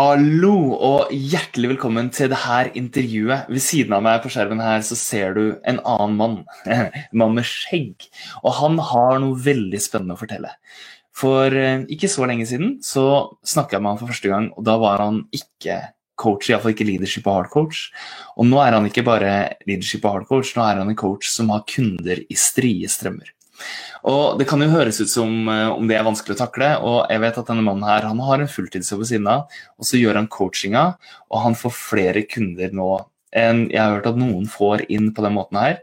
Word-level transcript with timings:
Hallo 0.00 0.78
og 0.80 1.10
hjertelig 1.12 1.74
velkommen 1.74 2.06
til 2.14 2.30
dette 2.32 2.70
intervjuet. 2.78 3.50
Ved 3.52 3.60
siden 3.60 3.92
av 3.92 4.04
meg 4.06 4.22
på 4.22 4.30
skjermen 4.32 4.62
her 4.62 4.80
så 4.86 4.96
ser 4.96 5.34
du 5.36 5.42
en 5.68 5.80
annen 5.82 6.14
mann. 6.16 6.36
En 6.64 6.86
mann 7.20 7.34
med 7.36 7.44
skjegg. 7.44 8.06
Og 8.40 8.54
han 8.62 8.78
har 8.90 9.18
noe 9.20 9.36
veldig 9.44 9.80
spennende 9.82 10.16
å 10.16 10.20
fortelle. 10.22 10.54
For 11.12 11.52
eh, 11.52 11.82
ikke 11.92 12.08
så 12.08 12.24
lenge 12.30 12.46
siden 12.48 12.78
så 12.86 13.04
snakka 13.44 13.76
jeg 13.76 13.84
med 13.84 13.92
han 13.92 14.00
for 14.00 14.12
første 14.14 14.30
gang, 14.32 14.46
og 14.54 14.64
da 14.70 14.78
var 14.80 15.04
han 15.04 15.20
ikke 15.36 15.76
coach, 16.22 16.48
iallfall 16.48 16.72
ikke 16.72 16.86
leadership 16.88 17.28
og 17.28 17.36
hard 17.36 17.52
coach. 17.52 17.82
Og 18.40 18.48
nå 18.48 18.62
er 18.62 18.78
han 18.78 18.88
ikke 18.88 19.04
bare 19.04 19.34
leadership 19.66 20.06
og 20.06 20.14
hard 20.16 20.30
coach, 20.30 20.54
nå 20.56 20.64
er 20.64 20.80
han 20.80 20.94
en 20.94 21.00
coach 21.02 21.28
som 21.28 21.52
har 21.52 21.66
kunder 21.68 22.24
i 22.24 22.40
strie 22.40 22.88
strømmer. 22.88 23.34
Og 24.10 24.38
Det 24.40 24.46
kan 24.48 24.62
jo 24.64 24.70
høres 24.72 25.00
ut 25.02 25.12
som 25.12 25.48
eh, 25.52 25.68
om 25.68 25.88
det 25.88 25.98
er 25.98 26.06
vanskelig 26.06 26.36
å 26.36 26.42
takle, 26.44 26.70
og 26.80 26.98
jeg 27.12 27.22
vet 27.24 27.40
at 27.42 27.50
denne 27.50 27.64
mannen 27.66 27.88
her, 27.88 28.08
han 28.08 28.22
har 28.24 28.40
en 28.40 28.50
fulltidsjobb 28.50 29.02
ved 29.02 29.10
siden 29.12 29.28
av, 29.28 29.58
og 29.76 29.88
så 29.88 30.00
gjør 30.00 30.20
han 30.22 30.30
coachinga, 30.32 30.84
og 31.28 31.44
han 31.44 31.58
får 31.58 31.76
flere 31.76 32.24
kunder 32.28 32.72
nå 32.76 32.92
enn 33.36 33.68
jeg 33.70 33.78
har 33.78 33.92
hørt 33.94 34.08
at 34.10 34.18
noen 34.18 34.48
får 34.50 34.88
inn 34.90 35.12
på 35.14 35.22
den 35.22 35.36
måten 35.36 35.60
her. 35.60 35.76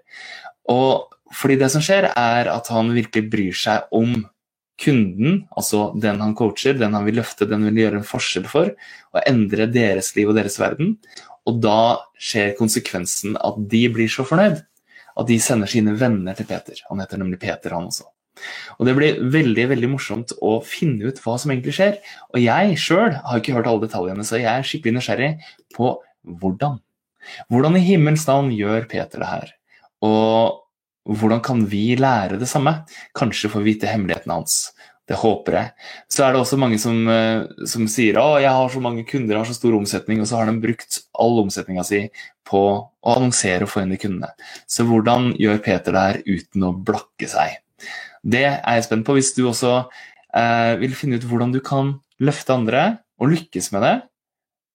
Og 0.67 1.13
fordi 1.35 1.57
det 1.59 1.69
som 1.71 1.83
skjer, 1.83 2.09
er 2.11 2.49
at 2.51 2.67
han 2.71 2.91
virkelig 2.95 3.29
bryr 3.31 3.55
seg 3.55 3.87
om 3.95 4.25
kunden, 4.81 5.41
altså 5.57 5.89
den 5.97 6.21
han 6.21 6.35
coacher, 6.37 6.75
den 6.77 6.93
han 6.93 7.05
vil 7.07 7.17
løfte, 7.19 7.47
den 7.49 7.65
vil 7.67 7.81
gjøre 7.81 8.01
en 8.01 8.07
forskjell 8.07 8.47
for, 8.51 8.73
og 9.15 9.23
endre 9.25 9.67
deres 9.71 10.13
liv 10.17 10.29
og 10.29 10.37
deres 10.37 10.59
verden. 10.61 10.95
Og 11.47 11.61
da 11.63 12.03
skjer 12.19 12.55
konsekvensen 12.57 13.37
at 13.39 13.59
de 13.71 13.85
blir 13.93 14.11
så 14.11 14.25
fornøyd 14.27 14.61
at 15.17 15.29
de 15.29 15.39
sender 15.41 15.69
sine 15.71 15.95
venner 15.97 16.37
til 16.37 16.47
Peter. 16.49 16.79
Han 16.91 17.01
heter 17.01 17.21
nemlig 17.21 17.39
Peter, 17.41 17.73
han 17.73 17.89
også. 17.89 18.07
Og 18.77 18.85
Det 18.85 18.93
blir 18.97 19.21
veldig 19.33 19.65
veldig 19.71 19.89
morsomt 19.89 20.33
å 20.45 20.59
finne 20.65 21.09
ut 21.09 21.21
hva 21.23 21.37
som 21.41 21.53
egentlig 21.53 21.73
skjer. 21.77 21.97
Og 22.33 22.43
jeg 22.43 22.77
sjøl 22.81 23.15
har 23.17 23.41
ikke 23.41 23.55
hørt 23.57 23.69
alle 23.71 23.87
detaljene, 23.87 24.25
så 24.27 24.37
jeg 24.37 24.51
er 24.51 24.67
skikkelig 24.67 24.99
nysgjerrig 24.99 25.31
på 25.73 25.95
hvordan. 26.41 26.77
Hvordan 27.51 27.79
i 27.79 27.83
himmels 27.83 28.27
navn 28.29 28.53
gjør 28.55 28.87
Peter 28.91 29.23
det 29.23 29.31
her? 29.31 29.53
Og 30.05 31.17
hvordan 31.17 31.41
kan 31.43 31.63
vi 31.71 31.95
lære 31.97 32.37
det 32.39 32.49
samme? 32.51 32.83
Kanskje 33.17 33.51
få 33.51 33.63
vite 33.65 33.89
hemmeligheten 33.89 34.33
hans. 34.33 34.59
Det 35.07 35.15
håper 35.21 35.55
jeg. 35.55 35.71
Så 36.11 36.25
er 36.25 36.33
det 36.33 36.41
også 36.41 36.59
mange 36.59 36.79
som, 36.81 36.97
eh, 37.07 37.45
som 37.69 37.85
sier 37.87 38.19
at 38.19 38.41
jeg 38.43 38.51
har 38.57 38.73
så 38.73 38.81
mange 38.83 39.05
kunder, 39.07 39.35
jeg 39.35 39.39
har 39.39 39.47
så 39.47 39.55
stor 39.55 39.77
omsetning, 39.77 40.19
og 40.19 40.27
så 40.27 40.41
har 40.41 40.49
de 40.49 40.59
brukt 40.63 40.99
all 41.15 41.39
omsetninga 41.45 41.85
si 41.87 42.01
på 42.47 42.63
å 43.05 43.15
annonsere 43.15 43.63
og 43.63 43.71
få 43.71 43.83
inn 43.83 43.95
de 43.95 44.01
kundene. 44.01 44.33
Så 44.67 44.83
hvordan 44.87 45.31
gjør 45.39 45.63
Peter 45.63 45.95
det 45.95 46.03
her 46.07 46.21
uten 46.27 46.67
å 46.67 46.75
blakke 46.75 47.29
seg? 47.31 47.61
Det 48.27 48.43
er 48.49 48.59
jeg 48.75 48.87
spent 48.89 49.07
på. 49.07 49.15
Hvis 49.15 49.31
du 49.37 49.45
også 49.47 49.73
eh, 50.35 50.75
vil 50.81 50.95
finne 50.97 51.19
ut 51.19 51.27
hvordan 51.29 51.55
du 51.55 51.61
kan 51.63 51.95
løfte 52.19 52.55
andre 52.55 52.85
og 53.21 53.31
lykkes 53.31 53.71
med 53.75 53.85
det 53.85 53.95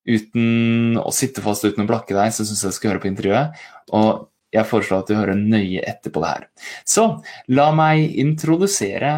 uten 0.09 0.99
å 0.99 1.13
sitte 1.15 1.45
fast 1.45 1.65
uten 1.67 1.85
å 1.85 1.89
blakke 1.89 2.17
deg, 2.17 2.33
så 2.35 2.47
syns 2.47 2.65
jeg 2.65 2.73
du 2.73 2.79
skal 2.79 2.93
høre 2.93 3.03
på 3.05 3.11
intervjuet. 3.11 3.61
Og 3.95 4.29
jeg 4.53 4.69
foreslår 4.69 5.03
at 5.03 5.11
du 5.11 5.17
hører 5.17 5.39
nøye 5.39 5.85
etter 5.89 6.13
på 6.13 6.23
det 6.25 6.33
her. 6.33 6.49
Så 6.89 7.07
la 7.53 7.71
meg 7.77 8.17
introdusere 8.21 9.15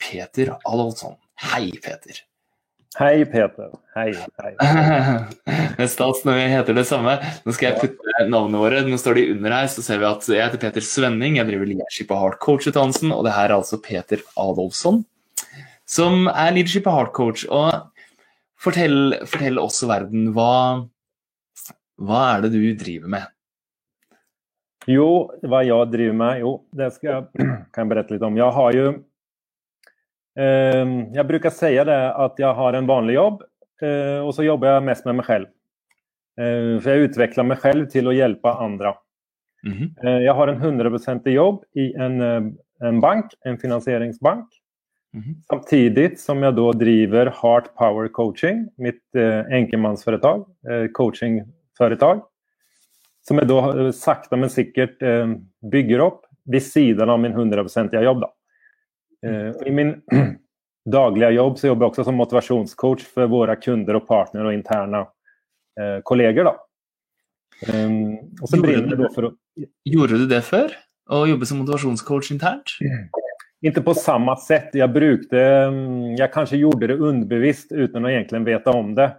Peter 0.00 0.56
Adolfsson. 0.64 1.16
Hei, 1.52 1.70
Peter. 1.82 2.22
Hei, 2.94 3.24
Peter. 3.26 3.72
Hei. 3.96 4.12
hei. 4.38 4.52
det 5.74 5.82
er 5.82 5.88
stas 5.90 6.20
når 6.22 6.36
vi 6.38 6.44
heter 6.52 6.76
det 6.78 6.84
samme. 6.86 7.16
Nå 7.42 7.54
skal 7.56 7.72
jeg 7.72 7.80
putte 7.80 8.26
navnene 8.30 8.60
våre. 8.62 8.84
Nå 8.86 8.98
står 9.00 9.18
de 9.18 9.24
under 9.32 9.54
her, 9.56 9.66
så 9.72 9.82
ser 9.82 9.98
vi 9.98 10.06
at 10.06 10.28
jeg 10.30 10.38
heter 10.44 10.62
Peter 10.62 10.84
Svenning. 10.86 11.40
Jeg 11.40 11.48
driver 11.48 11.70
Leadership 11.72 12.12
og 12.14 12.20
hard 12.22 12.38
Coach-utdannelsen, 12.44 13.10
og 13.10 13.26
det 13.26 13.34
her 13.34 13.48
er 13.48 13.56
altså 13.56 13.80
Peter 13.82 14.22
Adolfsson, 14.38 15.02
som 15.90 16.28
er 16.30 16.54
Leadership 16.54 16.86
og 16.86 16.98
hard 17.00 17.12
Coach. 17.18 17.46
Og 17.50 17.74
fortell, 18.62 19.18
fortell 19.26 19.58
og 19.58 19.74
verden, 19.90 20.30
hva, 20.36 20.52
hva 21.98 22.20
er 22.36 22.46
det 22.46 22.52
du 22.54 22.60
driver 22.78 23.10
med? 23.16 23.26
Jo, 24.86 25.08
hva 25.48 25.64
jeg 25.64 25.90
driver 25.90 26.16
med? 26.20 26.40
Jo, 26.44 26.54
det 26.76 26.92
skal 26.94 27.10
jeg, 27.10 27.50
kan 27.74 27.86
jeg 27.86 27.90
berette 27.90 28.14
litt 28.14 28.26
om. 28.26 28.38
Jeg 28.38 28.54
har 28.54 28.78
jo 28.78 28.86
Ehm, 30.36 31.12
bruker 31.14 31.26
brukar 31.26 31.50
säga 31.50 31.84
det 31.84 32.14
at 32.14 32.38
jeg 32.38 32.54
har 32.54 32.72
en 32.72 32.86
vanlig 32.86 33.14
jobb 33.14 33.42
og 34.24 34.30
så 34.32 34.44
jobber 34.46 34.70
jeg 34.70 34.84
mest 34.86 35.04
med 35.04 35.16
meg 35.18 35.26
selv. 35.26 35.48
For 36.38 36.86
jeg 36.88 37.08
utvikler 37.10 37.44
meg 37.44 37.58
selv 37.60 37.88
til 37.92 38.06
å 38.08 38.14
hjelpe 38.14 38.48
andre. 38.48 38.94
Mm 39.64 39.72
-hmm. 39.72 40.20
Jeg 40.20 40.34
har 40.34 40.48
en 40.48 40.60
100% 40.60 41.30
jobb 41.30 41.64
i 41.74 41.94
en, 41.94 42.20
eh, 42.20 42.42
en 42.88 43.00
bank, 43.00 43.34
en 43.44 43.58
finansieringsbank. 43.58 44.46
Mm. 45.14 45.34
Samtidigt 45.50 46.20
som 46.20 46.42
jeg 46.42 46.54
da 46.54 46.72
driver 46.72 47.30
Heart 47.42 47.74
Power 47.74 48.08
Coaching, 48.08 48.68
mitt 48.78 49.02
enkemannsforetak, 49.50 50.46
coachingforetak. 50.92 52.16
eh. 52.16 52.22
Som 53.22 53.38
jeg 53.38 53.48
da 53.48 53.92
sakta 53.92 54.36
men 54.36 54.50
säkert 54.50 55.02
eh, 55.02 55.34
bygger 55.70 56.00
opp 56.00 56.26
ved 56.44 56.62
siden 56.62 57.10
av 57.10 57.20
min 57.20 57.32
100% 57.32 58.02
jobb. 58.02 58.20
Då. 58.20 58.32
Eh, 59.24 59.66
I 59.66 59.70
min 59.70 60.02
dagliga 60.90 61.30
jobb 61.30 61.58
så 61.58 61.66
jobbar 61.66 61.84
jag 61.84 61.88
också 61.88 62.04
som 62.04 62.14
motivationscoach 62.14 63.02
för 63.02 63.26
våra 63.26 63.56
kunder 63.56 63.96
och 63.96 64.08
partner 64.08 64.44
och 64.44 64.54
interna 64.54 64.98
eh, 65.80 66.02
kollegor. 66.02 66.44
Då. 66.44 66.56
Um, 67.74 68.18
så 68.46 68.56
gjorde, 68.56 68.96
du, 68.96 69.08
för 69.14 69.22
att... 69.22 69.34
gjorde 69.84 70.18
du 70.18 70.26
det 70.26 70.42
før? 70.42 70.72
Å 71.12 71.26
jobbe 71.28 71.46
som 71.46 71.60
motivasjonscoach 71.60 72.30
internt? 72.32 72.74
Ikke 73.64 73.82
på 73.84 73.94
samme 73.96 74.34
sett. 74.40 74.74
Jeg 74.76 74.90
brukte 74.92 75.40
Jeg 76.18 76.32
kanskje 76.32 76.60
gjorde 76.60 76.88
det 76.90 76.96
underbevisst 76.96 77.72
uten 77.72 78.04
å 78.04 78.10
egentlig 78.10 78.42
vite 78.48 78.72
om 78.72 78.94
det. 78.96 79.10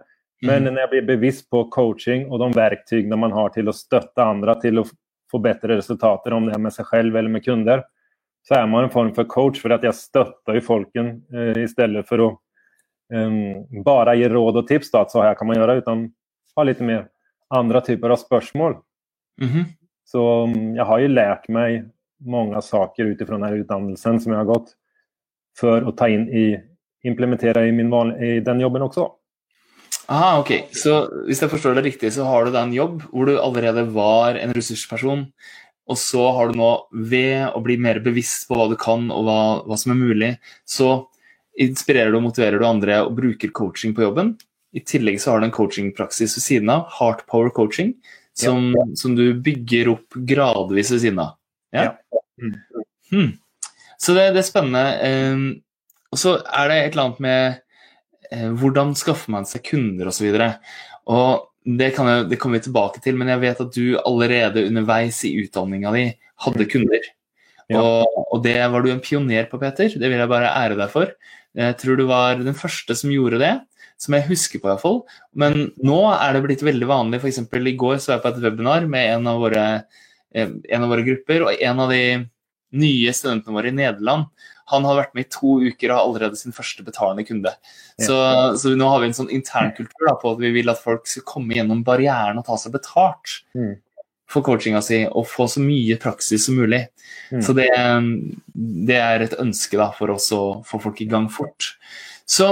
Men 0.44 0.66
mm. 0.66 0.74
jeg 0.74 0.82
jag 0.82 0.90
blev 0.90 1.06
bevisst 1.06 1.48
på 1.50 1.64
coaching 1.72 2.26
og 2.30 2.42
de 2.42 2.50
verktyg 2.54 3.08
man 3.08 3.32
har 3.32 3.54
til 3.54 3.70
å 3.70 3.74
støtte 3.74 4.22
andre 4.22 4.54
til 4.60 4.82
å 4.82 4.84
få 5.30 5.40
bedre 5.42 5.78
resultater, 5.78 6.34
om 6.34 6.46
det 6.46 6.54
er 6.54 6.62
med 6.62 6.74
seg 6.74 6.86
selv 6.90 7.16
eller 7.16 7.32
med 7.32 7.44
kunder, 7.44 7.82
så 8.46 8.54
er 8.54 8.66
man 8.70 8.86
en 8.86 8.92
form 8.92 9.12
for 9.14 9.26
coach 9.30 9.58
for 9.62 9.74
at 9.74 9.84
jeg 9.84 9.98
støtter 9.98 10.58
jo 10.58 10.62
folken 10.62 11.16
eh, 11.34 11.64
stedet 11.70 12.04
for 12.06 12.22
å 12.22 12.28
um, 13.12 13.82
bare 13.86 14.14
gi 14.20 14.28
råd 14.30 14.60
og 14.62 14.68
tips 14.68 14.92
da, 14.94 15.02
så 15.10 15.24
her 15.24 15.34
kan 15.38 15.50
man 15.50 15.58
gjøre, 15.58 15.80
uten 15.82 16.06
ha 16.56 16.66
litt 16.66 16.80
mer 16.84 17.08
andre 17.54 17.82
typer 17.84 18.14
av 18.14 18.22
spørsmål. 18.22 18.78
Mm 19.42 19.50
-hmm. 19.50 19.64
Så 20.06 20.22
jag 20.76 20.84
har 20.84 20.98
jo 20.98 21.08
lært 21.08 21.48
meg 21.48 21.90
mange 22.24 22.62
saker 22.62 23.04
utifrån 23.04 23.40
ifra 23.40 23.48
här 23.48 23.56
utdannelsen 23.56 24.20
som 24.20 24.32
jeg 24.32 24.38
har 24.38 24.44
gått 24.44 24.74
for 25.58 25.82
å 25.82 25.92
ta 25.92 26.08
inn 26.08 26.28
i, 26.28 26.56
implementere 27.04 27.66
i, 27.66 27.70
i 27.70 28.40
den 28.40 28.60
jobben 28.60 28.82
også. 28.82 29.10
Aha, 30.06 30.38
ok. 30.38 30.68
Så 30.70 31.08
hvis 31.26 31.42
jeg 31.42 31.50
forstår 31.50 31.74
det 31.74 31.82
riktig, 31.82 32.12
så 32.12 32.24
har 32.24 32.44
du 32.44 32.52
da 32.54 32.62
en 32.62 32.74
jobb 32.74 33.02
hvor 33.10 33.26
du 33.26 33.40
allerede 33.40 33.82
var 33.90 34.38
en 34.38 34.54
ressursperson 34.54 35.26
og 35.86 35.98
så 36.00 36.24
har 36.34 36.50
du 36.50 36.58
nå, 36.58 36.70
ved 36.90 37.54
å 37.54 37.62
bli 37.62 37.76
mer 37.78 38.00
bevisst 38.02 38.48
på 38.48 38.58
hva 38.58 38.66
du 38.70 38.76
kan 38.80 39.06
og 39.14 39.26
hva, 39.28 39.40
hva 39.68 39.78
som 39.78 39.94
er 39.94 40.00
mulig, 40.00 40.32
så 40.66 41.06
inspirerer 41.62 42.12
du 42.12 42.18
og 42.18 42.26
motiverer 42.26 42.60
du 42.60 42.66
andre 42.68 43.00
og 43.06 43.14
bruker 43.16 43.52
coaching 43.54 43.94
på 43.96 44.04
jobben. 44.04 44.34
I 44.76 44.82
tillegg 44.84 45.20
så 45.22 45.32
har 45.32 45.40
du 45.40 45.48
en 45.48 45.54
coachingpraksis 45.54 46.34
ved 46.36 46.44
siden 46.44 46.72
av, 46.74 46.88
Heart 46.98 47.24
Power 47.30 47.52
Coaching, 47.54 47.94
som, 48.36 48.72
ja. 48.76 48.84
som, 48.98 49.14
du 49.16 49.30
bygger 49.40 49.94
opp 49.94 50.18
gradvis 50.28 50.90
ved 50.92 51.04
siden 51.06 51.22
av. 51.22 51.36
Ja? 51.72 51.86
ja. 51.86 52.22
Mm. 52.42 52.56
Hmm. 53.12 53.30
Så 53.96 54.16
det, 54.16 54.26
det, 54.34 54.42
er 54.42 54.48
spennende. 54.50 54.84
Um, 55.32 55.46
og 56.12 56.20
så 56.20 56.34
er 56.44 56.68
det 56.68 56.80
et 56.80 56.90
eller 56.90 57.06
annet 57.06 57.22
med 57.24 57.60
uh, 58.34 58.50
hvordan 58.60 58.92
skaffer 58.98 59.32
man 59.32 59.48
seg 59.48 59.64
kunder 59.70 60.10
osv. 60.10 60.28
Og, 60.34 60.42
så 60.42 60.50
og 61.16 61.46
det, 61.66 61.90
jeg, 61.96 62.26
det, 62.30 62.38
kommer 62.38 62.60
vi 62.60 62.68
tilbake 62.68 63.02
til, 63.02 63.16
men 63.18 63.30
jeg 63.32 63.42
vet 63.42 63.62
at 63.64 63.74
du 63.74 63.98
allerede 63.98 64.64
underveis 64.68 65.18
i 65.26 65.34
utdanninga 65.42 65.92
di 65.96 66.04
hadde 66.44 66.66
mm. 66.66 66.70
kunder. 66.70 67.08
Ja. 67.66 67.80
Og, 67.80 68.18
og, 68.28 68.42
det 68.44 68.58
var 68.70 68.84
du 68.84 68.92
en 68.92 69.02
pioner 69.02 69.48
på, 69.50 69.58
Peter. 69.58 69.90
Det 69.90 70.10
vil 70.10 70.20
jeg 70.20 70.30
bare 70.30 70.52
ære 70.54 70.78
deg 70.78 70.92
for. 70.92 71.10
Jeg 71.56 71.78
tror 71.80 71.98
du 71.98 72.04
var 72.06 72.38
den 72.38 72.54
første 72.54 72.94
som 72.94 73.10
gjorde 73.10 73.40
det, 73.42 73.52
som 73.98 74.14
jeg 74.14 74.28
husker 74.28 74.62
på 74.62 74.70
iallfall. 74.70 75.00
Men 75.34 75.70
nå 75.82 75.98
er 76.14 76.36
det 76.36 76.44
blitt 76.46 76.64
veldig 76.66 76.90
vanlig. 76.90 77.22
F.eks. 77.22 77.42
i 77.42 77.76
går 77.80 77.98
så 77.98 78.12
var 78.12 78.18
jeg 78.18 78.24
på 78.26 78.32
et 78.34 78.42
webinar 78.44 78.86
med 78.92 79.16
en 79.16 79.30
av, 79.32 79.42
våre, 79.42 79.66
eh, 80.36 80.52
en 80.52 80.86
av 80.86 80.92
våre 80.92 81.06
grupper, 81.06 81.48
og 81.48 81.66
en 81.66 81.82
av 81.82 81.90
de 81.90 82.02
nye 82.74 83.12
studentene 83.14 83.54
våre 83.54 83.70
i 83.70 83.76
Nederland 83.76 84.26
han 84.70 84.86
har 84.86 84.98
vært 84.98 85.14
med 85.14 85.26
i 85.26 85.30
to 85.30 85.56
uker 85.62 85.92
og 85.92 85.94
har 85.94 86.04
allerede 86.08 86.38
sin 86.38 86.54
første 86.54 86.82
betalende 86.82 87.22
kunde. 87.26 87.52
Så, 88.02 88.16
ja. 88.16 88.46
så 88.58 88.72
nå 88.74 88.88
har 88.90 89.02
vi 89.02 89.10
en 89.10 89.18
sånn 89.18 89.30
internkultur 89.34 90.08
på 90.18 90.32
at 90.32 90.40
vi 90.42 90.50
vil 90.56 90.72
at 90.72 90.80
folk 90.82 91.06
skal 91.06 91.22
komme 91.28 91.54
gjennom 91.54 91.84
barrieren 91.86 92.40
og 92.40 92.48
ta 92.48 92.58
seg 92.60 92.74
betalt. 92.78 93.42
Mm. 93.56 93.76
for 94.26 94.42
coachinga 94.42 94.80
si 94.82 95.04
og 95.06 95.28
få 95.30 95.44
så 95.46 95.60
mye 95.62 95.94
praksis 96.02 96.48
som 96.48 96.56
mulig. 96.58 96.80
Mm. 97.30 97.42
Så 97.46 97.52
det, 97.54 97.68
det, 98.88 98.96
er 98.98 99.22
et 99.22 99.36
ønske 99.38 99.78
da, 99.78 99.92
for 99.94 100.10
oss 100.16 100.32
å 100.34 100.64
få 100.66 100.80
folk 100.82 100.98
i 101.04 101.06
gang 101.06 101.28
fort. 101.30 101.76
Så 102.26 102.48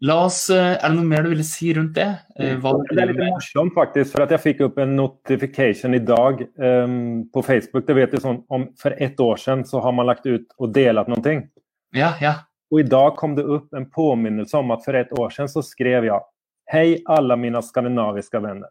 la 0.00 0.24
oss, 0.24 0.50
eh, 0.50 0.76
Er 0.76 0.88
det 0.88 0.96
noe 0.96 1.04
mer 1.04 1.22
du 1.22 1.30
ville 1.30 1.44
si 1.44 1.72
rundt 1.74 1.94
det? 1.94 2.08
Eh, 2.38 2.56
hva 2.56 2.72
det 2.86 3.02
er 3.02 3.12
litt 3.12 3.22
morsomt, 3.22 3.74
faktisk. 3.74 4.12
For 4.12 4.22
at 4.22 4.30
jeg 4.30 4.44
fikk 4.44 4.60
opp 4.68 4.78
en 4.78 4.96
notification 4.96 5.94
i 5.94 5.98
dag 5.98 6.44
um, 6.56 7.24
på 7.32 7.42
Facebook. 7.42 7.86
det 7.86 7.96
vet 7.96 8.10
du 8.12 8.20
sånn, 8.22 8.44
om 8.48 8.68
For 8.78 8.94
ett 8.98 9.18
år 9.20 9.36
siden 9.36 9.64
så 9.64 9.82
har 9.82 9.92
man 9.92 10.06
lagt 10.06 10.26
ut 10.26 10.46
og 10.58 10.72
delt 10.72 11.08
noe. 11.08 11.36
Ja, 11.94 12.14
ja. 12.20 12.34
Og 12.70 12.80
i 12.80 12.88
dag 12.88 13.16
kom 13.16 13.34
det 13.34 13.46
opp 13.48 13.72
en 13.74 13.88
påminnelse 13.90 14.58
om 14.58 14.70
at 14.70 14.84
for 14.84 14.94
ett 14.94 15.12
år 15.12 15.30
siden 15.30 15.48
så 15.48 15.62
skrev 15.64 16.04
jeg 16.04 16.20
Hei, 16.68 16.98
alle 17.08 17.32
mine 17.40 17.62
skandinaviske 17.64 18.42
venner. 18.44 18.68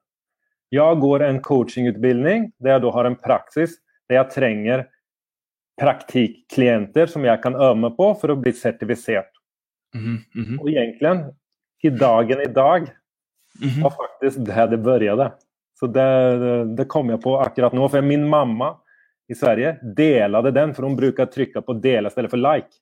Jeg 0.70 1.00
går 1.02 1.24
en 1.26 1.40
coachingutbildning 1.42 2.52
der 2.62 2.76
jeg 2.76 2.84
da 2.84 2.92
har 2.94 3.08
en 3.10 3.16
praksis 3.18 3.80
der 4.08 4.20
jeg 4.20 4.34
trenger 4.36 4.84
praktikklienter 5.82 7.10
som 7.10 7.26
jeg 7.26 7.42
kan 7.42 7.56
øve 7.56 7.90
på 7.98 8.12
for 8.22 8.34
å 8.34 8.38
bli 8.38 8.54
sertifisert. 8.54 9.32
Mm 9.96 10.18
-hmm. 10.36 10.60
Og 10.60 10.70
egentlig, 10.70 11.34
i 11.84 11.90
dagen 11.90 12.42
i 12.42 12.54
dag, 12.54 12.82
mm 12.82 13.70
-hmm. 13.70 13.84
var 13.84 13.90
faktisk 13.90 14.38
der 14.46 14.68
det 14.68 14.78
begynte. 14.78 15.32
Så 15.80 15.88
det, 15.88 16.40
det, 16.40 16.76
det, 16.76 16.86
kom 16.86 17.10
jeg 17.10 17.22
på 17.22 17.38
akkurat 17.38 17.74
nå. 17.74 17.90
For 17.90 18.02
min 18.02 18.30
mamma 18.30 18.78
i 19.30 19.36
Sverige 19.36 19.78
delte 19.82 20.52
den, 20.52 20.74
for 20.74 20.88
hun 20.88 20.96
bruker 20.96 21.28
å 21.28 21.32
trykke 21.32 21.62
på 21.62 21.74
'dele' 21.74 22.08
i 22.08 22.12
stedet 22.12 22.32
for 22.32 22.38
'like'. 22.38 22.80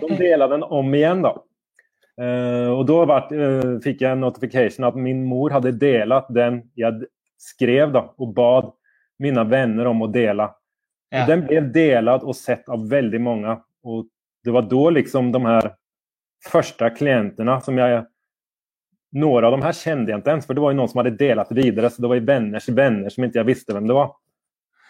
De 0.00 0.16
delte 0.18 0.48
den 0.48 0.62
om 0.62 0.94
igjen, 0.94 1.22
da. 1.22 1.34
Uh, 2.20 2.70
og 2.70 2.84
da 2.86 3.04
var, 3.10 3.32
uh, 3.34 3.80
fikk 3.82 4.04
jeg 4.04 4.12
en 4.14 4.20
notification 4.22 4.86
at 4.86 4.94
min 4.94 5.24
mor 5.26 5.50
hadde 5.50 5.72
delt 5.74 6.28
den 6.30 6.60
jeg 6.78 7.08
skrev, 7.40 7.90
da, 7.92 8.04
og 8.18 8.34
bad 8.36 8.70
mine 9.18 9.42
venner 9.50 9.90
om 9.90 10.04
å 10.06 10.10
dele. 10.12 10.46
Ja. 11.10 11.24
Den 11.26 11.42
ble 11.48 11.64
delt 11.74 12.22
og 12.22 12.36
sett 12.38 12.70
av 12.70 12.86
veldig 12.90 13.20
mange. 13.22 13.56
Og 13.84 14.06
det 14.44 14.52
var 14.54 14.66
da 14.68 14.90
liksom 14.90 15.32
de 15.32 15.40
her 15.46 15.70
første 16.50 16.90
klientene 16.98 17.60
som 17.64 17.78
jeg 17.80 18.04
Noen 19.14 19.44
av 19.46 19.52
dem 19.54 19.62
her 19.62 19.76
kjente 19.78 20.10
jeg 20.10 20.18
ikke 20.18 20.32
ens, 20.32 20.46
for 20.46 20.58
det 20.58 20.62
var 20.64 20.72
jo 20.72 20.76
noen 20.80 20.90
som 20.90 20.98
hadde 20.98 21.12
delt 21.14 21.50
videre. 21.54 21.86
Så 21.86 22.02
det 22.02 22.08
var 22.10 22.18
jo 22.18 22.24
venners 22.26 22.64
venner 22.66 23.12
som 23.14 23.22
ikke 23.22 23.38
jeg 23.38 23.46
visste 23.46 23.76
hvem 23.76 23.84
det 23.86 23.94
var. 23.94 24.08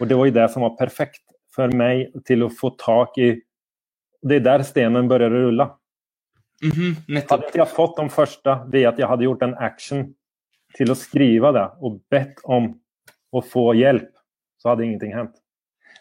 Og 0.01 0.09
det 0.09 0.17
var 0.17 0.31
jo 0.31 0.35
det 0.39 0.47
som 0.55 0.65
var 0.65 0.79
perfekt 0.79 1.21
for 1.53 1.75
meg 1.77 2.09
til 2.25 2.47
å 2.47 2.49
få 2.49 2.71
tak 2.81 3.19
i 3.21 3.35
Det 4.25 4.39
er 4.39 4.47
der 4.47 4.65
stenen 4.65 5.11
begynner 5.11 5.29
å 5.37 5.43
rulle. 5.45 5.67
Mm 6.65 6.71
-hmm, 6.73 7.29
hadde 7.29 7.47
ikke 7.47 7.61
jeg 7.61 7.77
fått 7.77 7.97
de 7.97 8.09
første 8.09 8.53
ved 8.73 8.87
at 8.89 8.99
jeg 8.99 9.09
hadde 9.09 9.25
gjort 9.25 9.43
en 9.43 9.55
action 9.61 10.15
til 10.75 10.91
å 10.91 10.97
skrive 10.97 11.53
det 11.53 11.69
og 11.81 12.01
bedt 12.11 12.41
om 12.45 12.81
å 13.33 13.41
få 13.45 13.75
hjelp, 13.75 14.11
så 14.57 14.69
hadde 14.69 14.85
ingenting 14.85 15.13
hendt. 15.13 15.44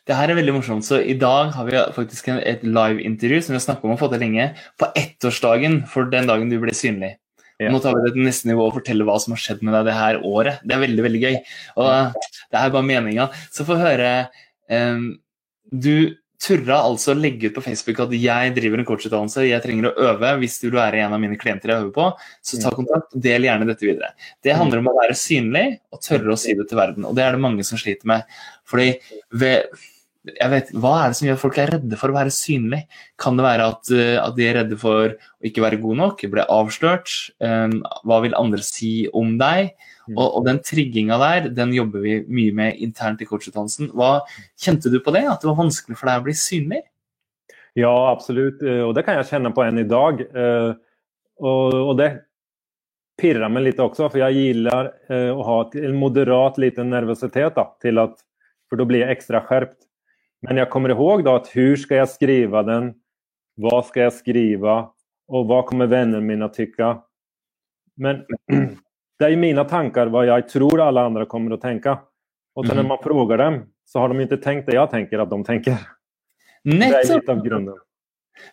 Det 0.03 0.15
her 0.17 0.31
er 0.31 0.35
veldig 0.35 0.57
morsomt. 0.57 0.85
så 0.85 0.99
I 0.99 1.15
dag 1.15 1.53
har 1.55 1.67
vi 1.67 1.79
faktisk 1.95 2.27
et 2.33 2.63
live-intervju 2.63 3.41
som 3.41 3.53
vi 3.53 3.59
har 3.59 3.65
snakket 3.67 3.87
om 3.87 3.95
å 3.95 3.99
få 3.99 4.09
til 4.11 4.23
lenge, 4.25 4.49
på 4.79 4.89
ettårsdagen 4.99 5.83
for 5.87 6.11
den 6.11 6.27
dagen 6.27 6.49
du 6.51 6.57
ble 6.59 6.75
synlig. 6.75 7.15
Ja. 7.61 7.69
Nå 7.71 7.79
tar 7.79 7.95
vi 7.95 8.03
det 8.03 8.15
til 8.15 8.25
neste 8.25 8.49
nivå 8.49 8.65
og 8.67 8.75
forteller 8.79 9.07
hva 9.07 9.15
som 9.21 9.35
har 9.35 9.39
skjedd 9.39 9.61
med 9.63 9.75
deg 9.77 9.87
det 9.87 9.95
her 9.95 10.19
året. 10.27 10.63
Det 10.65 10.75
er 10.75 10.83
veldig 10.83 11.05
veldig 11.05 11.21
gøy. 11.21 11.37
Og 11.79 12.17
Det 12.51 12.59
er 12.59 12.73
bare 12.73 12.89
meninga. 12.89 13.29
Så 13.53 13.65
få 13.67 13.77
høre 13.79 14.09
um, 14.67 15.13
Du 15.71 16.17
turra 16.43 16.81
altså 16.83 17.13
å 17.13 17.15
legge 17.15 17.47
ut 17.47 17.55
på 17.55 17.63
Facebook 17.63 18.01
at 18.03 18.11
jeg 18.17 18.51
driver 18.57 18.81
en 18.81 18.87
coachutdannelse, 18.87 19.45
jeg 19.47 19.63
trenger 19.63 19.89
å 19.89 20.09
øve. 20.09 20.33
Hvis 20.41 20.57
du 20.59 20.65
vil 20.67 20.81
være 20.81 20.99
en 21.05 21.15
av 21.15 21.21
mine 21.23 21.37
klienter 21.39 21.71
jeg 21.71 21.85
øver 21.85 21.93
på, 21.95 22.09
så 22.43 22.59
ta 22.59 22.73
kontakt. 22.75 23.15
Del 23.15 23.47
gjerne 23.47 23.69
dette 23.69 23.87
videre. 23.87 24.11
Det 24.43 24.57
handler 24.57 24.81
om 24.81 24.91
å 24.91 24.97
være 24.97 25.15
synlig 25.15 25.65
og 25.93 26.03
tørre 26.03 26.35
å 26.35 26.39
si 26.39 26.57
det 26.59 26.67
til 26.67 26.81
verden. 26.81 27.07
Og 27.07 27.15
det 27.15 27.23
er 27.23 27.37
det 27.37 27.45
mange 27.45 27.63
som 27.67 27.79
sliter 27.79 28.09
med. 28.11 28.27
Fordi 28.67 28.91
ved 29.39 29.71
jeg 30.23 30.51
vet, 30.53 30.69
Hva 30.79 30.93
er 31.01 31.11
det 31.11 31.17
som 31.19 31.27
gjør 31.27 31.35
at 31.35 31.41
folk 31.41 31.57
er 31.59 31.71
redde 31.75 31.97
for 31.99 32.11
å 32.11 32.15
være 32.15 32.31
synlig? 32.31 32.83
Kan 33.19 33.35
det 33.39 33.43
være 33.43 33.65
at, 33.73 33.89
eh, 33.91 34.15
at 34.21 34.37
de 34.37 34.45
er 34.47 34.55
redde 34.61 34.77
for 34.79 35.11
å 35.11 35.49
ikke 35.49 35.63
være 35.65 35.81
gode 35.83 35.99
nok, 35.99 36.23
bli 36.31 36.45
avslørt? 36.47 37.11
Um, 37.43 37.81
hva 38.07 38.21
vil 38.23 38.37
andre 38.39 38.63
si 38.63 39.09
om 39.11 39.35
deg? 39.41 39.73
Mm. 40.07 40.15
Og, 40.15 40.23
og 40.39 40.47
den 40.47 40.61
trigginga 40.63 41.19
der, 41.19 41.51
den 41.51 41.75
jobber 41.75 42.03
vi 42.05 42.21
mye 42.27 42.55
med 42.55 42.79
internt 42.83 43.23
i 43.23 43.27
coachutdannelsen. 43.27 43.91
Hva 43.91 44.23
Kjente 44.59 44.91
du 44.91 44.99
på 45.03 45.11
det? 45.15 45.25
At 45.27 45.43
det 45.43 45.51
var 45.51 45.59
vanskelig 45.59 45.99
for 45.99 46.11
deg 46.11 46.23
å 46.23 46.27
bli 46.29 46.39
synlig? 46.39 46.83
Ja, 47.79 47.93
absolutt. 48.13 48.63
Eh, 48.63 48.83
og 48.87 48.95
det 48.95 49.03
kan 49.03 49.19
jeg 49.19 49.31
kjenne 49.33 49.51
på 49.51 49.67
enn 49.67 49.83
i 49.83 49.87
dag. 49.87 50.23
Eh, 50.23 50.73
og, 51.43 51.79
og 51.83 51.95
det 51.99 52.13
pirrer 53.19 53.51
meg 53.51 53.67
litt 53.67 53.79
også, 53.81 54.07
for 54.07 54.23
jeg 54.23 54.55
liker 54.57 54.87
å 55.35 55.43
ha 55.45 55.57
en 55.77 55.97
moderat 55.99 56.55
liten 56.57 56.89
nervøsitet. 56.89 57.53
Da, 57.59 57.67
til 57.83 57.99
at, 58.01 58.15
for 58.71 58.79
da 58.79 58.87
blir 58.87 59.03
jeg 59.03 59.19
ekstra 59.19 59.43
skjerpt. 59.45 59.83
Men 60.43 60.59
jeg 60.59 60.69
kommer 60.73 60.91
ihåg 60.93 61.23
da 61.25 61.37
at 61.39 61.49
hur 61.55 61.77
skal 61.79 62.01
jeg 62.01 62.11
skrive 62.11 62.63
den? 62.67 62.91
Hva 63.61 63.79
skal 63.87 64.07
jeg 64.07 64.17
skrive? 64.19 64.77
Og 65.33 65.45
hva 65.47 65.61
kommer 65.67 65.91
vennene 65.91 66.23
mine 66.25 66.49
å 66.49 66.53
tykke? 66.53 66.89
Men 68.03 68.23
det 69.19 69.29
er 69.29 69.39
mine 69.39 69.63
tanker 69.69 70.11
hva 70.11 70.25
jeg 70.27 70.49
tror 70.51 70.83
alle 70.83 71.05
andre 71.09 71.29
kommer 71.29 71.55
å 71.55 71.61
tenke. 71.61 71.95
Og 72.57 72.67
når 72.67 72.83
mhm. 72.83 72.91
man 72.91 73.01
spør 73.01 73.39
dem, 73.39 73.63
så 73.87 74.03
har 74.03 74.11
de 74.11 74.25
ikke 74.25 74.43
tenkt 74.43 74.69
det 74.69 74.77
jeg 74.77 74.91
tenker 74.91 75.23
at 75.23 75.31
de 75.31 75.41
tenker. 75.47 75.81
Nettopp! 76.63 77.01
Det 77.01 77.01
er 77.01 77.19
litt 77.19 77.33
av 77.33 77.41
grunnen. 77.43 77.81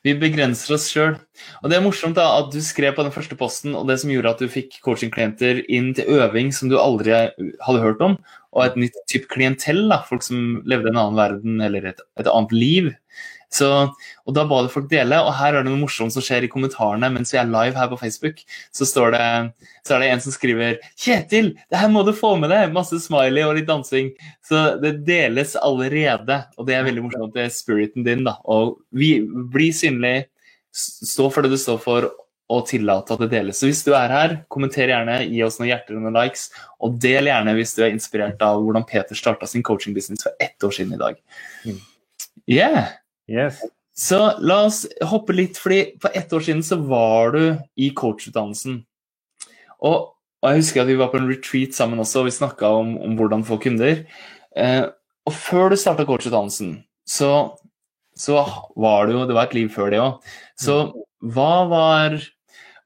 Vi 0.05 0.13
begrenser 0.21 0.77
oss 0.77 0.87
sjøl. 0.93 1.15
Og 1.63 1.71
det 1.73 1.79
er 1.79 1.85
morsomt 1.85 2.19
da, 2.19 2.27
at 2.41 2.51
du 2.53 2.61
skrev 2.65 2.95
på 2.97 3.05
den 3.07 3.15
første 3.15 3.37
posten, 3.39 3.75
og 3.77 3.89
det 3.89 3.97
som 4.03 4.13
gjorde 4.13 4.35
at 4.35 4.43
du 4.43 4.51
fikk 4.53 4.79
coachingklienter 4.85 5.63
inn 5.73 5.93
til 5.97 6.21
øving 6.21 6.53
som 6.55 6.71
du 6.73 6.77
aldri 6.81 7.15
hadde 7.17 7.83
hørt 7.83 8.05
om, 8.05 8.19
og 8.51 8.65
et 8.65 8.79
nytt 8.81 8.97
type 9.11 9.31
klientell, 9.31 9.85
da, 9.91 10.01
folk 10.09 10.25
som 10.27 10.61
levde 10.69 10.91
en 10.91 10.99
annen 10.99 11.19
verden 11.19 11.61
eller 11.63 11.93
et, 11.93 12.03
et 12.19 12.31
annet 12.31 12.55
liv. 12.57 12.91
Så, 13.51 13.67
og 14.27 14.35
Da 14.35 14.45
ba 14.47 14.61
det 14.63 14.71
folk 14.71 14.87
dele, 14.91 15.19
og 15.27 15.33
her 15.35 15.57
er 15.57 15.65
det 15.65 15.73
noe 15.73 15.81
morsomt 15.81 16.15
som 16.15 16.23
skjer 16.23 16.47
i 16.47 16.51
kommentarene 16.51 17.09
mens 17.11 17.33
vi 17.35 17.41
er 17.41 17.51
live 17.51 17.75
her 17.75 17.89
på 17.91 17.99
Facebook. 17.99 18.43
Så, 18.71 18.87
står 18.87 19.17
det, 19.17 19.25
så 19.87 19.97
er 19.97 20.05
det 20.05 20.11
en 20.11 20.23
som 20.23 20.35
skriver 20.35 20.79
'Kjetil, 20.95 21.53
det 21.71 21.81
her 21.81 21.91
må 21.91 22.05
du 22.07 22.13
få 22.15 22.37
med 22.39 22.55
deg!' 22.55 22.73
Masse 22.73 23.01
smiley 23.03 23.43
og 23.43 23.57
litt 23.59 23.67
dansing. 23.67 24.13
Så 24.47 24.79
det 24.83 25.01
deles 25.07 25.57
allerede, 25.59 26.45
og 26.57 26.67
det 26.67 26.79
er 26.79 26.87
veldig 26.87 27.07
morsomt. 27.09 27.35
Det 27.35 27.49
er 27.49 27.55
spiriten 27.55 28.07
din. 28.07 28.25
da, 28.25 28.39
og 28.45 28.79
vi, 28.95 29.19
Bli 29.51 29.73
synlig, 29.75 30.31
stå 30.73 31.31
for 31.33 31.43
det 31.43 31.51
du 31.51 31.59
står 31.59 31.79
for, 31.83 32.11
og 32.51 32.67
tillate 32.67 33.15
at 33.15 33.23
det 33.23 33.31
deles. 33.31 33.61
Så 33.61 33.69
hvis 33.69 33.85
du 33.87 33.93
er 33.95 34.11
her, 34.11 34.37
kommenter 34.51 34.91
gjerne, 34.91 35.21
gi 35.31 35.43
oss 35.47 35.61
noen 35.61 35.71
hjerter 35.71 35.97
og 35.97 36.07
noen 36.07 36.19
likes. 36.19 36.49
Og 36.83 36.97
del 37.03 37.31
gjerne 37.31 37.55
hvis 37.55 37.77
du 37.77 37.85
er 37.85 37.95
inspirert 37.95 38.43
av 38.43 38.63
hvordan 38.65 38.87
Peter 38.89 39.19
starta 39.19 39.47
sin 39.47 39.65
coaching-business 39.67 40.27
for 40.27 40.35
ett 40.43 40.67
år 40.67 40.75
siden 40.75 40.97
i 40.97 41.01
dag. 41.01 41.21
Mm. 41.63 41.79
Yeah! 42.51 42.97
Yes. 43.31 43.61
Så 43.95 44.19
la 44.43 44.65
oss 44.67 44.83
hoppe 45.07 45.35
litt, 45.37 45.59
fordi 45.61 45.95
for 46.03 46.15
ett 46.17 46.33
år 46.33 46.43
siden 46.47 46.63
så 46.67 46.81
var 46.89 47.37
du 47.37 47.43
i 47.79 47.91
coachutdannelsen. 47.95 48.81
Og, 49.81 50.11
og, 50.41 50.47
jeg 50.49 50.63
husker 50.63 50.83
at 50.83 50.91
vi 50.91 50.99
var 50.99 51.13
på 51.13 51.21
en 51.21 51.29
retreat 51.31 51.77
sammen 51.77 52.01
også, 52.03 52.23
og 52.23 52.31
vi 52.31 52.35
snakka 52.35 52.71
om, 52.81 52.97
om, 53.05 53.15
hvordan 53.19 53.45
få 53.47 53.61
kunder. 53.63 54.03
Eh, 54.57 54.83
og 55.29 55.37
før 55.37 55.71
du 55.71 55.79
starta 55.79 56.09
coachutdannelsen, 56.09 56.79
så, 57.07 57.31
så 58.19 58.43
var 58.75 59.07
det 59.07 59.15
jo 59.15 59.27
Det 59.29 59.37
var 59.37 59.51
et 59.51 59.57
liv 59.59 59.71
før 59.75 59.93
det 59.93 60.03
òg. 60.03 60.35
Så 60.59 60.81
hva 61.21 61.55
var 61.69 62.17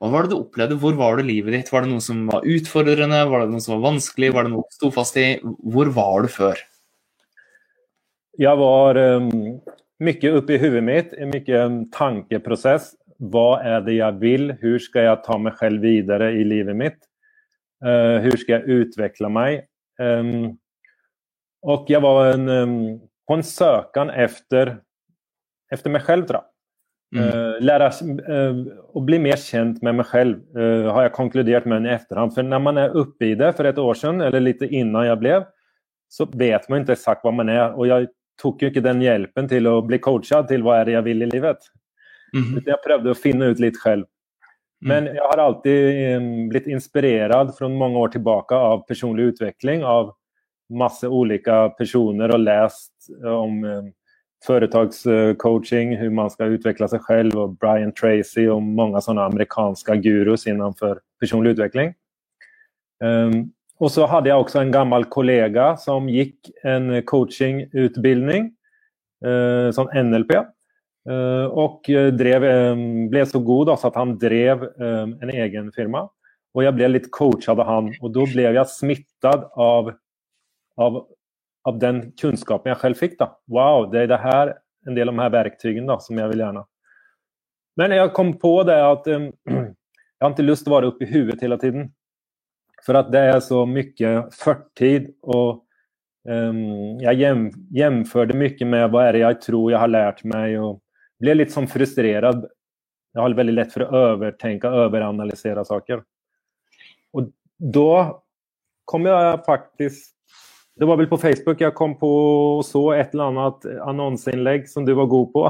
hva 0.04 0.10
var 0.12 0.26
det 0.26 0.34
du 0.34 0.40
opplevde? 0.42 0.76
Hvor 0.76 0.96
var 0.98 1.16
det 1.16 1.22
livet 1.24 1.54
ditt? 1.56 1.70
Var 1.72 1.86
det 1.86 1.88
noe 1.88 2.02
som 2.04 2.26
var 2.28 2.44
utfordrende? 2.44 3.22
Var 3.30 3.40
det 3.40 3.54
noe 3.54 3.64
som 3.64 3.78
var 3.78 3.86
vanskelig? 3.86 4.28
Var 4.36 4.44
det 4.44 4.50
noe 4.52 4.66
du 4.66 4.76
sto 4.76 4.90
fast 4.92 5.16
i? 5.16 5.28
Hvor 5.40 5.88
var 5.96 6.26
du 6.26 6.28
før? 6.28 6.60
Jeg 8.36 8.60
var 8.60 9.00
um, 9.00 9.30
mye 10.04 10.34
oppi 10.36 10.58
hodet 10.60 10.84
mitt, 10.84 11.16
mye 11.32 11.64
tankeprosess. 11.96 12.92
Hva 13.32 13.46
er 13.64 13.80
det 13.86 13.96
jeg 13.96 14.20
vil? 14.20 14.48
Hvordan 14.60 14.84
skal 14.90 15.08
jeg 15.08 15.24
ta 15.24 15.40
meg 15.40 15.56
selv 15.62 15.88
videre 15.88 16.30
i 16.36 16.44
livet 16.52 16.76
mitt? 16.84 17.00
Uh, 17.80 18.20
hvordan 18.20 18.44
skal 18.44 18.58
jeg 18.58 18.84
utvikle 18.84 19.32
meg? 19.32 19.64
Um, 19.96 20.58
og 21.64 21.88
jeg 21.88 22.04
var 22.04 22.34
en, 22.34 22.50
um, 22.52 22.80
på 23.24 23.38
en 23.38 23.46
søken 23.56 24.12
etter, 24.12 24.76
etter 25.72 25.96
meg 25.96 26.04
selv, 26.04 26.28
tror 26.28 26.42
jeg. 26.42 26.53
Mm. 27.14 27.62
Lære 27.62 27.88
uh, 28.26 28.56
å 28.98 29.00
bli 29.06 29.20
mer 29.22 29.38
kjent 29.38 29.78
med 29.86 30.00
meg 30.00 30.08
selv, 30.10 30.40
uh, 30.58 30.90
har 30.96 31.06
jeg 31.06 31.14
konkludert 31.14 31.68
med 31.70 31.86
i 31.86 31.92
etterhånd. 31.94 32.34
For 32.34 32.46
når 32.46 32.62
man 32.64 32.80
er 32.82 32.96
oppe 32.98 33.28
i 33.30 33.36
det 33.38 33.52
for 33.54 33.70
et 33.70 33.78
år 33.78 34.00
siden, 34.00 34.24
eller 34.26 34.42
litt 34.42 34.64
innan 34.66 35.06
jeg 35.06 35.20
ble, 35.22 35.36
så 36.10 36.26
vet 36.30 36.66
man 36.70 36.82
ikke 36.82 36.96
eksakt 36.96 37.22
hva 37.26 37.34
man 37.34 37.52
er. 37.52 37.68
Og 37.78 37.86
jeg 37.90 38.10
tok 38.40 38.64
jo 38.64 38.72
ikke 38.72 38.82
den 38.82 39.02
hjelpen 39.04 39.46
til 39.50 39.70
å 39.70 39.76
bli 39.86 40.00
coachet 40.02 40.50
til 40.50 40.66
hva 40.66 40.80
er 40.80 40.90
det 40.90 40.96
jeg 40.96 41.06
vil 41.06 41.22
i 41.22 41.30
livet. 41.30 41.70
Mm. 42.34 42.50
Jeg 42.66 42.82
prøvde 42.82 43.14
å 43.14 43.18
finne 43.18 43.52
ut 43.54 43.62
litt 43.62 43.78
selv. 43.78 44.08
Mm. 44.82 44.90
Men 44.90 45.08
jeg 45.14 45.22
har 45.22 45.40
alltid 45.40 46.28
blitt 46.50 46.66
inspirert 46.70 47.54
fra 47.56 47.70
mange 47.70 48.00
år 48.02 48.16
tilbake 48.16 48.58
av 48.58 48.82
personlig 48.88 49.30
utvikling. 49.32 49.86
Av 49.86 50.10
masse 50.74 51.06
ulike 51.06 51.54
personer 51.78 52.32
og 52.34 52.42
lest 52.42 53.12
om 53.22 53.60
företagscoaching, 54.44 55.96
hvordan 55.96 56.14
man 56.14 56.30
skal 56.30 56.54
utveckla 56.56 56.88
seg 56.92 57.02
selv, 57.08 57.36
og 57.40 57.58
Brian 57.58 57.92
Tracy 57.96 58.46
og 58.52 58.62
mange 58.62 59.00
sådana 59.02 59.28
amerikanske 59.30 59.96
gurus 60.04 60.46
innenfor 60.46 61.00
personlig 61.20 61.56
utveckling. 61.56 61.94
Um, 63.04 63.52
och 63.78 63.92
så 63.92 64.06
hadde 64.06 64.30
jeg 64.30 64.38
også 64.38 64.60
en 64.60 64.72
gammel 64.72 65.04
kollega 65.10 65.74
som 65.80 66.06
gikk 66.08 66.50
en 66.64 67.02
coachingutbildning, 67.02 68.52
eh, 69.26 69.70
som 69.70 69.88
NLP. 69.94 70.36
och 71.50 71.90
og 71.90 72.16
drev, 72.16 72.40
blev 72.40 73.10
ble 73.10 73.26
så 73.26 73.38
god 73.38 73.78
så 73.78 73.90
at 73.90 73.96
han 73.96 74.14
drev 74.18 74.62
eh, 74.62 75.08
en 75.22 75.30
egen 75.30 75.72
firma. 75.72 76.08
Og 76.54 76.62
jeg 76.62 76.74
ble 76.74 76.88
litt 76.88 77.10
coachet 77.10 77.58
av 77.58 77.66
han. 77.66 77.90
Og 78.00 78.12
da 78.14 78.24
ble 78.30 78.46
jeg 78.46 78.70
smittet 78.70 79.44
av, 79.56 79.90
av, 80.78 81.00
av, 81.68 81.78
den 81.80 82.00
kunnskapen 82.20 82.72
jeg 82.72 82.80
selv 82.82 83.00
fikk. 83.00 83.18
Da. 83.20 83.32
Wow, 83.50 83.88
det 83.92 84.04
er 84.04 84.12
det 84.12 84.20
her, 84.22 84.54
en 84.88 84.96
del 84.96 85.10
av 85.10 85.16
de 85.16 85.24
her 85.24 85.34
verktøyene 85.34 85.98
som 86.04 86.18
jeg 86.20 86.28
vil 86.28 86.42
gjerne 86.44 86.66
Men 87.80 87.94
jeg 87.96 88.12
kom 88.14 88.34
på 88.38 88.52
det 88.68 88.76
at 88.76 89.06
um, 89.08 89.30
jeg 89.48 90.24
har 90.26 90.34
ikke 90.34 90.46
lyst 90.46 90.66
til 90.66 90.72
å 90.72 90.76
være 90.76 90.90
oppe 90.92 91.06
i 91.06 91.10
huvudet 91.10 91.42
hele 91.44 91.58
tiden. 91.60 91.88
For 92.84 92.98
at 93.00 93.10
det 93.12 93.22
er 93.30 93.40
så 93.40 93.62
mye 93.66 94.12
førtid, 94.34 95.08
og 95.24 95.64
um, 96.28 97.00
hjem, 97.00 97.46
hjemførte 97.74 98.36
mye 98.36 98.68
med 98.68 98.90
hva 98.92 99.06
er 99.08 99.16
det 99.16 99.24
jeg 99.24 99.40
tror 99.48 99.70
jeg 99.72 99.80
har 99.80 99.92
lært 99.92 100.24
meg, 100.28 100.58
og 100.60 100.80
ble 101.22 101.38
litt 101.38 101.54
sånn 101.54 101.68
frustrert. 101.70 102.44
Jeg 103.14 103.22
har 103.22 103.36
veldig 103.38 103.54
lett 103.54 103.72
for 103.72 103.86
å 103.86 104.02
overtenke, 104.12 104.70
overanalysere 104.84 105.64
saker. 105.66 106.02
Og 107.14 107.30
da 107.58 107.98
kom 108.90 109.06
jeg 109.08 109.38
faktisk 109.46 110.13
Det 110.74 110.86
var 110.90 110.98
vel 110.98 111.06
på 111.06 111.20
Facebook 111.22 111.60
jeg 111.62 111.74
kom 111.78 111.94
på 111.98 112.10
og 112.58 112.64
så 112.66 112.82
et 112.96 113.12
eller 113.14 113.30
annet 113.30 113.66
annonseinnlegg 113.86 114.66
som 114.70 114.86
du 114.86 114.94
var 114.98 115.06
god 115.10 115.28
på. 115.34 115.44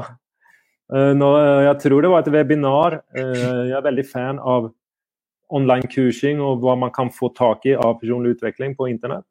Uh, 0.93 1.17
jeg 1.65 1.77
tror 1.81 2.05
det 2.05 2.11
var 2.13 2.21
et 2.21 2.33
webinar. 2.33 2.99
Uh, 3.17 3.65
jeg 3.65 3.77
er 3.77 3.87
veldig 3.87 4.05
fan 4.05 4.39
av 4.39 4.69
online-kursing 5.55 6.41
og 6.41 6.61
hva 6.61 6.75
man 6.77 6.93
kan 6.93 7.09
få 7.13 7.31
tak 7.37 7.65
i 7.65 7.73
av 7.77 7.97
personlig 8.01 8.35
utvikling 8.35 8.75
på 8.77 8.89
internett. 8.91 9.25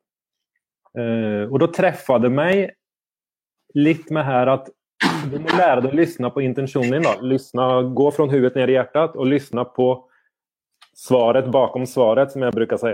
Uh, 0.98 1.46
og 1.50 1.60
da 1.62 1.70
traff 1.74 2.10
det 2.22 2.30
meg 2.30 2.74
litt 3.74 4.10
med 4.14 4.26
her 4.26 4.50
at 4.50 4.70
du 5.30 5.38
må 5.38 5.54
lære 5.58 5.82
deg 5.84 5.94
å 5.94 5.98
lytte 5.98 6.30
på 6.34 6.42
intensjonen 6.42 6.96
din. 6.96 7.08
Lyssna, 7.30 7.68
gå 7.94 8.08
fra 8.14 8.26
hodet 8.30 8.54
ned 8.58 8.70
i 8.70 8.76
hjertet 8.76 9.14
og 9.14 9.30
lytte 9.30 9.64
på 9.76 9.88
svaret 10.94 11.50
bakom 11.52 11.86
svaret, 11.86 12.32
som 12.32 12.42
jeg 12.42 12.54
bruker 12.54 12.78
å 12.78 12.82
si. 12.82 12.92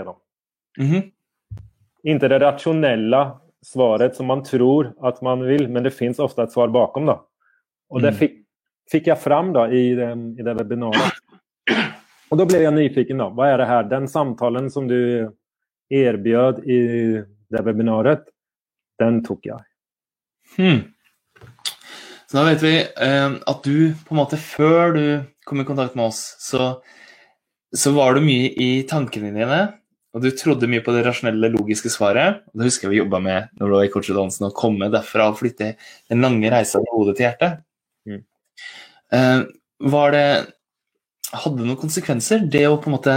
Mm 0.80 0.88
-hmm. 0.90 1.10
Ikke 2.06 2.30
det 2.32 2.40
rasjonelle 2.40 3.22
svaret 3.64 4.16
som 4.16 4.30
man 4.30 4.42
tror 4.44 4.92
at 5.04 5.20
man 5.22 5.42
vil, 5.44 5.66
men 5.68 5.84
det 5.84 5.92
fins 5.96 6.20
ofte 6.22 6.46
et 6.46 6.52
svar 6.52 6.72
bakom. 6.72 7.10
Da. 7.10 7.18
Og 7.92 8.02
det 8.02 8.14
mm. 8.14 8.20
fikk, 8.20 8.38
fikk 8.90 9.10
jeg 9.12 9.20
fram 9.20 9.52
da, 9.56 9.66
i, 9.68 9.90
den, 9.98 10.30
i 10.38 10.46
det 10.46 10.56
webinaret. 10.56 11.20
Og 12.30 12.38
da 12.38 12.46
ble 12.46 12.62
jeg 12.62 12.74
nyfiken. 12.76 13.20
da. 13.20 13.28
Hva 13.34 13.50
er 13.50 13.60
det 13.60 13.68
her? 13.68 13.90
Den 13.90 14.06
samtalen 14.08 14.70
som 14.72 14.86
du 14.88 15.28
erbjöd 15.90 16.62
i 16.70 16.80
det 17.50 17.64
webinaret, 17.66 18.22
den 19.02 19.20
tok 19.26 19.50
jeg. 19.50 19.60
Hmm. 20.56 20.80
Så 22.30 22.38
da 22.38 22.44
vet 22.46 22.62
vi 22.62 22.76
eh, 22.78 23.32
at 23.34 23.64
du 23.66 23.90
på 24.06 24.14
en 24.14 24.20
måte 24.20 24.38
før 24.38 24.94
du 24.94 25.04
kom 25.46 25.62
i 25.62 25.66
kontakt 25.66 25.96
med 25.98 26.12
oss, 26.12 26.22
så, 26.38 26.76
så 27.74 27.92
var 27.96 28.14
du 28.14 28.22
mye 28.22 28.52
i 28.54 28.70
tankene 28.86 29.32
dine. 29.34 29.60
Og 30.10 30.24
du 30.24 30.30
trodde 30.34 30.66
mye 30.70 30.82
på 30.82 30.92
det 30.94 31.04
rasjonelle, 31.06 31.52
logiske 31.54 31.92
svaret. 31.92 32.42
og 32.50 32.58
Det 32.58 32.66
husker 32.70 32.88
jeg 32.88 32.96
vi 32.96 33.00
jobba 33.02 33.20
med 33.22 33.52
når 33.60 33.68
du 33.68 33.76
var 33.76 33.86
i 33.86 33.92
coachutdannelsen, 33.92 34.48
å 34.48 34.56
komme 34.56 34.90
derfra 34.90 35.28
og 35.30 35.38
flytte 35.38 35.74
den 36.10 36.24
lange 36.24 36.50
reisa 36.50 36.82
fra 36.82 36.96
hodet 36.96 37.14
til 37.18 37.28
hjertet. 37.28 37.62
Mm. 38.08 38.24
Uh, 39.14 39.40
var 39.90 40.14
det 40.16 40.26
hadde 41.30 41.62
noen 41.62 41.78
konsekvenser, 41.78 42.42
det 42.50 42.66
å 42.66 42.78
på 42.82 42.90
en 42.90 42.96
måte 42.96 43.16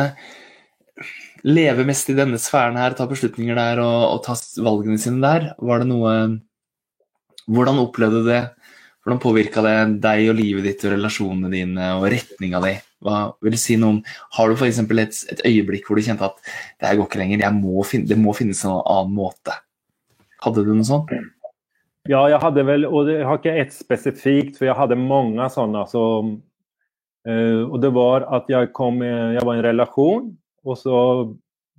leve 1.43 1.85
mest 1.88 2.12
i 2.12 2.17
denne 2.17 2.38
sfæren 2.39 2.77
her, 2.79 2.93
ta 2.95 3.07
beslutninger 3.09 3.57
der 3.57 3.81
og, 3.83 4.01
og 4.13 4.21
ta 4.27 4.38
valgene 4.63 5.01
sine 5.01 5.23
der? 5.23 5.53
Var 5.59 5.83
det 5.83 5.89
noe 5.91 6.17
Hvordan 7.43 7.81
opplevde 7.81 8.21
du 8.23 8.27
det? 8.29 8.43
Hvordan 9.03 9.19
påvirka 9.19 9.62
det 9.65 9.75
deg 10.03 10.29
og 10.31 10.38
livet 10.38 10.63
ditt 10.63 10.83
og 10.88 10.93
relasjonene 10.93 11.50
dine 11.51 11.89
og 11.98 12.05
retninga 12.13 12.62
di? 12.63 12.72
Hva 13.03 13.17
vil 13.43 13.55
du 13.55 13.60
si 13.60 13.75
noe 13.75 13.98
om, 13.98 14.00
Har 14.38 14.48
du 14.48 14.55
f.eks. 14.55 14.79
Et, 14.79 15.17
et 15.33 15.41
øyeblikk 15.50 15.89
hvor 15.89 16.00
du 16.00 16.05
kjente 16.05 16.29
at 16.29 16.38
det 16.79 16.88
her 16.88 17.00
går 17.00 17.10
ikke 17.10 17.19
lenger, 17.19 17.43
må 17.51 17.83
finne, 17.83 18.07
det 18.07 18.17
må 18.19 18.31
finnes 18.38 18.63
en 18.63 18.77
annen 18.79 19.12
måte? 19.17 19.57
Hadde 20.43 20.63
du 20.63 20.72
noe 20.72 20.88
sånt? 20.88 21.12
Ja, 22.07 22.25
jeg 22.31 22.39
hadde 22.43 22.63
vel, 22.67 22.88
og 22.88 23.12
jeg 23.12 23.27
har 23.27 23.39
ikke 23.39 23.57
ett 23.60 23.75
spesifikt, 23.75 24.57
for 24.57 24.67
jeg 24.67 24.75
hadde 24.75 25.00
mange 25.00 25.48
sånne. 25.51 25.83
Så 25.91 26.03
og 27.24 27.75
det 27.79 27.93
var 27.95 28.25
at 28.36 28.50
jeg 28.51 28.74
kom, 28.75 28.98
Jeg 29.00 29.45
var 29.48 29.55
i 29.55 29.60
en 29.62 29.67
relasjon, 29.69 30.25
og 30.67 30.75
så 30.79 30.98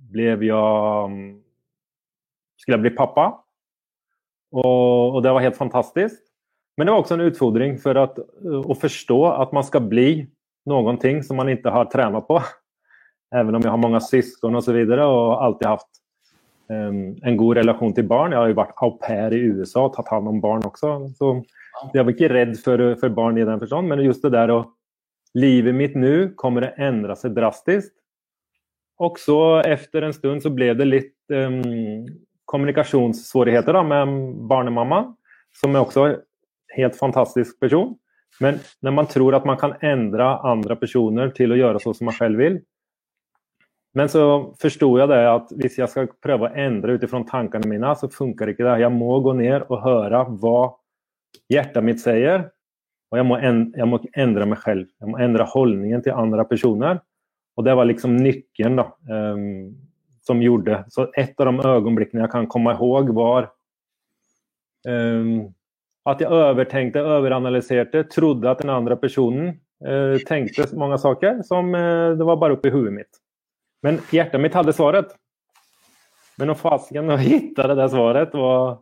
ble 0.09 0.31
jeg 0.31 0.53
skulle 2.57 2.77
jeg 2.77 2.85
bli 2.87 2.93
pappa. 2.97 3.27
Og, 4.55 5.17
og 5.17 5.19
det 5.21 5.33
var 5.35 5.45
helt 5.45 5.57
fantastisk. 5.57 6.24
Men 6.75 6.87
det 6.87 6.93
var 6.93 7.03
også 7.03 7.17
en 7.17 7.27
utfordring 7.29 7.75
for 7.81 7.97
at, 7.99 8.17
uh, 8.19 8.61
å 8.61 8.77
forstå 8.77 9.19
at 9.31 9.53
man 9.55 9.65
skal 9.67 9.85
bli 9.87 10.09
noen 10.69 10.99
ting 11.01 11.21
som 11.23 11.39
man 11.39 11.51
ikke 11.51 11.73
har 11.73 11.89
trent 11.91 12.19
på. 12.27 12.39
Even 13.39 13.57
om 13.57 13.63
jeg 13.63 13.73
har 13.73 13.81
mange 13.81 14.01
søsken 14.03 14.59
osv. 14.59 14.75
Og, 14.83 14.91
så 14.91 15.07
og 15.07 15.43
alltid 15.45 15.69
hatt 15.71 15.91
um, 16.71 16.99
en 17.25 17.37
god 17.39 17.59
relasjon 17.61 17.95
til 17.97 18.07
barn. 18.09 18.35
Jeg 18.35 18.41
har 18.41 18.51
jo 18.51 18.59
vært 18.61 18.85
au 18.85 18.95
pair 19.01 19.35
i 19.35 19.43
USA 19.55 19.85
og 19.87 19.95
tatt 19.95 20.11
hånd 20.13 20.29
om 20.31 20.41
barn 20.43 20.65
også. 20.67 20.97
Så 21.17 21.33
jeg 21.93 22.05
var 22.05 22.13
ikke 22.13 22.31
redd 22.31 22.55
for, 22.63 22.83
for 22.99 23.15
barn 23.15 23.39
i 23.39 23.47
den 23.47 23.61
forstand, 23.61 23.91
men 23.91 24.03
just 24.05 24.23
det 24.23 24.35
der 24.35 24.53
å 24.53 24.61
livet 25.35 25.75
mitt 25.75 25.95
nå 25.99 26.13
kommer 26.39 26.69
å 26.69 26.73
endre 26.79 27.17
seg 27.19 27.35
drastisk. 27.35 27.91
Og 29.03 29.19
så 29.19 29.59
efter 29.67 30.07
en 30.07 30.15
stund 30.15 30.43
så 30.45 30.51
ble 30.55 30.71
det 30.77 30.87
litt 30.87 31.35
um, 31.35 32.05
kommunikasjonsvanskeligheter 32.47 33.81
med 33.83 34.13
barnemamma, 34.47 35.01
som 35.55 35.75
jeg 35.75 35.83
også 35.83 36.05
helt 36.75 36.97
fantastisk 36.97 37.59
person. 37.59 37.93
Men 38.43 38.59
når 38.83 38.95
man 38.95 39.07
tror 39.07 39.37
at 39.37 39.45
man 39.47 39.59
kan 39.59 39.75
endre 39.85 40.27
andre 40.43 40.75
personer 40.79 41.31
til 41.35 41.53
å 41.53 41.59
gjøre 41.59 41.81
sånn 41.83 41.95
som 41.95 42.09
man 42.09 42.17
selv 42.17 42.41
vil 42.41 42.57
Men 43.95 44.09
så 44.11 44.21
forsto 44.59 44.89
jeg 44.99 45.07
det 45.07 45.21
at 45.29 45.53
hvis 45.55 45.77
jeg 45.79 45.87
skal 45.87 46.09
prøve 46.19 46.49
å 46.49 46.57
endre 46.59 46.97
ut 46.97 47.03
ifra 47.07 47.21
tankene 47.29 47.69
mine, 47.71 47.93
så 47.95 48.09
funker 48.11 48.51
ikke 48.51 48.65
det. 48.67 48.81
Jeg 48.83 48.91
må 48.91 49.21
gå 49.23 49.31
ned 49.39 49.69
og 49.69 49.85
høre 49.85 50.25
hva 50.41 50.59
hjertet 51.51 51.85
mitt 51.87 52.03
sier, 52.03 52.49
og 53.07 53.19
jeg 53.21 53.27
må, 53.29 53.37
jeg 53.39 53.87
må, 53.87 54.01
endre 54.19 54.47
meg 54.51 54.59
selv. 54.65 54.89
Jeg 54.99 55.13
må 55.13 55.19
endre 55.23 55.47
holdningen 55.47 56.03
til 56.03 56.17
andre 56.17 56.43
personer. 56.49 56.99
Og 57.55 57.63
det 57.63 57.75
var 57.79 57.87
liksom 57.87 58.17
nøkkelen 58.19 58.81
um, 58.83 59.45
som 60.25 60.41
gjorde 60.43 60.81
Så 60.91 61.07
et 61.15 61.39
av 61.39 61.47
de 61.47 61.69
øyeblikkene 61.69 62.25
jeg 62.25 62.33
kan 62.33 62.49
komme 62.51 62.73
ihåg, 62.75 63.13
var 63.15 63.47
um, 64.89 65.53
at 66.05 66.21
jeg 66.21 66.29
overtenkte, 66.29 67.01
overanalyserte, 67.01 68.05
trodde 68.11 68.49
at 68.51 68.61
den 68.61 68.73
andre 68.73 68.97
personen 69.01 69.53
eh, 69.85 70.17
tenkte 70.27 70.67
mange 70.77 70.99
saker 71.01 71.41
som 71.47 71.71
eh, 71.75 72.13
det 72.17 72.27
var 72.27 72.41
bare 72.41 72.57
oppi 72.57 72.73
hodet 72.73 72.93
mitt. 72.93 73.21
Men 73.85 73.99
hjertet 74.13 74.41
mitt 74.41 74.57
hadde 74.57 74.73
svaret. 74.75 75.15
Men 76.39 76.51
å 76.51 76.57
fasiken 76.59 77.13
å 77.13 77.17
finne 77.21 77.75
det 77.79 77.89
svaret 77.93 78.33
var 78.35 78.77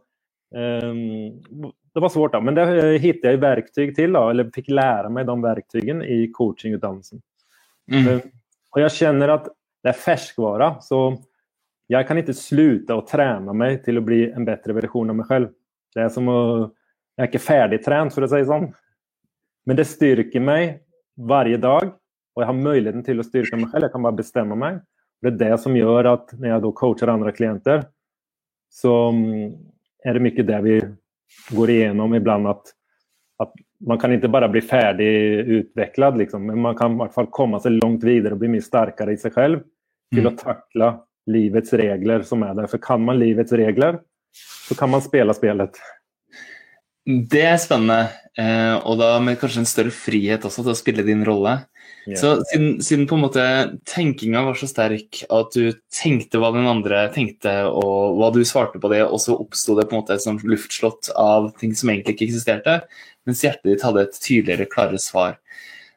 um, 0.51 1.71
det 1.93 2.01
var 2.01 2.09
svårt, 2.09 2.33
da, 2.33 2.39
men 2.41 2.55
det 2.57 2.63
hittet 3.03 3.27
jeg 3.27 3.41
verktøy 3.41 3.91
til, 3.93 4.15
da, 4.15 4.23
eller 4.31 4.49
fikk 4.53 4.71
lære 4.73 5.11
meg 5.13 5.27
de 5.29 5.35
verktøyene 5.43 6.07
i 6.09 6.23
coachingutdannelsen. 6.33 7.21
Mm. 7.91 8.07
Eh, 8.07 8.23
og 8.73 8.79
jeg 8.81 8.95
kjenner 8.95 9.35
at 9.35 9.51
det 9.83 9.91
er 9.91 9.99
ferskvare, 10.01 10.69
så 10.81 11.03
jeg 11.91 12.07
kan 12.07 12.17
ikke 12.17 12.33
slutte 12.37 12.97
å 12.97 13.03
trene 13.05 13.53
meg 13.53 13.83
til 13.85 13.99
å 13.99 14.05
bli 14.05 14.23
en 14.31 14.47
bedre 14.47 14.73
versjon 14.79 15.13
av 15.13 15.19
meg 15.19 15.29
selv. 15.29 15.53
Det 15.93 16.01
er 16.01 16.09
som 16.15 16.31
å 16.31 16.39
Jeg 17.13 17.25
er 17.25 17.29
ikke 17.29 17.43
ferdigtrent, 17.45 18.13
for 18.15 18.25
å 18.25 18.29
si 18.29 18.41
det 18.41 18.49
sånn. 18.49 18.71
Men 19.69 19.79
det 19.79 19.85
styrker 19.87 20.43
meg 20.43 20.79
hver 21.15 21.51
dag, 21.61 21.93
og 22.33 22.41
jeg 22.41 22.49
har 22.49 22.57
muligheten 22.57 23.05
til 23.05 23.21
å 23.21 23.25
styrke 23.27 23.59
meg 23.59 23.69
selv. 23.69 23.87
Jeg 23.87 23.93
kan 23.93 24.05
bare 24.05 24.17
bestemme 24.17 24.57
meg. 24.57 24.79
Det 25.23 25.33
er 25.33 25.41
det 25.43 25.59
som 25.63 25.75
gjør 25.77 26.09
at 26.09 26.33
når 26.35 26.49
jeg 26.49 26.63
da 26.65 26.71
coacher 26.75 27.11
andre 27.13 27.31
klienter, 27.35 27.85
så 28.73 28.93
mm, 29.13 29.51
er 30.03 30.17
det 30.17 30.23
mye 30.25 30.47
det 30.49 30.61
vi 30.65 30.79
går 31.53 31.73
igjennom 31.75 32.17
iblant. 32.17 32.49
at, 32.49 32.73
at 33.45 33.53
man 33.87 34.01
kan 34.01 34.11
ikke 34.15 34.31
bare 34.33 34.49
bli 34.51 34.63
ferdig 34.65 35.13
utviklet, 35.59 36.17
liksom, 36.23 36.49
men 36.49 36.59
man 36.65 36.75
kan 36.75 36.95
i 36.95 37.01
hvert 37.03 37.15
fall 37.15 37.29
komme 37.31 37.61
seg 37.63 37.77
langt 37.77 38.03
videre 38.03 38.35
og 38.35 38.43
bli 38.43 38.55
mye 38.55 38.65
sterkere 38.65 39.13
i 39.13 39.21
seg 39.21 39.35
selv 39.37 39.63
til 40.13 40.25
mm. 40.25 40.31
å 40.31 40.37
takle 40.39 40.91
livets 41.31 41.73
regler 41.79 42.25
som 42.27 42.43
er 42.43 42.57
der. 42.57 42.69
For 42.71 42.81
kan 42.83 43.03
man 43.05 43.21
livets 43.21 43.53
regler, 43.55 44.01
så 44.33 44.75
kan 44.79 44.91
man 44.91 45.03
spille 45.05 45.35
spillet. 45.37 45.79
Det 47.03 47.41
er 47.43 47.59
spennende, 47.59 48.13
eh, 48.39 48.75
og 48.79 48.95
da 49.01 49.17
med 49.19 49.35
kanskje 49.41 49.65
en 49.65 49.67
større 49.67 49.91
frihet 49.91 50.45
også 50.47 50.63
til 50.63 50.71
å 50.71 50.79
spille 50.79 51.03
din 51.03 51.25
rolle. 51.27 51.57
Yeah. 52.07 52.19
Så 52.19 52.29
siden, 52.51 52.81
siden, 52.83 53.05
på 53.07 53.15
en 53.15 53.23
måte 53.23 53.43
tenkinga 53.87 54.41
var 54.43 54.57
så 54.59 54.67
sterk 54.67 55.21
at 55.31 55.55
du 55.55 55.75
tenkte 55.91 56.39
hva 56.39 56.53
den 56.55 56.67
andre 56.67 57.05
tenkte, 57.15 57.53
og 57.67 58.17
hva 58.19 58.31
du 58.35 58.41
svarte 58.47 58.79
på 58.79 58.91
det, 58.91 59.03
og 59.03 59.21
så 59.23 59.35
oppsto 59.35 59.75
det 59.79 59.87
på 59.87 59.95
en 59.95 60.03
måte 60.03 60.15
et 60.15 60.23
sånt 60.23 60.43
luftslott 60.47 61.11
av 61.19 61.51
ting 61.59 61.75
som 61.75 61.91
egentlig 61.91 62.17
ikke 62.17 62.27
eksisterte, 62.29 62.81
mens 63.27 63.43
hjertet 63.43 63.71
ditt 63.71 63.85
hadde 63.87 64.03
et 64.03 64.19
tydeligere, 64.19 64.71
klarere 64.71 64.99
svar. 64.99 65.39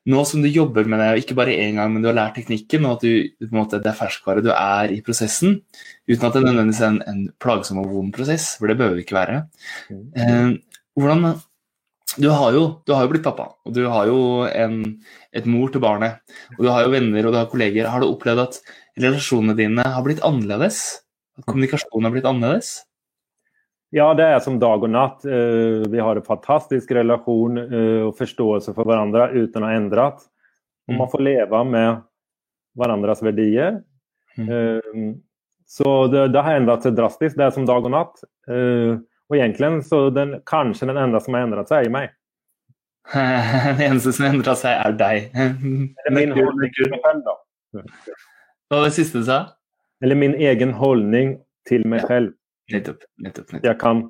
nå 0.06 0.20
som 0.22 0.42
du 0.42 0.46
jobber 0.46 0.86
med 0.86 1.00
det, 1.02 1.24
ikke 1.24 1.34
bare 1.34 1.54
én 1.58 1.80
gang, 1.80 1.90
men 1.90 2.02
du 2.02 2.06
har 2.06 2.14
lært 2.14 2.36
teknikken, 2.38 2.84
og 2.86 3.00
at 3.00 3.06
du, 3.06 3.46
måte, 3.50 3.80
det 3.82 3.90
er 3.90 3.98
ferskvare 3.98 4.44
du 4.44 4.52
er 4.54 4.92
i 4.94 5.00
prosessen, 5.02 5.60
uten 6.06 6.28
at 6.28 6.36
det 6.36 6.44
nødvendigvis 6.44 6.82
er 6.82 6.92
en, 6.92 7.00
en 7.10 7.24
plagsom 7.42 7.82
og 7.82 7.90
vond 7.90 8.14
prosess, 8.14 8.52
for 8.60 8.70
det 8.70 8.78
behøver 8.78 9.00
det 9.00 9.06
ikke 9.06 9.18
være. 9.18 9.40
Mm. 9.90 10.54
Hvordan 10.96 11.36
du 12.16 12.30
har, 12.32 12.54
jo, 12.54 12.62
du 12.86 12.94
har, 12.94 13.04
jo, 13.04 13.10
blitt 13.12 13.26
pappa, 13.26 13.50
og 13.66 13.74
du 13.76 13.82
har 13.92 14.08
jo 14.08 14.18
en, 14.48 14.78
et 15.36 15.46
mor 15.50 15.68
til 15.72 15.82
barnet. 15.84 16.22
Og 16.56 16.62
du 16.64 16.70
har 16.72 16.86
jo 16.86 16.92
venner 16.94 17.26
og 17.26 17.34
du 17.34 17.38
har 17.42 17.48
kolleger. 17.50 17.88
Har 17.92 18.00
du 18.00 18.08
opplevd 18.08 18.40
at 18.46 18.60
relasjonene 19.04 19.56
dine 19.58 19.84
har 19.84 20.04
blitt 20.06 20.22
annerledes? 20.24 20.78
At 21.36 21.44
kommunikasjonen 21.44 22.08
har 22.08 22.14
blitt 22.14 22.28
annerledes? 22.30 22.70
Ja, 23.94 24.08
det 24.16 24.24
er 24.24 24.40
som 24.42 24.56
dag 24.60 24.82
og 24.82 24.90
natt. 24.90 25.26
Eh, 25.28 25.84
vi 25.92 26.00
har 26.02 26.18
en 26.18 26.26
fantastisk 26.26 26.90
relasjon 26.96 27.60
eh, 27.66 28.02
og 28.08 28.16
forståelse 28.18 28.72
for 28.74 28.88
hverandre 28.88 29.28
uten 29.36 29.62
å 29.62 29.68
ha 29.68 29.76
endret. 29.76 30.24
Og 30.88 30.96
mm. 30.96 30.98
man 31.02 31.12
får 31.12 31.24
leve 31.26 31.62
med 31.68 32.00
hverandres 32.80 33.22
verdier. 33.24 33.82
Mm. 34.40 34.48
Eh, 34.48 35.12
så 35.68 35.94
det, 36.10 36.30
det, 36.32 36.42
har 36.46 36.58
endret 36.58 36.86
seg 36.86 36.96
drastisk. 36.96 37.36
Det 37.36 37.46
er 37.46 37.54
som 37.54 37.68
dag 37.68 37.84
og 37.84 37.92
natt. 37.92 38.24
Og 39.30 39.38
egentlig 39.38 39.84
så 39.88 40.06
den, 40.14 40.38
kanskje 40.46 40.88
den 40.90 41.00
enda 41.02 41.20
som 41.22 41.34
har 41.34 41.46
endret 41.46 41.70
seg, 41.72 41.88
er 41.88 41.94
meg. 41.94 42.14
Den 43.14 43.82
eneste 43.86 44.12
som 44.14 44.26
har 44.26 44.32
endret 44.34 44.58
seg, 44.58 44.80
er 44.82 44.94
deg. 44.98 45.28
Eller 45.38 46.14
min 46.14 46.32
holdning 46.34 46.72
til 46.74 46.90
meg 46.90 47.04
selv, 47.04 47.20
da. 47.26 47.36
Hva 48.66 48.80
var 48.80 48.88
det 48.88 48.96
siste 48.96 49.22
du 49.22 49.28
sa? 49.28 49.38
Eller 50.02 50.18
min 50.18 50.34
egen 50.34 50.74
holdning 50.74 51.36
til 51.68 51.86
meg 51.88 52.02
selv. 52.10 52.34
Nettopp, 52.72 53.04
nettopp, 53.22 53.52
nettopp. 53.52 53.66
Jeg 53.66 53.78
kan 53.78 54.02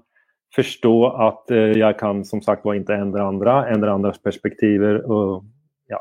forstå 0.56 0.94
at 1.26 1.52
uh, 1.52 1.74
jeg 1.76 1.98
kan 2.00 2.22
som 2.24 2.40
sagt 2.44 2.64
ikke 2.64 2.96
endre 2.96 3.24
andre, 3.24 3.58
endre 3.72 3.92
andres 3.92 4.18
perspektiver 4.22 5.02
og 5.04 5.44
ja, 5.90 6.00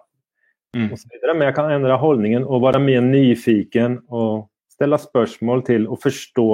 mm. 0.78 0.92
og 0.92 1.00
så 1.00 1.10
videre. 1.12 1.36
Men 1.36 1.50
jeg 1.50 1.58
kan 1.58 1.72
endre 1.76 2.00
holdningen 2.00 2.48
og 2.48 2.64
være 2.64 2.80
mer 2.84 3.04
nyfiken 3.04 4.00
og 4.08 4.48
stille 4.72 5.00
spørsmål 5.00 5.66
til 5.68 5.90
og 5.92 6.00
forstå 6.04 6.48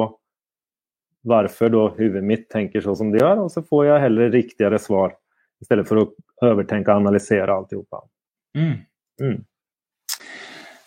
hvorfor 1.28 1.72
da 1.74 1.86
hodet 1.98 2.24
mitt 2.26 2.48
tenker 2.52 2.84
sånn 2.84 2.98
som 2.98 3.12
det 3.14 3.22
gjør, 3.22 3.46
og 3.46 3.52
så 3.54 3.64
får 3.66 3.88
jeg 3.88 4.04
heller 4.06 4.34
riktigere 4.34 4.80
svar 4.82 5.16
i 5.62 5.68
stedet 5.68 5.86
for 5.90 6.02
å 6.02 6.08
overtenke 6.48 6.90
og 6.90 7.04
analysere 7.04 7.54
alt 7.54 7.74
sammen. 7.74 8.10
Mm. 8.58 8.78
Mm. 9.22 9.40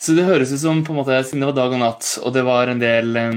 Så 0.05 0.17
det 0.17 0.27
høres 0.27 0.53
ut 0.53 0.61
som 0.61 0.83
på 0.85 0.93
en 0.93 1.01
måte, 1.01 1.21
siden 1.25 1.45
det 1.45 1.53
var 1.53 1.59
dag 1.61 1.77
og 1.77 1.81
natt, 1.85 2.09
og 2.25 2.35
det 2.35 2.43
var 2.45 2.73
en 2.73 2.83
del 2.83 3.21
eh, 3.21 3.37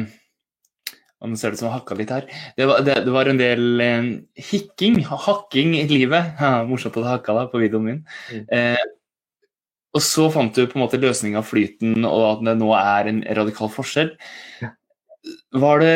og 1.17 1.31
nå 1.31 1.37
ser 1.39 1.49
det 1.49 1.57
ut 1.57 1.61
som 1.63 1.69
jeg 1.71 1.77
hakka 1.79 1.95
litt 1.97 2.11
her. 2.13 2.25
Det 2.57 2.65
var, 2.69 2.83
det, 2.85 2.97
det 3.07 3.13
var 3.13 3.29
en 3.29 3.39
del 3.39 3.81
eh, 3.81 4.09
hikking, 4.51 4.99
hakking 5.09 5.73
i 5.79 5.87
livet. 5.89 6.35
Ja, 6.43 6.61
morsomt 6.67 6.97
at 6.97 7.05
du 7.05 7.09
hakka 7.09 7.37
da 7.37 7.47
på 7.49 7.61
videoen 7.61 7.87
min. 7.87 8.03
Mm. 8.29 8.43
Eh, 8.53 8.85
og 9.97 10.03
så 10.05 10.27
fant 10.29 10.53
du 10.53 10.67
på 10.67 10.77
en 10.77 10.83
måte 10.83 10.99
løsninga 11.01 11.41
av 11.41 11.47
flyten, 11.49 12.05
og 12.05 12.25
at 12.27 12.43
det 12.45 12.53
nå 12.59 12.69
er 12.77 13.09
en 13.09 13.23
radikal 13.39 13.71
forskjell. 13.73 14.11
Var 15.57 15.81
det 15.81 15.95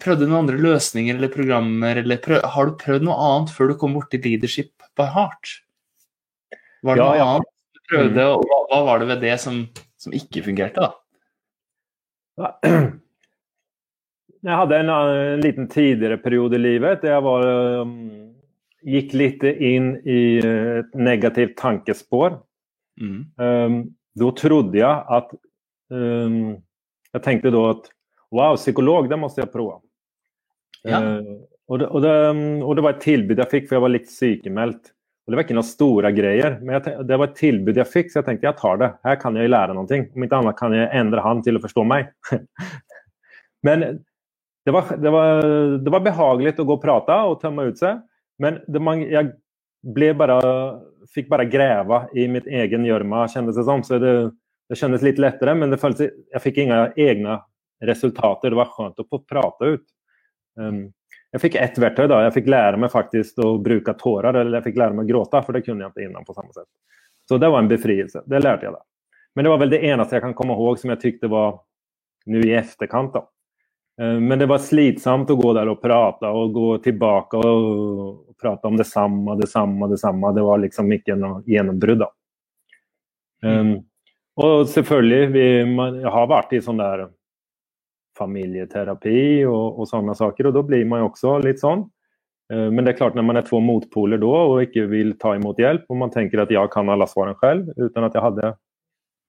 Prøvde 0.00 0.24
du 0.24 0.30
noen 0.30 0.46
andre 0.46 0.60
løsninger 0.60 1.18
eller 1.18 1.32
programmer, 1.32 2.00
eller 2.00 2.20
prøv, 2.24 2.40
har 2.54 2.68
du 2.68 2.76
prøvd 2.80 3.04
noe 3.04 3.16
annet 3.20 3.52
før 3.52 3.70
du 3.70 3.78
kom 3.80 3.96
borti 3.96 4.20
leadership 4.24 4.72
by 4.96 5.08
heart? 5.12 5.58
Var 6.84 6.96
det 6.96 7.04
ja, 7.04 7.08
noe 7.08 7.18
ja. 7.18 7.30
annet 7.34 7.50
du 7.50 7.82
prøvde, 7.92 8.20
mm. 8.20 8.32
og 8.32 8.44
hva, 8.48 8.60
hva, 8.70 8.82
var 8.88 9.02
det 9.02 9.08
ved 9.12 9.24
det 9.26 9.34
som, 9.42 9.64
som 10.00 10.16
ikke 10.16 10.44
fungerte, 10.46 10.88
da? 10.88 10.92
Jeg 14.44 14.58
hadde 14.60 14.76
en, 14.82 14.90
en, 14.92 15.40
liten 15.40 15.68
tidligere 15.72 16.18
periode 16.20 16.58
i 16.58 16.60
livet 16.60 17.00
der 17.00 17.14
jeg 17.14 17.24
var, 17.24 17.46
um, 17.80 17.92
gikk 18.84 19.14
litt 19.16 19.46
inn 19.48 19.94
i 20.04 20.18
et 20.44 20.90
negativt 20.92 21.54
tankespor. 21.56 22.42
Mm. 23.00 23.22
Um, 23.40 23.78
da 24.20 24.28
trodde 24.36 24.78
jeg 24.78 25.00
at 25.16 25.32
um, 25.90 26.60
Jeg 27.14 27.24
tenkte 27.24 27.50
da 27.54 27.62
at 27.72 27.88
wow, 28.34 28.58
psykolog, 28.58 29.08
det 29.10 29.18
måtte 29.20 29.42
jeg 29.42 29.52
prøve. 29.52 29.78
Ja. 30.84 31.00
Uh, 31.00 31.44
og, 31.70 31.78
det, 31.80 31.86
og, 31.88 32.02
det, 32.04 32.14
og, 32.60 32.74
det, 32.76 32.84
var 32.84 32.96
et 32.96 33.04
tilbud 33.04 33.40
jeg 33.40 33.52
fikk, 33.52 33.68
for 33.68 33.78
jeg 33.78 33.84
var 33.86 33.94
litt 33.94 34.10
sykemeldt. 34.12 34.90
Og 35.24 35.32
Det 35.32 35.38
var 35.38 35.46
ikke 35.46 35.56
noen 35.56 35.64
store 35.66 36.10
greier, 36.12 36.58
men 36.60 36.74
jeg, 36.76 36.96
det 37.08 37.16
var 37.16 37.30
et 37.30 37.38
tilbud 37.38 37.78
jeg 37.80 37.88
fikk, 37.88 38.10
så 38.12 38.20
jeg 38.20 38.26
tenkte 38.26 38.50
jeg 38.50 38.58
tar 38.58 38.80
det. 38.82 38.90
Her 39.06 39.14
kan 39.22 39.38
jeg 39.40 39.52
lære 39.52 39.76
noe. 39.76 39.86
Om 39.88 40.26
ikke 40.26 40.40
annet 40.42 40.58
kan 40.58 40.74
jeg 40.76 40.90
endre 41.00 41.24
han 41.24 41.40
til 41.46 41.56
å 41.56 41.62
forstå 41.62 41.84
meg. 41.88 42.10
men 43.66 43.86
det 44.64 44.72
var, 44.72 44.92
det, 45.00 45.12
var, 45.12 45.46
det 45.80 45.92
var, 45.92 46.04
behagelig 46.04 46.54
å 46.60 46.66
gå 46.68 46.76
og 46.76 46.82
prate 46.82 47.16
og 47.28 47.40
tømme 47.40 47.66
ut 47.68 47.80
seg, 47.80 48.04
men 48.40 48.60
man, 48.80 49.02
jeg 49.04 49.32
bare, 50.16 50.38
fikk 51.12 51.28
bare 51.32 51.48
grave 51.48 52.04
i 52.16 52.24
mitt 52.32 52.48
egen 52.48 52.86
gjørme, 52.88 53.26
kjennes 53.32 53.56
det 53.56 53.64
som. 53.68 53.84
Så 53.84 54.00
det, 54.00 54.14
det 54.68 54.78
kjennes 54.80 55.04
litt 55.04 55.20
lettere, 55.20 55.56
men 55.56 55.72
det 55.72 55.80
føltes, 55.80 56.12
jeg 56.32 56.44
fikk 56.44 56.62
ingen 56.64 56.96
egne 56.96 57.38
resultater. 57.82 58.50
Det 58.50 58.60
var 58.60 58.70
skjønt 58.72 59.02
å 59.02 59.08
få 59.08 59.20
prate 59.26 59.74
ut. 59.76 59.86
Um, 60.60 60.86
jeg 61.34 61.42
fikk 61.42 61.58
ett 61.58 61.78
verktøy. 61.82 62.06
da, 62.08 62.22
Jeg 62.28 62.36
fikk 62.36 62.50
lære 62.54 62.78
meg 62.78 62.92
faktisk 62.92 63.38
å 63.42 63.56
bruke 63.58 63.96
tårer, 63.98 64.34
eller 64.34 64.60
jeg 64.60 64.68
fikk 64.70 64.80
lære 64.82 64.94
meg 64.94 65.08
å 65.08 65.12
gråte, 65.12 65.42
for 65.42 65.56
det 65.56 65.64
kunne 65.66 65.84
jeg 65.84 65.94
ikke 65.94 66.08
innan 66.08 66.26
på 66.26 66.36
samme 66.36 66.54
sett. 66.54 66.70
Så 67.28 67.38
det 67.42 67.50
var 67.50 67.64
en 67.64 67.70
befrielse. 67.70 68.22
Det 68.26 68.42
lærte 68.42 68.68
jeg 68.68 68.76
da. 68.76 68.82
Men 69.34 69.44
det 69.44 69.50
var 69.50 69.62
vel 69.64 69.72
det 69.72 69.82
eneste 69.82 70.14
jeg 70.14 70.22
kan 70.22 70.36
komme 70.38 70.54
ihåg 70.54 70.78
som 70.78 70.92
jeg 70.92 71.00
tykte 71.02 71.30
var 71.32 71.56
nå 72.30 72.42
i 72.44 72.52
etterkant. 72.54 73.16
da. 73.16 73.24
Eh, 74.00 74.20
men 74.20 74.38
det 74.38 74.46
var 74.46 74.62
slitsomt 74.62 75.30
å 75.30 75.38
gå 75.38 75.52
der 75.56 75.70
og 75.72 75.80
prate 75.82 76.30
og 76.30 76.52
gå 76.54 76.68
tilbake 76.84 77.40
og 77.40 78.36
prate 78.40 78.70
om 78.70 78.78
det 78.78 78.86
samme, 78.88 79.36
det 79.40 79.48
samme, 79.50 79.88
det 79.90 79.98
samme. 79.98 80.32
Det 80.34 80.44
var 80.46 80.62
liksom 80.62 80.92
ikke 80.92 81.18
noe 81.18 81.42
gjennombrudd. 81.50 82.06
Um, 83.44 83.76
og 84.40 84.68
selvfølgelig, 84.72 85.26
vi, 85.34 85.46
man, 85.68 85.98
jeg 86.00 86.10
har 86.14 86.30
vært 86.30 86.54
i 86.56 86.62
sånn 86.64 86.80
der 86.80 87.08
familieterapi 88.18 89.44
og, 89.48 89.80
og 89.80 89.88
sånne 89.90 90.14
saker, 90.18 90.48
og 90.48 90.56
da 90.56 90.62
blir 90.66 90.86
man 90.88 91.04
jo 91.04 91.10
også 91.10 91.38
litt 91.44 91.62
sånn. 91.62 91.86
Uh, 92.52 92.68
men 92.70 92.84
det 92.84 92.94
er 92.94 93.00
klart, 93.00 93.16
når 93.16 93.26
man 93.26 93.40
er 93.40 93.46
to 93.48 93.60
motpoler 93.64 94.20
da 94.20 94.32
og 94.44 94.60
ikke 94.66 94.86
vil 94.90 95.14
ta 95.20 95.34
imot 95.38 95.60
hjelp, 95.62 95.88
og 95.88 96.00
man 96.04 96.14
tenker 96.14 96.44
at 96.44 96.52
jeg 96.52 96.72
kan 96.74 96.92
alle 96.92 97.08
svarene 97.10 97.38
selv, 97.42 97.72
uten 97.80 98.08
at 98.08 98.16
jeg 98.16 98.26
hadde 98.26 98.54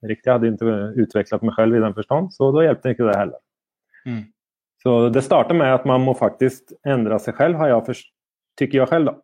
riktig, 0.06 0.28
jeg 0.28 0.36
hadde 0.36 0.54
ikke 0.54 1.04
utviklet 1.06 1.46
meg 1.48 1.58
selv 1.58 1.78
i 1.78 1.84
den 1.84 1.98
forstand, 1.98 2.32
så 2.36 2.52
da 2.54 2.66
hjelper 2.68 2.96
ikke 2.96 3.10
det 3.10 3.20
heller. 3.20 3.42
Mm. 4.06 4.24
Så 4.86 4.96
det 5.10 5.24
starter 5.26 5.58
med 5.58 5.74
at 5.74 5.86
man 5.90 6.04
må 6.06 6.14
faktisk 6.18 6.76
endre 6.86 7.18
seg 7.22 7.40
selv, 7.40 7.58
har 7.58 7.72
jeg 7.72 7.86
først, 7.88 8.12
tycker 8.60 8.84
jeg 8.84 8.92
selv. 8.92 9.16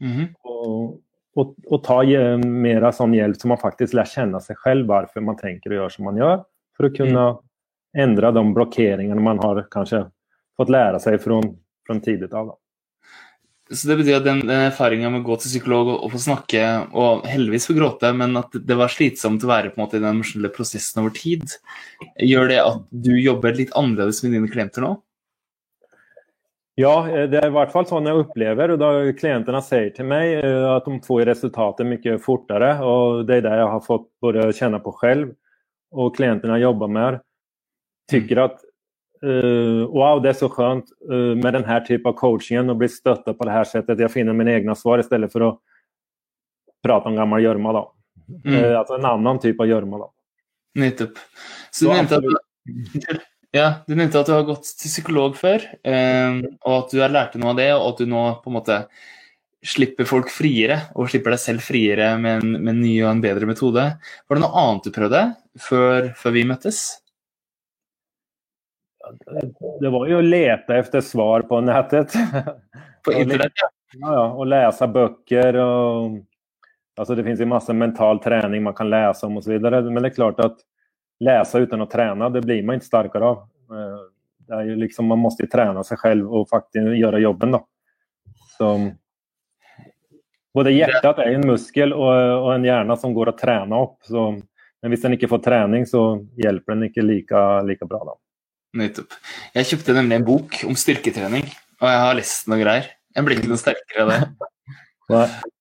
Mm. 0.00 0.32
Og, 0.48 0.96
og, 1.38 1.52
og, 1.68 1.76
ta 1.84 2.00
mer 2.42 2.86
sånn 2.96 3.14
hjelp 3.14 3.38
så 3.38 3.50
man 3.52 3.60
faktisk 3.60 3.94
lærer 3.94 4.10
kjenne 4.10 4.40
seg 4.42 4.58
selv 4.64 4.88
hvorfor 4.88 5.22
man 5.22 5.38
tenker 5.38 5.72
og 5.72 5.78
gjør 5.78 5.94
som 5.94 6.08
man 6.08 6.18
gjør. 6.18 6.42
For 6.74 6.88
å 6.88 6.94
kunne 6.96 7.26
mm. 7.30 7.38
Endre 7.94 8.32
de 8.34 8.42
blokkeringene 8.56 9.22
man 9.22 9.40
har 9.42 9.64
kanskje 9.72 10.04
fått 10.58 10.72
lære 10.74 11.00
seg 11.02 11.20
fra, 11.22 11.40
fra 11.86 11.98
tidlig 12.02 12.30
av. 12.34 12.54
Så 13.72 13.88
det 13.88 13.96
betyr 13.96 14.18
at 14.18 14.26
den, 14.26 14.42
den 14.44 14.66
erfaringa 14.66 15.08
med 15.08 15.22
å 15.22 15.26
gå 15.30 15.38
til 15.40 15.54
psykolog 15.54 15.88
og, 15.88 15.96
og, 16.04 16.10
få 16.12 16.20
snakke, 16.20 16.64
og 16.92 17.24
heldigvis 17.30 17.70
få 17.70 17.76
gråte, 17.78 18.10
men 18.16 18.36
at 18.36 18.52
det 18.60 18.76
var 18.76 18.92
slitsomt 18.92 19.46
å 19.46 19.48
være 19.48 19.72
på 19.72 19.80
en 19.80 19.86
måte 19.86 19.96
i 19.96 20.02
den 20.02 20.10
emosjonelle 20.10 20.52
prosessen 20.52 21.00
over 21.00 21.14
tid, 21.16 21.56
gjør 22.20 22.52
det 22.52 22.60
at 22.60 22.84
du 22.92 23.14
jobber 23.16 23.56
litt 23.56 23.72
annerledes 23.78 24.20
med 24.24 24.36
dine 24.36 24.52
klienter 24.52 24.84
nå? 24.84 24.92
Ja, 26.76 26.92
eh, 27.08 27.24
det 27.30 27.40
er 27.40 27.48
i 27.48 27.54
hvert 27.54 27.72
fall 27.72 27.86
sånn 27.88 28.10
jeg 28.10 28.20
opplever. 28.20 28.74
og 28.74 28.82
da 28.82 28.90
Klientene 29.16 29.62
sier 29.64 29.88
til 29.94 30.10
meg 30.10 30.40
eh, 30.42 30.68
at 30.74 30.84
de 30.84 30.98
får 31.06 31.24
resultatet 31.30 31.88
mye 31.88 32.18
fortere. 32.22 32.74
og 32.82 33.24
Det 33.28 33.38
er 33.38 33.46
det 33.46 33.58
jeg 33.62 33.72
har 33.76 33.84
fått 33.84 34.08
både 34.20 34.50
kjenne 34.52 34.82
på 34.82 34.92
selv, 35.00 35.32
og 35.94 36.16
klientene 36.16 36.58
jeg 36.58 36.66
jobber 36.66 36.90
med, 36.90 37.20
tykker 38.10 38.44
at 38.44 38.62
Uh, 39.24 39.86
wow, 39.88 40.18
det 40.20 40.34
er 40.34 40.36
så 40.36 40.50
skjønt 40.52 40.90
uh, 41.08 41.32
med 41.38 41.54
denne 41.56 41.76
typen 41.86 42.10
av 42.10 42.16
coachingen 42.18 42.68
å 42.68 42.76
bli 42.76 42.90
støttet 42.92 43.38
på 43.38 43.46
det 43.46 43.54
her 43.54 43.68
settet. 43.68 44.02
Jeg 44.02 44.12
finner 44.12 44.36
mine 44.36 44.52
egne 44.52 44.74
svar 44.76 45.00
i 45.00 45.06
stedet 45.06 45.30
for 45.32 45.46
å 45.46 45.52
prate 46.84 47.08
om 47.08 47.16
gammel 47.16 47.40
gjørme. 47.40 47.72
Mm. 48.26 48.50
Uh, 48.50 48.74
altså 48.82 48.98
en 48.98 49.08
annen 49.14 49.40
type 49.40 49.64
av 49.64 49.70
gjørme. 49.70 50.02
Nettopp. 50.76 51.22
Så 51.72 51.86
du 51.86 51.94
nevnte, 51.94 52.18
at, 52.20 53.22
ja, 53.60 53.68
du 53.86 53.94
nevnte 53.94 54.20
at 54.20 54.28
du 54.28 54.34
har 54.34 54.44
gått 54.50 54.68
til 54.74 54.92
psykolog 54.92 55.38
før, 55.38 55.64
og 55.86 56.74
at 56.74 56.92
du 56.92 57.00
har 57.00 57.14
lært 57.14 57.38
noe 57.40 57.54
av 57.54 57.60
det, 57.62 57.70
og 57.78 57.86
at 57.92 58.02
du 58.02 58.10
nå 58.10 58.24
på 58.42 58.52
en 58.52 58.58
måte 58.58 58.80
slipper 59.64 60.08
folk 60.10 60.28
friere, 60.34 60.82
og 60.98 61.08
slipper 61.08 61.32
deg 61.32 61.40
selv 61.40 61.64
friere 61.64 62.10
med 62.20 62.42
en, 62.42 62.58
med 62.58 62.74
en 62.74 62.82
ny 62.82 62.92
og 62.98 63.14
en 63.14 63.24
bedre 63.24 63.48
metode. 63.48 63.86
Var 63.94 64.36
det 64.36 64.44
noe 64.44 64.66
annet 64.66 64.84
du 64.90 64.92
prøvde 64.98 65.24
før, 65.70 66.10
før 66.18 66.36
vi 66.36 66.44
møttes? 66.50 66.82
Det 69.80 69.90
var 69.90 70.06
jo 70.08 70.18
å 70.18 70.20
lete 70.20 70.76
efter 70.76 71.00
svar 71.00 71.42
på 71.42 71.60
nätet. 71.60 72.12
På 73.04 73.12
internet, 73.12 73.52
ja. 73.54 73.68
ja. 73.92 74.32
Och 74.32 74.46
läsa 74.46 74.88
böcker. 74.88 75.56
Och, 75.56 76.10
alltså 76.96 77.14
det 77.14 77.24
finns 77.24 77.40
ju 77.40 77.46
masse 77.46 77.72
mental 77.72 78.18
träning 78.20 78.62
man 78.62 78.74
kan 78.74 78.90
läsa 78.90 79.26
om 79.26 79.36
och 79.36 79.44
så 79.44 79.50
vidare. 79.50 79.82
Men 79.82 80.02
det 80.02 80.08
är 80.08 80.14
klart 80.14 80.40
att 80.40 80.56
läsa 81.20 81.58
utan 81.58 81.82
att 81.82 81.90
träna, 81.90 82.30
det 82.30 82.40
blir 82.40 82.62
man 82.62 82.74
inte 82.74 82.86
starkare 82.86 83.24
av. 83.24 83.36
Eh, 83.70 84.00
det 84.38 84.54
är 84.54 84.62
ju 84.62 84.76
liksom, 84.76 85.06
man 85.06 85.18
måste 85.18 85.42
ju 85.42 85.48
träna 85.48 85.84
sig 85.84 85.96
själv 85.96 86.34
och 86.34 86.48
faktiskt 86.48 86.96
göra 86.96 87.18
jobben. 87.18 87.50
Då. 87.50 87.66
Så, 88.58 88.90
Både 90.54 90.70
hjertet 90.70 91.18
er 91.18 91.32
en 91.34 91.46
muskel 91.48 91.92
og, 91.96 92.12
og 92.14 92.50
en 92.54 92.66
hjerne 92.66 92.94
som 92.96 93.14
går 93.14 93.32
å 93.32 93.38
trene 93.38 93.78
opp. 93.86 93.96
Så, 94.06 94.26
men 94.38 94.92
hvis 94.92 95.02
den 95.02 95.16
ikke 95.16 95.30
får 95.32 95.40
trening, 95.42 95.86
så 95.90 96.02
hjelper 96.38 96.76
den 96.76 96.86
ikke 96.86 97.02
like, 97.02 97.40
like 97.66 97.88
bra. 97.90 98.04
da. 98.06 98.14
Nettopp. 98.74 99.14
Jeg 99.54 99.70
kjøpte 99.70 99.94
nemlig 99.94 100.18
en 100.18 100.26
bok 100.26 100.60
om 100.66 100.78
styrketrening, 100.78 101.46
og 101.80 101.90
jeg 101.90 102.04
har 102.04 102.16
lest 102.18 102.48
noe 102.50 102.60
greier. 102.60 102.88
Jeg 103.14 103.26
blir 103.26 103.38
ikke 103.38 103.50
noe 103.52 103.60
sterkere 103.60 104.06
av 104.06 104.14
det. 104.14 105.26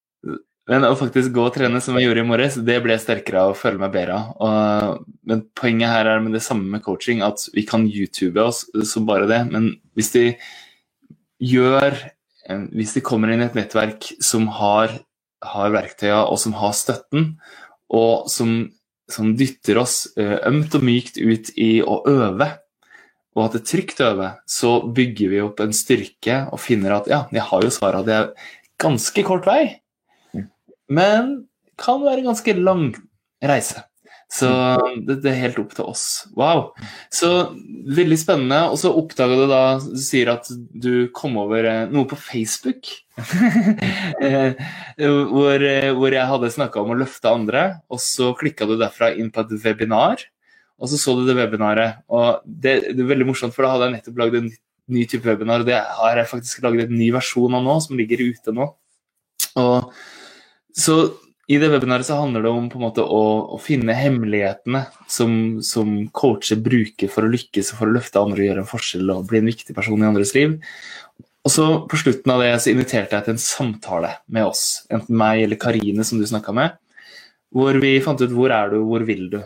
Men 0.72 0.86
å 0.88 0.96
faktisk 0.96 1.34
gå 1.36 1.44
og 1.44 1.56
trene 1.58 1.82
som 1.84 1.98
jeg 2.00 2.08
gjorde 2.08 2.22
i 2.24 2.28
morges, 2.28 2.56
det 2.64 2.78
ble 2.86 2.96
sterkere 3.02 3.42
av 3.42 3.52
å 3.52 3.58
føle 3.58 3.82
meg 3.82 3.92
bedre 3.92 4.16
av. 4.16 5.02
Men 5.28 5.44
poenget 5.60 5.92
her 5.92 6.08
er 6.08 6.24
med 6.24 6.36
det 6.38 6.44
samme 6.46 6.70
med 6.72 6.86
coaching, 6.86 7.20
at 7.26 7.50
vi 7.52 7.66
kan 7.68 7.84
YouTube 7.90 8.40
oss 8.40 8.64
som 8.88 9.08
bare 9.10 9.28
det. 9.28 9.42
Men 9.52 9.74
hvis 9.98 10.14
de 10.16 10.28
gjør 11.44 11.98
Hvis 12.76 12.92
de 12.92 13.00
kommer 13.00 13.32
inn 13.32 13.40
i 13.40 13.46
et 13.46 13.54
nettverk 13.56 14.04
som 14.20 14.50
har, 14.52 14.92
har 15.48 15.70
verktøya, 15.72 16.26
og 16.28 16.36
som 16.42 16.52
har 16.60 16.74
støtten, 16.76 17.38
og 17.88 18.26
som, 18.28 18.66
som 19.08 19.30
dytter 19.40 19.80
oss 19.80 20.10
ømt 20.20 20.76
og 20.76 20.84
mykt 20.84 21.22
ut 21.24 21.54
i 21.56 21.78
å 21.80 22.02
øve, 22.04 22.50
og 23.34 23.46
at 23.48 23.58
det 23.58 23.64
trygt 23.70 24.02
øve, 24.06 24.34
så 24.50 24.76
bygger 24.86 25.32
vi 25.32 25.40
opp 25.44 25.64
en 25.64 25.74
styrke 25.76 26.44
og 26.54 26.62
finner 26.62 27.00
at 27.00 27.10
ja, 27.10 27.24
jeg 27.34 27.48
har 27.50 27.66
jo 27.66 27.72
svaret. 27.74 28.06
Det 28.06 28.20
er 28.20 28.52
ganske 28.84 29.24
kort 29.26 29.48
vei 29.50 29.64
men 30.94 31.34
kan 31.80 32.04
være 32.04 32.24
en 32.24 32.32
ganske 32.32 32.56
lang 32.60 32.86
reise. 33.44 33.84
Så 34.34 34.50
det, 35.06 35.20
det, 35.22 35.30
er 35.30 35.42
helt 35.44 35.60
opp 35.62 35.76
til 35.78 35.90
oss. 35.92 36.04
Wow. 36.34 36.72
Så 37.14 37.30
veldig 37.94 38.18
spennende. 38.18 38.64
Og 38.74 38.80
så 38.82 38.90
oppdaga 38.90 39.36
du 39.38 39.44
da 39.52 39.62
Du 39.84 40.00
sier 40.02 40.32
at 40.34 40.50
du 40.50 41.06
kom 41.14 41.38
over 41.38 41.68
eh, 41.70 41.84
noe 41.94 42.10
på 42.10 42.20
Facebook. 42.20 42.90
Eh, 44.24 44.54
hvor, 45.04 45.64
eh, 45.66 45.90
hvor, 45.98 46.14
jeg 46.14 46.30
hadde 46.30 46.50
snakka 46.54 46.80
om 46.80 46.92
å 46.94 46.98
løfte 46.98 47.32
andre, 47.34 47.64
og 47.92 48.00
så 48.00 48.30
klikka 48.38 48.68
du 48.70 48.76
derfra 48.80 49.10
inn 49.18 49.32
på 49.34 49.42
et 49.42 49.52
webinar. 49.66 50.22
Og 50.84 50.92
så 50.92 51.00
så 51.00 51.16
du 51.16 51.24
det 51.24 51.38
webinaret. 51.38 52.04
Og 52.12 52.44
det, 52.44 52.76
det 52.92 53.00
er 53.00 53.12
veldig 53.14 53.30
morsomt, 53.30 53.56
for 53.56 53.64
da 53.64 53.74
hadde 53.74 53.88
jeg 53.88 53.98
nettopp 53.98 54.20
lagd 54.20 54.40
en 54.42 54.52
ny 54.92 55.06
type 55.08 55.24
webinar, 55.24 55.64
og 55.64 55.70
det 55.70 55.80
har 55.80 56.20
jeg 56.20 56.28
faktisk 56.28 56.64
lagd 56.66 56.84
en 56.84 56.98
ny 57.00 57.08
versjon 57.16 57.56
av 57.56 57.64
nå, 57.64 57.78
som 57.86 57.96
ligger 57.96 58.26
ute 58.28 58.52
nå. 58.56 58.68
Og 59.62 59.94
så 60.76 60.98
i 61.52 61.58
det 61.60 61.70
webinaret 61.74 62.08
så 62.08 62.18
handler 62.22 62.46
det 62.46 62.52
om 62.56 62.70
på 62.72 62.80
en 62.80 62.86
måte 62.86 63.04
å, 63.04 63.24
å 63.56 63.58
finne 63.62 63.96
hemmelighetene 63.98 64.86
som, 65.12 65.34
som, 65.66 65.96
coacher 66.16 66.62
bruker 66.64 67.12
for 67.12 67.28
å 67.28 67.32
lykkes 67.32 67.74
og 67.74 67.82
for 67.82 67.92
å 67.92 67.96
løfte 67.98 68.22
andre 68.22 68.40
og 68.40 68.48
gjøre 68.48 68.64
en 68.64 68.70
forskjell 68.70 69.12
og 69.12 69.26
bli 69.28 69.42
en 69.42 69.50
viktig 69.52 69.76
person 69.76 70.00
i 70.00 70.08
andres 70.08 70.32
liv. 70.38 70.56
Og 71.44 71.52
så 71.52 71.66
På 71.92 72.00
slutten 72.00 72.32
av 72.32 72.40
det 72.40 72.54
så 72.64 72.72
inviterte 72.72 73.18
jeg 73.18 73.26
til 73.26 73.36
en 73.36 73.44
samtale 73.44 74.14
med 74.32 74.48
oss, 74.48 74.86
enten 74.88 75.20
meg 75.20 75.44
eller 75.44 75.60
Karine, 75.60 76.06
som 76.08 76.22
du 76.22 76.28
snakka 76.28 76.56
med, 76.56 76.78
hvor 77.54 77.76
vi 77.84 77.98
fant 78.02 78.24
ut 78.24 78.32
hvor 78.32 78.54
er 78.56 78.72
du, 78.72 78.80
hvor 78.88 79.04
vil 79.08 79.28
du. 79.34 79.42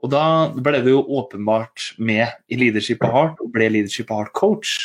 Og 0.00 0.10
Da 0.12 0.24
ble 0.56 0.80
du 0.84 0.90
jo 0.94 1.02
åpenbart 1.20 1.92
med 1.98 2.26
i 2.48 2.58
Leadership 2.60 3.04
of 3.04 3.12
Heart 3.14 3.42
og 3.44 3.52
ble 3.54 3.68
Leadership 3.72 4.10
of 4.10 4.22
Heart 4.22 4.34
coach. 4.36 4.76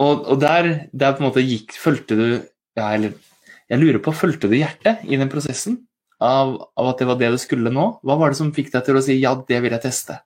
Og, 0.00 0.24
og 0.32 0.40
der, 0.40 0.88
der, 0.92 1.12
på 1.14 1.22
en 1.22 1.28
måte 1.28 1.44
gikk, 1.44 1.76
fulgte 1.76 2.16
du 2.16 2.26
ja, 2.78 2.88
eller 2.94 3.14
jeg 3.70 3.78
lurer 3.78 4.00
på, 4.02 4.14
Fulgte 4.16 4.48
du 4.50 4.56
hjertet 4.58 5.04
i 5.06 5.18
den 5.20 5.30
prosessen 5.30 5.84
av, 6.20 6.56
av, 6.74 6.88
at 6.90 6.98
det 6.98 7.06
var 7.08 7.20
det 7.20 7.30
du 7.34 7.38
skulle 7.40 7.72
nå? 7.72 7.86
Hva 8.02 8.16
var 8.18 8.32
det 8.32 8.40
som 8.40 8.50
fikk 8.54 8.72
deg 8.74 8.84
til 8.86 8.98
å 8.98 9.04
si 9.04 9.20
ja, 9.20 9.36
det 9.46 9.60
vil 9.62 9.76
jeg 9.76 9.84
teste? 9.84 10.18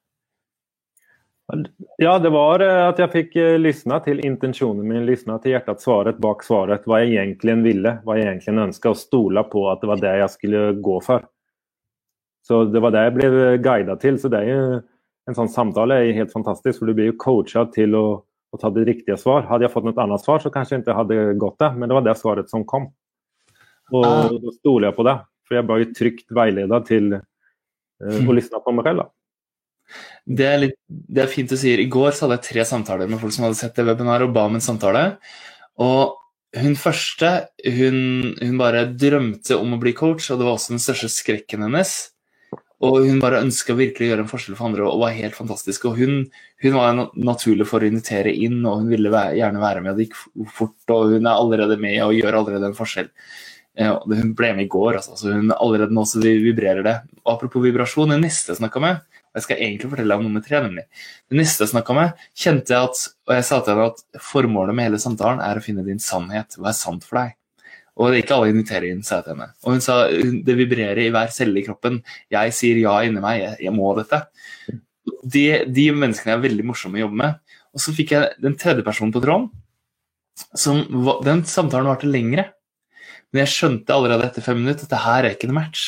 Ja, 2.01 2.17
det 2.19 2.31
var 2.33 2.63
eh, 2.65 2.87
at 2.89 3.03
jeg 3.03 3.13
fikk 3.13 3.37
eh, 3.37 3.59
lyssna 3.61 3.99
til 4.03 4.23
intensjonen 4.25 4.87
min, 4.89 5.05
lyssna 5.05 5.37
til 5.43 5.53
hjertets 5.53 5.85
svaret 5.85 6.17
bak 6.23 6.41
svaret, 6.47 6.87
hva 6.89 7.03
jeg 7.03 7.19
egentlig 7.21 7.59
ville, 7.67 7.99
hva 8.07 8.17
jeg 8.17 8.31
egentlig 8.31 8.65
ønska, 8.71 8.95
og 8.95 8.99
stole 8.99 9.45
på 9.53 9.67
at 9.71 9.85
det 9.85 9.91
var 9.93 10.01
det 10.01 10.15
jeg 10.23 10.33
skulle 10.39 10.63
gå 10.89 10.97
for. 11.05 11.29
Så 12.45 12.65
Det 12.69 12.83
var 12.83 12.93
det 12.93 13.07
jeg 13.07 13.15
ble 13.17 13.29
guida 13.65 13.97
til. 14.01 14.19
så 14.21 14.29
det 14.29 14.43
er 14.43 14.51
jo 14.51 14.83
En 15.25 15.33
sånn 15.35 15.49
samtale 15.49 15.97
er 16.05 16.13
helt 16.13 16.33
fantastisk, 16.33 16.79
for 16.79 16.87
du 16.87 16.93
blir 16.93 17.07
jo 17.09 17.17
coacha 17.17 17.63
til 17.73 17.95
å, 17.97 18.21
å, 18.53 18.59
ta 18.61 18.69
det 18.69 18.83
riktige 18.85 19.17
svar. 19.17 19.47
Hadde 19.49 19.65
jeg 19.65 19.73
fått 19.73 19.87
noe 19.89 19.97
annet 19.97 20.21
svar, 20.21 20.43
så 20.43 20.53
kanskje 20.53 20.75
jeg 20.75 20.83
ikke 20.83 20.97
hadde 20.99 21.17
gått 21.41 21.57
det, 21.65 21.71
men 21.79 21.89
det 21.89 21.97
var 21.97 22.05
det 22.05 22.13
svaret 22.21 22.53
som 22.53 22.67
kom. 22.69 22.91
Og 23.89 24.05
ah. 24.05 24.29
da 24.29 24.53
stoler 24.59 24.91
jeg 24.91 24.97
på 24.99 25.07
det. 25.09 25.15
For 25.49 25.57
jeg 25.57 25.67
ble 25.71 25.79
jo 25.81 25.89
trygt 25.97 26.37
veileda 26.37 26.83
til 26.85 27.09
uh, 27.17 28.21
å 28.21 28.35
lytte 28.37 28.61
på 28.61 28.77
meg 28.77 28.91
selv. 28.91 29.07
da. 29.07 29.09
Det 30.25 30.47
er, 30.49 30.61
litt, 30.61 30.77
det 30.89 31.25
er 31.25 31.33
fint 31.33 31.49
du 31.49 31.57
sier. 31.57 31.81
I 31.81 31.89
går 31.89 32.13
så 32.13 32.27
hadde 32.27 32.43
jeg 32.43 32.47
tre 32.51 32.69
samtaler 32.69 33.09
med 33.09 33.21
folk 33.21 33.33
som 33.33 33.49
hadde 33.49 33.59
sett 33.61 33.81
det 33.81 33.89
webinaret 33.89 34.29
og 34.29 34.37
ba 34.37 34.45
om 34.49 34.61
en 34.61 34.65
samtale. 34.65 35.07
Og 35.81 36.21
hun 36.55 36.77
første 36.79 37.31
hun, 37.67 37.99
hun, 38.39 38.57
bare 38.61 38.87
drømte 38.93 39.57
om 39.59 39.75
å 39.75 39.81
bli 39.83 39.95
coach, 39.97 40.31
og 40.31 40.39
det 40.39 40.47
var 40.47 40.57
også 40.57 40.77
den 40.77 40.85
største 40.85 41.11
skrekken 41.13 41.67
hennes. 41.67 41.95
Og 42.85 43.07
hun 43.07 43.23
bare 43.23 43.41
ønska 43.45 43.77
virkelig 43.79 44.07
å 44.07 44.11
gjøre 44.13 44.25
en 44.27 44.31
forskjell 44.31 44.59
for 44.59 44.69
andre 44.69 44.85
og 44.89 45.01
var 45.03 45.17
helt 45.17 45.37
fantastisk. 45.39 45.87
Og 45.89 45.99
hun, 46.01 46.21
hun 46.65 46.77
var 46.77 47.01
naturlig 47.17 47.67
for 47.71 47.85
å 47.85 47.89
invitere 47.89 48.35
inn, 48.35 48.61
og 48.67 48.83
hun 48.83 48.93
ville 48.93 49.25
gjerne 49.39 49.63
være 49.63 49.83
med. 49.85 49.95
og 49.95 49.99
Det 50.01 50.09
gikk 50.09 50.53
fort, 50.59 50.77
og 50.93 51.17
hun 51.17 51.25
er 51.25 51.33
allerede 51.35 51.81
med 51.81 51.99
og 52.05 52.15
gjør 52.19 52.41
allerede 52.41 52.71
en 52.71 52.79
forskjell. 52.79 53.11
Ja, 53.75 53.97
hun 53.99 54.37
ble 54.39 54.53
med 54.55 54.69
i 54.69 54.71
går, 54.71 55.01
altså, 55.01 55.17
så 55.19 55.33
hun 55.35 55.51
allerede 55.57 55.95
nå 55.97 56.05
så 56.07 56.21
vibrerer 56.23 56.85
det. 56.87 56.95
Og 57.25 57.33
apropos 57.35 57.65
vibrasjon, 57.65 58.13
det 58.15 58.21
neste 58.23 58.53
jeg 58.53 58.63
snakka 58.63 58.83
med 58.85 59.03
og 59.35 59.41
Jeg 59.41 59.47
skal 59.49 59.63
egentlig 59.65 59.89
fortelle 59.91 60.15
om 60.15 60.23
nummer 60.23 60.43
tre, 60.47 60.61
nemlig. 60.63 60.85
Det 61.27 61.39
neste 61.41 61.65
jeg 61.65 61.73
snakka 61.73 61.97
med, 61.97 62.21
kjente 62.39 62.71
jeg 62.71 62.87
at 62.87 63.01
Og 63.27 63.33
jeg 63.35 63.47
sa 63.49 63.59
til 63.61 63.75
henne 63.75 63.89
at 63.91 64.21
formålet 64.23 64.77
med 64.77 64.87
hele 64.87 65.01
samtalen 65.03 65.43
er 65.43 65.59
å 65.59 65.65
finne 65.65 65.83
din 65.83 65.99
sannhet. 65.99 66.55
Hva 66.55 66.71
er 66.71 66.79
sant 66.79 67.03
for 67.09 67.19
deg? 67.19 67.35
Og 67.95 68.11
det 68.11 68.17
er 68.17 68.25
ikke 68.25 68.37
alle 68.37 68.51
inviterer 68.51 68.89
inn, 68.91 69.03
sa 69.07 69.21
jeg 69.21 69.27
til 69.27 69.37
henne. 69.37 69.53
Og 69.63 69.77
hun 69.77 69.83
sa 69.85 69.97
det 70.47 70.57
vibrerer 70.59 71.01
i 71.05 71.11
hver 71.15 71.31
celle 71.35 71.61
i 71.61 71.67
kroppen. 71.67 72.01
Jeg 72.33 72.55
sier 72.57 72.81
ja 72.83 72.97
inni 73.07 73.23
meg, 73.23 73.45
jeg, 73.63 73.75
må 73.75 73.93
dette. 73.99 74.25
De, 75.23 75.45
de, 75.71 75.85
menneskene 75.95 76.35
er 76.35 76.43
veldig 76.43 76.67
morsomme 76.67 76.99
å 76.99 77.05
jobbe 77.05 77.21
med. 77.23 77.39
Og 77.75 77.83
så 77.85 77.95
fikk 77.95 78.17
jeg 78.17 78.33
den 78.43 78.59
tredje 78.59 78.87
personen 78.87 79.15
på 79.15 79.23
tråden. 79.23 79.51
Som, 80.59 80.83
den 81.23 81.45
samtalen 81.47 81.91
varte 81.93 82.11
lengre. 82.11 82.49
Men 83.31 83.45
jeg 83.45 83.55
skjønte 83.55 83.95
allerede 83.95 84.27
etter 84.27 84.47
fem 84.47 84.59
minutter 84.63 84.89
at 84.89 84.95
det 84.95 85.05
her 85.05 85.21
er 85.23 85.37
ikke 85.37 85.51
noe 85.51 85.61
match. 85.63 85.87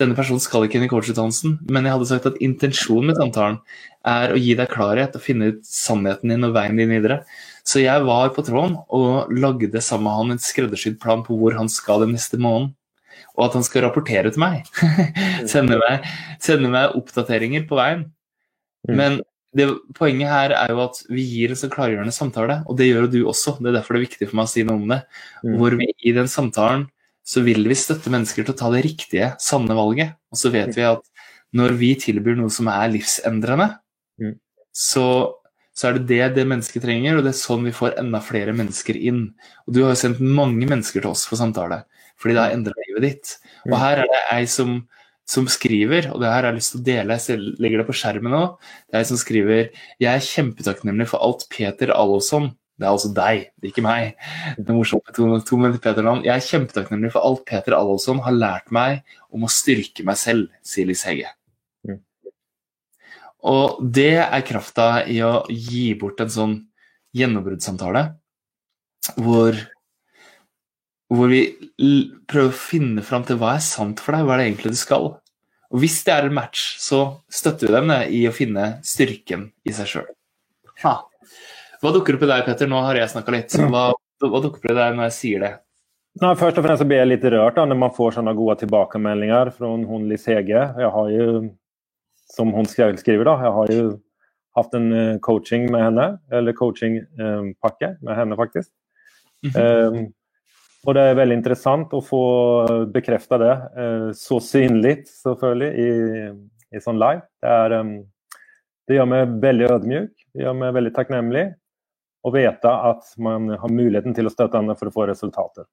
Denne 0.00 0.16
personen 0.16 0.40
skal 0.40 0.64
ikke 0.64 0.78
inn 0.78 0.86
i 0.86 0.88
coachutdannelsen, 0.88 1.58
men 1.68 1.84
jeg 1.84 1.92
hadde 1.92 2.08
sagt 2.08 2.28
at 2.30 2.38
intensjonen 2.40 3.10
med 3.10 3.18
samtalen 3.20 3.58
er 4.08 4.32
å 4.32 4.38
gi 4.40 4.54
deg 4.56 4.70
klarhet 4.72 5.16
og 5.16 5.24
finne 5.24 5.50
ut 5.52 5.66
sannheten 5.66 6.32
din 6.32 6.46
og 6.48 6.54
veien 6.56 6.80
din 6.80 6.92
videre. 6.92 7.18
Så 7.70 7.82
jeg 7.84 8.02
var 8.06 8.32
på 8.34 8.42
tråden 8.46 8.76
og 8.90 9.30
lagde 9.30 9.82
sammen 9.84 10.08
med 10.08 10.16
han 10.18 10.34
en 10.34 10.42
skreddersydd 10.42 10.98
plan 11.02 11.22
på 11.26 11.36
hvor 11.38 11.54
han 11.58 11.70
skal 11.70 12.04
den 12.04 12.16
neste 12.16 12.40
måneden. 12.40 12.72
Og 13.36 13.46
at 13.46 13.56
han 13.58 13.64
skal 13.66 13.84
rapportere 13.86 14.32
til 14.32 14.42
meg. 14.42 14.66
sende, 15.52 15.78
meg 15.78 16.06
sende 16.42 16.70
meg 16.72 16.96
oppdateringer 16.98 17.66
på 17.68 17.78
veien. 17.78 18.08
Mm. 18.88 18.94
Men 18.96 19.18
det, 19.56 19.66
poenget 19.98 20.30
her 20.30 20.54
er 20.56 20.72
jo 20.74 20.82
at 20.84 21.00
vi 21.10 21.24
gir 21.26 21.52
en 21.52 21.58
så 21.58 21.70
klargjørende 21.70 22.14
samtale, 22.14 22.60
og 22.70 22.78
det 22.78 22.88
gjør 22.88 23.06
jo 23.06 23.12
du 23.12 23.20
også. 23.30 23.56
Det 23.58 23.70
er 23.70 23.78
derfor 23.78 23.96
det 23.96 24.00
er 24.00 24.08
viktig 24.08 24.30
for 24.30 24.40
meg 24.40 24.48
å 24.48 24.52
si 24.52 24.64
noe 24.66 24.80
om 24.80 24.90
det. 24.94 25.00
Mm. 25.44 25.54
Hvor 25.60 25.76
vi 25.80 25.90
i 26.06 26.14
den 26.16 26.30
samtalen 26.30 26.88
så 27.30 27.44
vil 27.46 27.66
vi 27.68 27.78
støtte 27.78 28.10
mennesker 28.10 28.46
til 28.46 28.54
å 28.54 28.58
ta 28.58 28.70
det 28.74 28.84
riktige, 28.86 29.32
sanne 29.42 29.76
valget. 29.78 30.16
Og 30.32 30.40
så 30.40 30.52
vet 30.54 30.72
mm. 30.72 30.76
vi 30.78 30.86
at 30.88 31.26
når 31.56 31.76
vi 31.78 31.90
tilbyr 31.98 32.38
noe 32.38 32.52
som 32.54 32.70
er 32.72 32.90
livsendrende, 32.94 33.68
så, 34.76 35.04
så, 35.76 35.88
er 35.88 35.98
det 35.98 36.06
det 36.10 36.28
det 36.36 36.46
mennesket 36.50 36.84
trenger, 36.84 37.18
og 37.18 37.26
det 37.26 37.34
er 37.34 37.40
sånn 37.40 37.66
vi 37.68 37.74
får 37.74 37.98
enda 38.00 38.20
flere 38.24 38.54
mennesker 38.56 38.98
inn. 38.98 39.26
Og 39.66 39.74
du 39.74 39.82
har 39.84 39.94
jo 39.94 40.00
sendt 40.02 40.22
mange 40.22 40.66
mennesker 40.68 41.02
til 41.02 41.12
oss 41.12 41.26
for 41.28 41.40
samtale, 41.40 41.84
fordi 42.20 42.36
det 42.36 42.42
har 42.44 42.56
endra 42.56 42.86
livet 42.88 43.06
ditt. 43.06 43.36
Og 43.68 43.78
her 43.80 44.02
er 44.02 44.10
det 44.10 44.24
ei 44.34 44.46
som 44.50 44.80
som 45.30 45.46
skriver, 45.50 46.08
og 46.10 46.22
det 46.22 46.30
her 46.30 46.42
har 46.42 46.48
jeg 46.50 46.58
lyst 46.58 46.72
til 46.74 46.80
å 46.80 46.86
dele, 46.88 47.18
jeg 47.22 47.42
legger 47.62 47.82
det 47.82 47.86
på 47.86 47.94
skjermen 48.00 48.32
nå. 48.34 48.40
Det 48.88 48.96
er 48.96 49.04
ei 49.04 49.10
som 49.10 49.20
skriver 49.20 49.60
Jeg 50.02 50.10
er 50.10 50.26
kjempetakknemlig 50.26 51.06
for 51.12 51.22
alt 51.22 51.44
Peter 51.52 51.92
Allosson 51.94 52.50
Det 52.80 52.88
er 52.88 52.90
altså 52.90 53.12
deg, 53.14 53.44
det 53.60 53.68
er 53.68 53.70
ikke 53.70 53.84
meg. 53.84 54.14
Det 54.56 54.66
er 54.66 54.78
morsomt 54.78 55.04
med 55.06 55.18
to, 55.18 55.28
to 55.46 55.58
Peter-navn. 55.84 56.24
Jeg 56.26 56.34
er 56.34 56.46
kjempetakknemlig 56.46 57.12
for 57.14 57.28
alt 57.28 57.44
Peter 57.46 57.76
Allosson 57.76 58.22
har 58.24 58.34
lært 58.34 58.72
meg 58.74 59.04
om 59.30 59.44
å 59.44 59.52
styrke 59.52 60.06
meg 60.08 60.18
selv, 60.18 60.48
sier 60.66 60.88
Liss 60.88 61.04
Hegge. 61.06 61.28
Og 63.48 63.80
det 63.80 64.18
er 64.20 64.46
krafta 64.46 65.04
i 65.08 65.20
å 65.24 65.44
gi 65.48 65.92
bort 66.00 66.20
en 66.20 66.32
sånn 66.32 66.56
gjennombruddssamtale 67.16 68.04
hvor 69.16 69.56
hvor 71.10 71.30
vi 71.32 71.40
prøver 72.30 72.52
å 72.52 72.54
finne 72.54 73.02
fram 73.02 73.24
til 73.26 73.40
hva 73.40 73.56
er 73.56 73.64
sant 73.66 73.98
for 74.02 74.14
deg, 74.14 74.26
hva 74.26 74.36
er 74.36 74.42
det 74.42 74.50
egentlig 74.50 74.74
du 74.76 74.78
skal. 74.78 75.08
Og 75.70 75.82
Hvis 75.82 76.00
det 76.06 76.14
er 76.14 76.26
en 76.26 76.36
match, 76.36 76.76
så 76.82 77.00
støtter 77.30 77.66
vi 77.66 77.74
dem 77.74 77.90
i 78.14 78.20
å 78.28 78.34
finne 78.34 78.76
styrken 78.86 79.48
i 79.66 79.74
seg 79.74 79.90
sjøl. 79.90 80.06
Hva 81.80 81.92
dukker 81.94 82.16
opp 82.16 82.24
i 82.26 82.30
deg, 82.30 82.44
Petter? 82.46 82.70
Nå 82.70 82.82
har 82.84 82.98
jeg 82.98 83.10
snakka 83.12 83.34
litt. 83.34 83.56
Hva, 83.58 83.90
hva, 84.22 84.40
dukker 84.42 84.62
opp 84.62 84.70
i 84.70 84.78
deg 84.78 84.96
når 84.98 85.08
jeg 85.08 85.16
sier 85.16 85.44
det? 85.46 85.52
Nei, 86.20 86.32
først 86.38 86.58
og 86.58 86.66
fremst 86.66 86.86
blir 86.90 87.00
jeg 87.00 87.10
litt 87.12 87.26
rørt 87.32 87.58
da, 87.58 87.64
når 87.70 87.78
man 87.78 87.94
får 87.94 88.16
sånne 88.18 88.34
gode 88.38 88.58
tilbakemeldinger 88.64 89.52
fra 89.54 89.70
hun 89.70 90.08
Liss 90.10 90.26
Hege. 90.30 90.64
Jeg 90.82 90.90
har 90.96 91.12
jo, 91.14 91.26
som 92.30 92.52
hun 92.54 92.68
skriver, 92.68 93.24
da, 93.26 93.36
jeg 93.44 93.56
har 93.56 93.74
jo 93.74 93.90
hatt 94.58 94.74
en 94.74 94.92
eh, 94.92 95.18
coaching 95.22 95.68
med 95.70 95.84
henne, 95.88 96.06
eller 96.32 96.56
coachingpakke 96.56 97.94
med 98.00 98.16
henne, 98.16 98.36
faktisk. 98.36 98.70
Mm 99.42 99.52
-hmm. 99.52 99.98
um, 99.98 100.12
Og 100.86 100.94
det 100.94 101.02
er 101.02 101.14
veldig 101.14 101.36
interessant 101.36 101.92
å 101.92 102.00
få 102.00 102.86
bekreftet 102.92 103.40
det 103.40 103.56
uh, 103.76 104.12
så 104.16 104.40
synlig, 104.40 105.04
selvfølgelig, 105.06 105.72
i, 105.76 106.76
i 106.76 106.80
sånn 106.80 106.98
live. 106.98 107.20
Det, 107.42 107.48
er, 107.48 107.72
um, 107.80 107.90
det, 108.88 108.96
gjør 108.96 109.10
meg 109.12 109.34
veldig 109.42 109.66
ødmjuk, 109.70 110.10
det 110.34 110.42
gjør 110.42 110.54
meg 110.54 110.74
veldig 110.74 110.94
takknemlig 110.94 111.44
å 112.24 112.32
vite 112.32 112.70
at 112.70 113.12
man 113.18 113.48
har 113.48 113.68
muligheten 113.68 114.14
til 114.14 114.26
å 114.26 114.32
støtte 114.32 114.58
andre 114.58 114.74
for 114.74 114.88
å 114.88 114.94
få 114.94 115.06
resultater. 115.06 115.64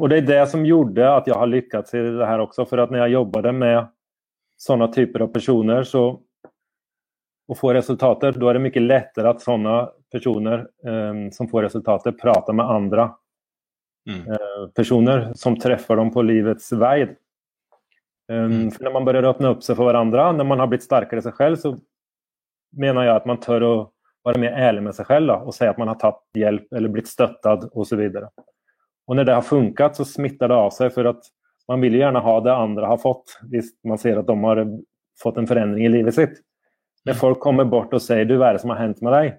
Og 0.00 0.10
det 0.10 0.16
er 0.16 0.26
det 0.26 0.42
som 0.50 0.66
gjorde 0.66 1.06
at 1.06 1.26
jeg 1.26 1.38
har 1.38 1.46
lykkes 1.46 1.94
i 1.94 2.02
det 2.18 2.26
her 2.26 2.42
også. 2.42 2.66
For 2.68 2.82
at 2.82 2.90
når 2.90 3.06
jeg 3.06 3.16
jobbet 3.16 3.54
med 3.54 3.78
sånne 4.60 4.88
typer 4.92 5.26
av 5.26 5.32
personer, 5.34 5.84
så 5.84 6.06
å 7.46 7.54
få 7.54 7.72
resultater, 7.76 8.34
da 8.34 8.48
er 8.50 8.58
det 8.58 8.64
mye 8.64 8.82
lettere 8.82 9.30
at 9.30 9.44
sånne 9.44 9.76
personer 10.12 10.64
um, 10.86 11.28
som 11.32 11.48
får 11.50 11.68
resultater, 11.68 12.16
prater 12.18 12.56
med 12.56 12.66
andre 12.66 13.08
mm. 14.08 14.22
uh, 14.26 14.64
personer 14.74 15.28
som 15.38 15.58
treffer 15.60 16.00
dem 16.00 16.10
på 16.14 16.24
livets 16.26 16.72
vei. 16.74 17.04
Um, 18.30 18.50
mm. 18.50 18.70
For 18.74 18.86
når 18.86 18.96
man 18.96 19.06
begynner 19.06 19.28
å 19.28 19.34
åpne 19.36 19.52
opp 19.54 19.62
seg 19.66 19.78
for 19.78 19.86
hverandre, 19.86 20.32
når 20.34 20.50
man 20.50 20.64
har 20.64 20.72
blitt 20.72 20.86
sterkere 20.86 21.22
seg 21.22 21.38
selv, 21.38 21.60
så 21.62 21.76
mener 22.76 23.06
jeg 23.06 23.20
at 23.20 23.30
man 23.30 23.40
tør 23.42 23.68
å 23.68 23.74
være 24.26 24.42
mer 24.42 24.58
ærlig 24.58 24.88
med 24.88 24.96
seg 24.96 25.06
selv 25.06 25.30
da, 25.30 25.38
og 25.46 25.54
si 25.54 25.68
at 25.70 25.78
man 25.78 25.92
har 25.92 26.00
tatt 26.00 26.18
hjelp 26.34 26.66
eller 26.74 26.90
blitt 26.92 27.10
støttet 27.10 27.68
osv. 27.78 28.02
Og 29.06 29.14
når 29.14 29.28
det 29.28 29.36
har 29.36 29.46
funket, 29.46 30.00
så 30.00 30.06
smitter 30.08 30.50
det 30.50 30.58
av 30.58 30.72
seg. 30.74 30.90
For 30.94 31.06
at 31.12 31.28
man 31.68 31.82
vil 31.82 31.96
jo 31.96 32.02
gjerne 32.04 32.22
ha 32.22 32.34
det 32.44 32.54
andre 32.54 32.90
har 32.90 33.00
fått, 33.02 33.38
hvis 33.50 33.72
man 33.86 33.98
ser 33.98 34.20
at 34.20 34.28
de 34.28 34.36
har 34.42 34.62
fått 35.22 35.40
en 35.40 35.48
forandring 35.48 35.86
i 35.88 35.92
livet 35.98 36.14
sitt. 36.14 36.38
Når 37.06 37.16
mm. 37.16 37.20
folk 37.20 37.40
kommer 37.42 37.66
bort 37.70 37.94
og 37.94 38.02
sier 38.02 38.26
du, 38.28 38.36
hva 38.38 38.50
er 38.50 38.58
det 38.58 38.62
som 38.64 38.72
har 38.74 38.82
hendt 38.82 39.02
med 39.02 39.14
deg? 39.14 39.36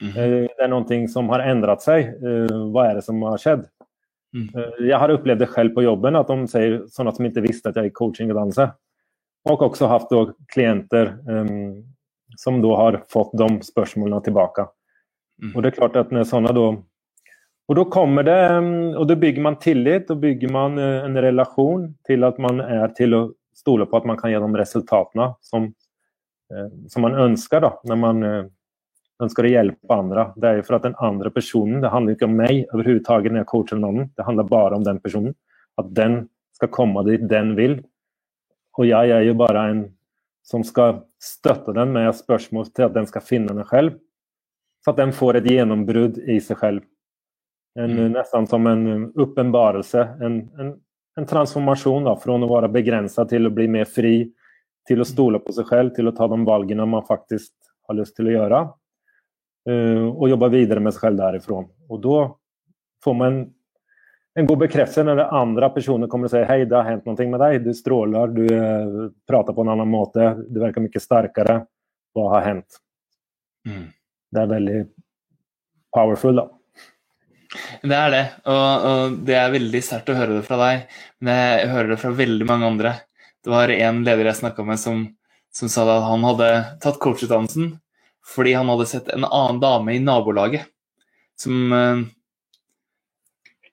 Mm. 0.00 0.10
-hmm. 0.10 0.48
det 0.56 0.64
er 0.64 0.68
noe 0.68 1.08
som 1.08 1.28
har 1.28 1.40
endret 1.40 1.82
seg. 1.82 2.08
Eh, 2.08 2.56
hva 2.72 2.90
er 2.90 2.94
det 2.94 3.04
som 3.04 3.22
har 3.22 3.38
skjedd? 3.38 3.66
Mm. 4.34 4.48
Eh, 4.56 4.86
jeg 4.88 4.98
har 4.98 5.12
opplevd 5.12 5.40
det 5.40 5.50
selv 5.52 5.74
på 5.74 5.82
jobben, 5.82 6.16
at 6.16 6.28
de 6.28 6.46
sier 6.48 6.78
sånne 6.88 7.14
som 7.14 7.26
ikke 7.26 7.44
visste 7.44 7.68
at 7.68 7.76
jeg 7.76 7.92
er 7.92 8.34
danse. 8.34 8.72
Og 9.48 9.62
også 9.62 9.88
hatt 9.88 10.10
klienter 10.52 11.16
um, 11.28 11.84
som 12.36 12.60
da 12.62 12.76
har 12.76 13.02
fått 13.08 13.32
de 13.32 13.48
spørsmålene 13.64 14.20
tilbake. 14.22 14.66
Mm. 15.42 15.54
Og 15.56 15.62
det 15.62 15.70
er 15.70 15.78
klart 15.78 15.96
at 15.96 16.10
når 16.12 16.28
sånne 16.28 16.52
da 16.52 16.66
og 17.70 17.76
da 17.78 17.84
kommer 17.86 18.26
det, 18.26 18.38
og 18.98 19.04
da 19.06 19.14
bygger 19.14 19.44
man 19.46 19.60
tillit, 19.62 20.10
og 20.10 20.18
bygger 20.24 20.50
man 20.50 20.78
en 20.80 21.18
relasjon 21.22 21.84
til 22.08 22.26
at 22.26 22.40
man 22.42 22.58
er 22.64 22.90
til 22.96 23.14
å 23.14 23.20
stole 23.54 23.86
på 23.86 24.00
at 24.00 24.08
man 24.10 24.18
kan 24.18 24.32
gi 24.32 24.40
de 24.42 24.58
resultatene 24.58 25.28
som 25.46 25.68
Eh, 26.50 26.88
som 26.88 27.02
man 27.06 27.14
ønsker 27.14 27.62
da, 27.62 27.70
når 27.86 28.00
man 28.00 28.26
eh, 28.26 28.48
ønsker 29.22 29.46
å 29.46 29.52
hjelpe 29.52 29.94
andre. 29.94 30.26
Det 30.36 30.48
er 30.48 30.58
jo 30.58 30.66
for 30.66 30.78
at 30.80 30.88
den 30.88 30.98
andre 30.98 31.30
personen 31.30 31.82
Det 31.84 31.92
handler 31.92 32.16
ikke 32.16 32.26
om 32.26 32.36
meg 32.40 32.74
overhodet 32.74 33.30
når 33.30 33.40
jeg 33.42 33.50
coacher 33.52 33.80
noen. 33.80 34.10
Det 34.16 34.26
handler 34.26 34.50
bare 34.50 34.78
om 34.78 34.86
den 34.86 35.00
personen. 35.02 35.36
At 35.78 35.92
den 35.94 36.24
skal 36.56 36.72
komme 36.74 37.04
dit 37.06 37.26
den 37.30 37.54
vil. 37.58 37.78
Og 38.78 38.88
jeg 38.88 39.14
er 39.14 39.26
jo 39.28 39.36
bare 39.38 39.66
en 39.70 39.82
som 40.46 40.64
skal 40.66 41.04
støtte 41.20 41.74
den 41.76 41.92
med 41.94 42.10
spørsmål 42.16 42.70
til 42.74 42.88
at 42.88 42.96
den 42.96 43.06
skal 43.06 43.22
finne 43.22 43.54
den 43.54 43.66
selv. 43.68 44.00
Så 44.80 44.94
at 44.94 44.98
den 44.98 45.12
får 45.12 45.38
et 45.38 45.50
gjennombrudd 45.52 46.18
i 46.24 46.40
seg 46.42 46.58
selv. 46.58 46.82
En, 47.78 47.90
mm. 47.90 48.12
Nesten 48.12 48.46
som 48.46 48.66
en 48.66 49.12
åpenbarelse. 49.14 50.08
En, 50.20 50.40
en, 50.58 50.74
en, 51.16 51.26
transformasjon 51.26 52.04
da, 52.08 52.16
fra 52.18 52.34
å 52.34 52.50
være 52.50 52.70
begrensa 52.72 53.26
til 53.30 53.46
å 53.46 53.54
bli 53.54 53.68
mer 53.70 53.86
fri 53.88 54.14
til 54.88 55.02
å 55.02 55.06
stole 55.06 55.38
på 55.44 55.54
seg 55.54 55.68
selv, 55.68 55.94
til 55.94 56.10
å 56.10 56.14
ta 56.16 56.26
de 56.30 56.40
valgene 56.46 56.86
man 56.88 57.06
faktisk 57.06 57.52
har 57.88 57.98
lyst 57.98 58.16
til 58.18 58.30
å 58.30 58.34
gjøre. 58.34 58.60
Uh, 59.68 60.08
og 60.16 60.30
jobbe 60.32 60.48
videre 60.54 60.82
med 60.82 60.96
seg 60.96 61.06
selv 61.06 61.20
derifra. 61.20 61.62
Og 61.92 62.02
da 62.02 62.20
får 63.04 63.16
man 63.16 63.40
en 64.38 64.46
god 64.46 64.62
bekreftelse 64.62 65.04
når 65.04 65.24
andre 65.26 65.68
personer 65.74 66.08
kommer 66.08 66.30
og 66.30 66.32
sier 66.32 66.46
hei, 66.48 66.62
det 66.64 66.78
har 66.78 66.86
hendt 66.86 67.06
noe 67.08 67.26
med 67.28 67.42
deg, 67.42 67.58
du 67.66 67.74
stråler, 67.76 68.32
du 68.34 68.44
uh, 68.46 69.10
prater 69.28 69.54
på 69.54 69.66
en 69.66 69.72
annen 69.74 69.90
måte, 69.90 70.32
du 70.48 70.62
virker 70.62 70.82
mye 70.82 71.02
sterkere. 71.02 71.60
Hva 72.16 72.30
har 72.34 72.46
hendt? 72.48 72.80
Mm. 73.68 73.90
Det 74.30 74.42
er 74.42 74.50
veldig 74.50 74.80
powerful, 75.94 76.40
da. 76.40 76.48
Det 77.50 77.96
er 77.96 78.12
det, 78.14 78.24
og, 78.46 78.84
og 78.86 79.14
det 79.26 79.34
er 79.34 79.54
veldig 79.54 79.80
sterkt 79.82 80.10
å 80.12 80.18
høre 80.18 80.36
det 80.38 80.46
fra 80.46 80.58
deg. 80.60 80.98
Men 81.24 81.40
jeg 81.40 81.70
hører 81.72 81.92
det 81.94 82.00
fra 82.02 82.12
veldig 82.14 82.46
mange 82.46 82.68
andre. 82.68 82.92
Det 83.42 83.50
var 83.50 83.72
en 83.74 84.02
leder 84.06 84.30
jeg 84.30 84.40
snakka 84.42 84.66
med 84.68 84.80
som, 84.80 85.02
som, 85.54 85.70
sa 85.72 85.86
at 85.88 86.06
han 86.06 86.26
hadde 86.28 86.50
tatt 86.84 87.00
coachutdannelsen 87.02 87.78
fordi 88.30 88.52
han 88.54 88.68
hadde 88.68 88.86
sett 88.86 89.08
en 89.10 89.24
annen 89.26 89.58
dame 89.62 89.94
i 89.96 90.02
nabolaget 90.04 90.68
som, 91.40 91.72
eh, 91.72 92.02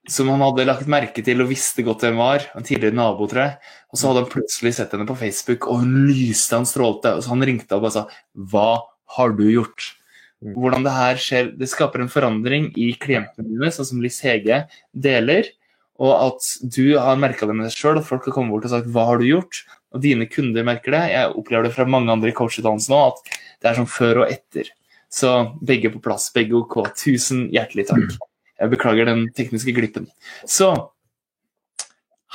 som 0.09 0.31
han 0.31 0.41
hadde 0.41 0.65
lagt 0.69 0.89
merke 0.89 1.21
til 1.25 1.43
og 1.43 1.51
visste 1.51 1.83
godt 1.85 2.05
hvem 2.07 2.17
var. 2.17 2.47
En 2.55 2.65
tidligere 2.65 2.95
nabo, 2.95 3.27
tror 3.27 3.43
jeg. 3.43 3.75
Og 3.91 3.99
så 3.99 4.09
hadde 4.09 4.23
han 4.23 4.31
plutselig 4.31 4.73
sett 4.77 4.95
henne 4.95 5.07
på 5.09 5.19
Facebook, 5.19 5.67
og 5.67 5.83
hun 5.83 6.07
lyste, 6.07 6.55
han 6.55 6.69
strålte. 6.69 7.17
Og 7.17 7.25
så 7.25 7.35
han 7.35 7.45
ringte 7.45 7.75
opp 7.75 7.89
og 7.89 7.93
sa 7.93 8.07
'Hva 8.33 8.69
har 9.17 9.35
du 9.35 9.45
gjort?' 9.51 9.96
Hvordan 10.43 10.83
det 10.85 10.93
her 10.93 11.21
skjer, 11.21 11.47
det 11.57 11.69
skaper 11.71 12.03
en 12.03 12.11
forandring 12.13 12.69
i 12.77 12.91
klientene 13.01 13.47
dine, 13.47 13.71
sånn 13.73 13.87
som 13.89 14.01
Liss 14.03 14.19
Hege 14.25 14.65
deler. 14.93 15.49
Og 15.97 16.13
at 16.13 16.49
du 16.61 16.97
har 17.01 17.17
merka 17.17 17.47
det 17.49 17.55
med 17.57 17.65
deg 17.65 17.73
sjøl, 17.73 17.97
at 17.97 18.05
folk 18.05 18.27
har 18.27 18.35
kommet 18.35 18.53
bort 18.53 18.67
og 18.69 18.73
sagt 18.75 18.89
'hva 18.93 19.05
har 19.09 19.17
du 19.17 19.25
gjort?' 19.25 19.63
Og 19.95 20.01
dine 20.03 20.27
kunder 20.29 20.63
merker 20.63 20.91
det. 20.91 21.03
Jeg 21.15 21.33
opplever 21.33 21.63
det 21.63 21.73
fra 21.73 21.85
mange 21.85 22.11
andre 22.11 22.29
i 22.29 22.35
coachutdannelsen 22.35 22.93
nå, 22.93 23.07
at 23.07 23.37
det 23.61 23.69
er 23.69 23.77
sånn 23.79 23.89
før 23.89 24.23
og 24.23 24.31
etter. 24.31 24.69
Så 25.09 25.57
begge 25.63 25.89
på 25.89 26.01
plass, 26.03 26.29
begge 26.35 26.53
OK. 26.53 26.91
Tusen 26.93 27.49
hjertelig 27.49 27.87
takk. 27.87 28.17
Jeg 28.59 28.69
beklager 28.69 29.05
den 29.05 29.27
tekniske 29.37 29.73
glippen. 29.73 30.07
Så 30.45 30.91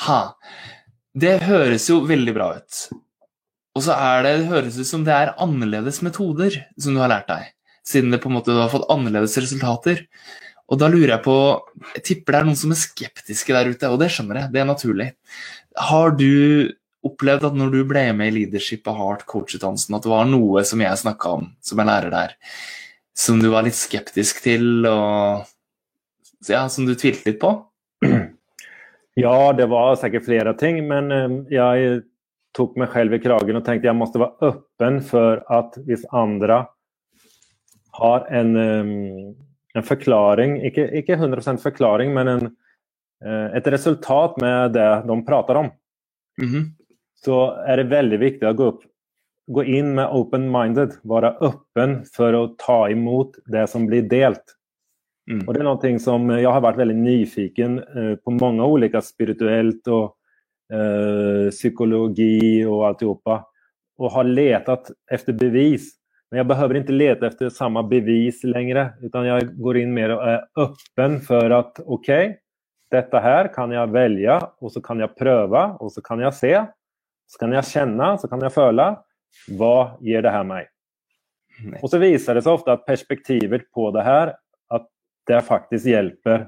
ha. 0.06 0.20
Det 1.12 1.42
høres 1.44 1.90
jo 1.90 2.00
veldig 2.08 2.34
bra 2.34 2.56
ut. 2.56 2.82
Og 3.76 3.84
så 3.84 3.96
er 3.96 4.24
det, 4.24 4.32
det 4.40 4.50
høres 4.52 4.78
ut 4.80 4.88
som 4.88 5.04
det 5.04 5.12
er 5.12 5.34
annerledes 5.40 6.00
metoder 6.04 6.56
som 6.80 6.96
du 6.96 7.02
har 7.02 7.12
lært 7.12 7.28
deg. 7.28 7.52
Siden 7.86 8.14
det 8.14 8.20
på 8.22 8.30
en 8.30 8.36
måte 8.38 8.54
har 8.54 8.70
fått 8.72 8.88
annerledes 8.92 9.34
resultater. 9.40 10.04
Og 10.70 10.78
da 10.80 10.88
lurer 10.88 11.16
jeg 11.16 11.24
på 11.24 11.36
Jeg 11.96 12.04
tipper 12.06 12.34
det 12.34 12.38
er 12.40 12.46
noen 12.48 12.58
som 12.58 12.74
er 12.74 12.80
skeptiske 12.80 13.56
der 13.56 13.72
ute, 13.72 13.90
og 13.90 13.98
det 14.00 14.12
skjønner 14.14 14.42
jeg, 14.42 14.52
det 14.54 14.62
er 14.62 14.68
naturlig. 14.68 15.08
Har 15.90 16.14
du 16.16 16.72
opplevd 17.02 17.48
at 17.48 17.56
når 17.58 17.72
du 17.74 17.80
ble 17.88 18.04
med 18.16 18.30
i 18.30 18.36
Leadership 18.36 18.86
og 18.90 18.98
Heart 18.98 19.24
coachutdannelsen, 19.30 19.96
at 19.96 20.04
det 20.06 20.12
var 20.12 20.28
noe 20.30 20.62
som 20.66 20.82
jeg 20.84 21.00
snakka 21.00 21.34
om 21.38 21.48
som 21.64 21.82
jeg 21.82 21.90
lærer 21.90 22.14
der, 22.14 22.36
som 23.18 23.42
du 23.42 23.50
var 23.52 23.66
litt 23.66 23.76
skeptisk 23.76 24.38
til, 24.44 24.86
og 24.86 25.42
ja, 26.48 26.62
som 26.70 26.86
du 26.86 26.94
tvilte 26.94 27.32
litt 27.32 27.42
på? 27.42 27.56
Ja, 29.12 29.52
det 29.52 29.66
var 29.68 29.98
sikkert 30.00 30.24
flere 30.24 30.54
ting, 30.56 30.78
men 30.88 31.12
eh, 31.12 31.32
jeg 31.52 31.98
tok 32.56 32.78
meg 32.80 32.94
selv 32.94 33.12
i 33.12 33.18
kragen 33.20 33.58
og 33.58 33.64
tenkte 33.66 33.90
jeg 33.90 33.98
måtte 33.98 34.22
være 34.22 34.48
åpen 34.48 35.02
for 35.04 35.42
at 35.52 35.76
hvis 35.84 36.06
andre 36.16 36.62
har 37.98 38.26
en 38.32 38.56
en 39.74 39.86
forklaring, 39.86 40.58
ikke, 40.68 40.86
ikke 41.00 41.16
100 41.16 41.58
forklaring, 41.62 42.12
men 42.14 42.30
en, 42.34 42.48
eh, 43.24 43.56
et 43.58 43.68
resultat 43.72 44.38
med 44.42 44.74
det 44.76 44.90
de 45.08 45.18
prater 45.26 45.56
om, 45.56 45.70
mm 46.40 46.48
-hmm. 46.48 46.64
så 47.24 47.64
er 47.66 47.76
det 47.76 47.90
veldig 47.90 48.18
viktig 48.18 48.48
å 48.48 48.54
gå, 48.54 48.66
opp, 48.68 48.82
gå 49.48 49.64
inn 49.64 49.94
med 49.94 50.08
open-minded. 50.12 51.00
Være 51.04 51.36
åpen 51.40 52.04
for 52.04 52.32
å 52.32 52.54
ta 52.58 52.90
imot 52.90 53.36
det 53.46 53.68
som 53.68 53.86
blir 53.86 54.02
delt. 54.02 54.56
Mm. 55.30 55.48
Og 55.48 55.54
det 55.54 55.60
er 55.60 55.64
noe 55.64 55.98
som 55.98 56.30
Jeg 56.30 56.50
har 56.50 56.60
vært 56.60 56.76
veldig 56.76 56.96
nyfiken 56.96 57.78
eh, 57.78 58.16
på 58.16 58.30
mange 58.40 58.66
ulike 58.66 59.00
spirituelt 59.00 59.86
og 59.88 60.14
eh, 60.72 61.48
psykologi 61.50 62.66
og 62.66 62.84
alt 62.84 62.88
alltihopa. 62.88 63.44
Og 63.98 64.10
har 64.10 64.24
letet 64.24 64.90
etter 65.10 65.32
bevis 65.32 66.01
men 66.32 66.36
jag 66.36 66.46
behöver 66.46 66.74
inte 66.74 66.92
leta 66.92 67.26
efter 67.26 67.48
samma 67.48 67.82
bevis 67.82 68.44
längre 68.44 68.92
utan 69.00 69.26
jag 69.26 69.56
går 69.58 69.76
in 69.76 69.94
mer 69.94 70.08
och 70.16 70.28
är 70.28 70.44
öppen 70.56 71.20
för 71.20 71.50
att 71.50 71.80
okej, 71.86 72.26
okay, 72.26 72.38
detta 72.90 73.20
här 73.20 73.54
kan 73.54 73.70
jag 73.70 73.86
välja 73.86 74.48
och 74.58 74.72
så 74.72 74.80
kan 74.80 74.98
jag 75.00 75.16
pröva 75.16 75.66
och 75.66 75.92
så 75.92 76.02
kan 76.02 76.18
jag 76.20 76.34
se. 76.34 76.64
Så 77.26 77.38
kan 77.38 77.52
jag 77.52 77.66
känna, 77.66 78.18
så 78.18 78.28
kan 78.28 78.40
jag 78.40 78.54
föla. 78.54 79.04
Vad 79.48 79.90
ger 80.00 80.22
det 80.22 80.30
här 80.30 80.44
mig? 80.44 80.68
Nej. 81.64 81.80
Och 81.82 81.90
så 81.90 81.98
visar 81.98 82.34
det 82.34 82.42
sig 82.42 82.52
ofta 82.52 82.72
att 82.72 82.86
perspektivet 82.86 83.72
på 83.72 83.90
det 83.90 84.02
här, 84.02 84.36
att 84.68 84.88
det 85.26 85.40
faktiskt 85.40 85.86
hjälper 85.86 86.40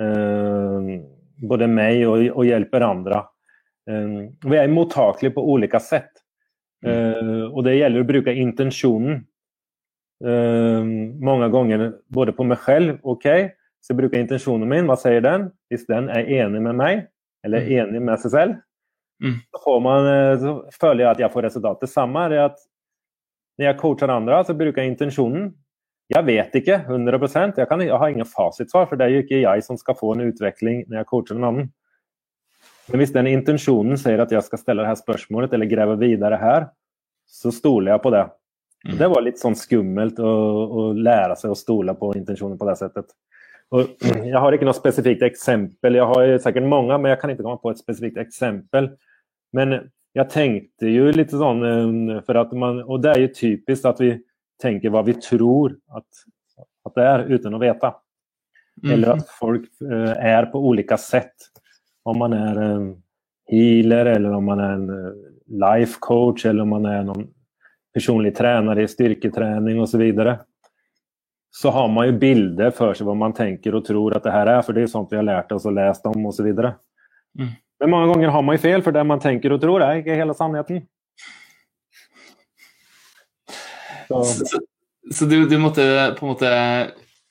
eh, 0.00 0.80
både 1.36 1.66
mig 1.66 2.06
och, 2.06 2.36
och 2.36 2.46
hjälper 2.46 2.80
andra. 2.80 3.16
Eh, 3.90 4.50
vi 4.50 4.56
är 4.56 4.68
mottagliga 4.68 5.32
på 5.32 5.50
olika 5.52 5.80
sätt. 5.80 6.10
Uh, 6.86 7.46
og 7.50 7.64
det 7.66 7.78
gjelder 7.78 8.04
å 8.04 8.08
bruke 8.08 8.34
intensjonen. 8.38 9.24
Uh, 10.22 10.86
mange 11.20 11.50
ganger 11.52 11.88
både 12.14 12.34
på 12.36 12.46
meg 12.46 12.62
selv. 12.64 13.00
Ok, 13.02 13.26
så 13.86 13.92
jeg 13.92 14.00
bruker 14.00 14.18
intensjonen 14.18 14.66
min. 14.70 14.88
Hva 14.90 14.96
sier 14.98 15.22
den? 15.22 15.50
Hvis 15.70 15.86
den 15.86 16.08
er 16.10 16.26
enig 16.40 16.62
med 16.64 16.78
meg, 16.78 17.04
eller 17.46 17.62
mm. 17.62 17.74
enig 17.80 18.00
med 18.08 18.22
seg 18.22 18.32
selv, 18.32 18.56
mm. 19.22 19.36
så, 19.54 19.76
man, 19.82 20.08
eh, 20.10 20.32
så, 20.42 20.54
føler 20.74 21.04
jeg 21.04 21.10
at 21.12 21.22
jeg 21.22 21.32
får 21.34 21.46
resultat. 21.46 21.84
Det 21.84 21.90
samme 21.92 22.24
er 22.26 22.48
at 22.48 22.58
når 23.56 23.68
jeg 23.68 23.78
coacher 23.80 24.10
andre, 24.10 24.40
så 24.42 24.56
bruker 24.58 24.82
jeg 24.82 24.94
intensjonen. 24.94 25.52
Jeg 26.10 26.26
vet 26.26 26.58
ikke 26.58 26.80
100 26.86 27.18
jeg, 27.56 27.68
kan, 27.70 27.80
jeg 27.82 27.98
har 27.98 28.10
ingen 28.10 28.26
fasitsvar, 28.26 28.88
for 28.90 28.98
det 28.98 29.06
er 29.06 29.14
jo 29.14 29.22
ikke 29.22 29.42
jeg 29.42 29.62
som 29.62 29.78
skal 29.78 29.96
få 29.98 30.12
en 30.14 30.26
utvikling 30.26 30.84
når 30.86 31.00
jeg 31.00 31.10
coacher 31.12 31.38
en 31.38 31.48
annen. 31.48 31.70
Men 32.90 33.02
hvis 33.02 33.14
den 33.14 33.28
intensjonen 33.30 33.98
sier 33.98 34.22
at 34.22 34.32
jeg 34.32 34.44
skal 34.46 34.60
stille 34.62 34.86
her 34.86 34.98
spørsmålet 34.98 35.54
eller 35.56 35.70
grave 35.70 35.96
videre 36.00 36.38
her, 36.40 36.68
så 37.26 37.50
stoler 37.54 37.94
jeg 37.94 38.02
på 38.04 38.12
det. 38.14 38.24
Mm. 38.86 38.98
Det 39.00 39.08
var 39.10 39.24
litt 39.24 39.40
sånn 39.42 39.56
skummelt 39.58 40.20
å, 40.22 40.30
å, 40.30 40.84
lære 40.94 41.34
seg 41.40 41.50
å 41.50 41.58
stole 41.58 41.96
på 41.98 42.12
intensjonen 42.18 42.58
på 42.58 42.68
det 42.68 42.76
settet. 42.78 43.10
Og 43.74 43.98
jeg 44.06 44.38
har 44.38 44.54
ikke 44.54 44.68
noe 44.68 44.78
spesifikt 44.78 45.24
eksempel. 45.26 45.98
Jeg 45.98 46.06
har 46.06 46.36
sikkert 46.44 46.68
mange, 46.70 46.94
men 46.94 47.10
jeg 47.10 47.20
kan 47.22 47.32
ikke 47.32 47.42
komme 47.42 47.58
på 47.62 47.72
et 47.74 47.82
spesifikt 47.82 48.20
eksempel. 48.22 48.92
Men 49.56 49.80
jeg 50.16 50.30
tenkte 50.32 50.92
jo 50.92 51.10
litt 51.12 51.34
sånn 51.34 51.66
eh, 51.66 52.22
for 52.26 52.40
at 52.40 52.54
man, 52.56 52.80
Og 52.86 53.02
det 53.02 53.12
er 53.12 53.24
jo 53.24 53.34
typisk 53.36 53.90
at 53.90 54.00
vi 54.00 54.14
tenker 54.62 54.92
hva 54.94 55.02
vi 55.04 55.16
tror 55.20 55.74
at, 55.92 56.06
at 56.86 56.94
det 56.96 57.08
er, 57.10 57.26
uten 57.34 57.58
å 57.58 57.60
vite. 57.60 57.90
Mm. 58.84 58.90
Eller 58.94 59.14
at 59.16 59.34
folk 59.34 59.66
eh, 59.82 60.14
er 60.30 60.48
på 60.52 60.62
ulike 60.62 60.98
sett. 61.00 61.50
Om 62.06 62.20
man 62.22 62.34
er 62.36 62.60
en 62.62 62.84
healer, 63.50 64.12
eller 64.16 64.36
om 64.36 64.44
man 64.46 64.62
er 64.62 64.76
en 64.76 64.90
eh, 64.94 65.14
life 65.62 65.98
coach, 66.00 66.46
eller 66.46 66.62
om 66.62 66.74
man 66.76 66.86
er 66.90 67.04
noen 67.06 67.26
personlig 67.94 68.34
trener 68.36 68.78
i 68.78 68.88
styrketrening 68.88 69.80
osv. 69.80 69.94
Så, 69.96 69.98
videre. 69.98 70.38
så 71.50 71.70
har 71.70 71.88
man 71.88 72.10
jo 72.10 72.18
bilder 72.20 72.74
for 72.76 72.94
seg 72.94 73.08
hva 73.08 73.14
man 73.16 73.34
tenker 73.34 73.78
og 73.78 73.86
tror 73.86 74.18
at 74.18 74.26
det 74.26 74.34
her 74.34 74.50
er, 74.52 74.60
for 74.66 74.76
det 74.76 74.84
er 74.84 74.92
sånt 74.92 75.12
vi 75.12 75.18
har 75.18 75.24
lært 75.26 75.54
oss 75.56 75.66
og 75.66 75.74
lest 75.78 76.04
om 76.10 76.28
osv. 76.28 76.50
Mm. 76.52 77.54
Men 77.80 77.92
mange 77.92 78.12
ganger 78.12 78.34
har 78.34 78.44
man 78.44 78.58
jo 78.58 78.64
feil, 78.66 78.84
for 78.84 78.92
det 78.92 79.06
man 79.08 79.22
tenker 79.22 79.54
og 79.54 79.62
tror, 79.62 79.84
er 79.84 80.02
ikke 80.02 80.18
hele 80.18 80.36
sannheten. 80.36 80.84
Så, 84.06 84.22
så, 84.22 84.60
så 85.10 85.26
du, 85.26 85.40
du, 85.48 85.56
måtte 85.58 85.82
på 86.18 86.26
en 86.26 86.30
måte 86.30 86.52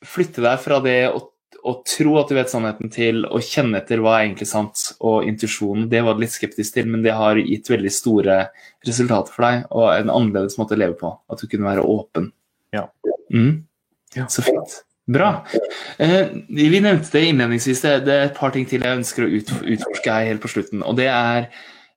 flytte 0.05 0.43
deg 0.43 0.59
fra 0.61 0.81
det 0.83 0.97
å, 1.13 1.21
å, 1.65 1.75
tro 1.87 2.15
at 2.21 2.31
du 2.31 2.37
vet 2.37 2.51
sannheten, 2.51 2.91
til 2.93 3.25
å 3.25 3.41
kjenne 3.43 3.81
etter 3.81 4.01
hva 4.03 4.17
er 4.17 4.27
egentlig 4.27 4.47
sant, 4.49 4.87
og 5.01 5.27
intuisjonen, 5.29 5.89
det 5.91 6.03
var 6.05 6.15
du 6.15 6.23
litt 6.23 6.35
skeptisk 6.35 6.77
til, 6.77 6.89
men 6.91 7.03
det 7.05 7.15
har 7.17 7.41
gitt 7.41 7.69
veldig 7.71 7.93
store 7.93 8.39
resultater 8.85 9.33
for 9.33 9.47
deg, 9.47 9.69
og 9.73 9.91
en 9.93 10.13
annerledes 10.13 10.59
måte 10.61 10.77
å 10.77 10.81
leve 10.81 10.97
på. 10.99 11.13
At 11.31 11.41
du 11.41 11.49
kunne 11.51 11.69
være 11.69 11.85
åpen. 11.89 12.31
Ja. 12.75 12.87
Mm. 13.33 13.63
ja. 14.17 14.27
Så 14.31 14.45
fint. 14.45 14.81
Bra. 15.05 15.45
Eh, 16.01 16.31
vi 16.49 16.79
nevnte 16.81 17.11
det 17.13 17.27
innledningsvis. 17.29 17.83
Det, 17.85 18.09
er 18.09 18.27
et 18.29 18.37
par 18.37 18.53
ting 18.55 18.65
til 18.69 18.81
jeg 18.81 19.01
ønsker 19.01 19.25
å 19.25 19.29
utforske 19.29 20.09
her 20.09 20.31
helt 20.31 20.41
på 20.41 20.49
slutten. 20.55 20.81
og 20.81 20.97
det 20.97 21.11
er 21.13 21.49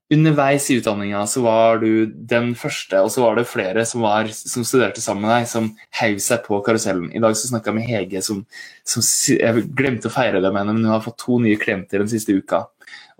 Underveis 0.09 0.71
i 0.73 0.79
utdanninga 0.81 1.27
så 1.29 1.43
var 1.45 1.83
du 1.83 2.07
den 2.09 2.55
første, 2.57 3.03
og 3.05 3.11
så 3.13 3.21
var 3.27 3.37
det 3.37 3.49
flere 3.51 3.85
som, 3.85 4.01
var, 4.07 4.31
som 4.33 4.65
studerte 4.65 5.03
sammen 5.05 5.27
med 5.27 5.35
deg, 5.35 5.49
som 5.51 5.69
heiv 6.01 6.17
seg 6.25 6.47
på 6.47 6.63
karusellen. 6.65 7.11
I 7.13 7.21
dag 7.21 7.37
så 7.37 7.51
snakka 7.51 7.69
jeg 7.69 7.77
med 7.77 7.89
Hege, 7.91 8.23
som, 8.25 8.41
som, 8.89 9.05
Jeg 9.35 9.67
glemte 9.77 10.09
å 10.09 10.15
feire 10.15 10.41
det 10.41 10.49
med 10.49 10.63
henne, 10.63 10.79
men 10.79 10.89
hun 10.89 10.95
har 10.95 11.05
fått 11.05 11.21
to 11.27 11.37
nye 11.45 11.61
klienter 11.61 12.01
den 12.01 12.09
siste 12.09 12.33
uka. 12.33 12.65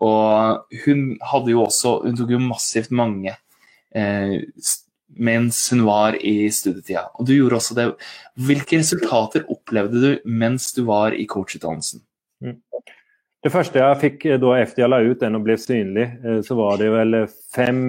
Og 0.01 0.79
hun 0.87 1.03
hadde 1.27 1.51
jo 1.53 1.65
også 1.65 1.97
Hun 2.05 2.15
tok 2.17 2.31
jo 2.31 2.39
massivt 2.41 2.93
mange 2.95 3.33
eh, 3.91 4.37
mens 5.19 5.59
hun 5.73 5.83
var 5.85 6.17
i 6.23 6.49
studietida. 6.55 7.09
Og 7.19 7.27
du 7.27 7.35
gjorde 7.35 7.59
også 7.59 7.77
det. 7.77 7.89
Hvilke 8.49 8.79
resultater 8.79 9.45
opplevde 9.51 10.01
du 10.01 10.31
mens 10.31 10.71
du 10.77 10.85
var 10.89 11.17
i 11.17 11.27
coachutdannelsen? 11.29 12.05
Mm. 12.45 12.61
Det 13.45 13.53
første 13.55 13.79
jeg 13.79 14.01
fikk 14.03 14.27
eh, 14.27 14.41
da 14.43 14.57
FDA 14.67 14.89
la 14.91 15.01
ut 15.05 15.21
den 15.23 15.39
og 15.39 15.47
ble 15.47 15.57
synlig, 15.61 16.09
eh, 16.25 16.41
så 16.47 16.59
var 16.59 16.81
det 16.81 16.91
vel 16.95 17.21
fem 17.55 17.81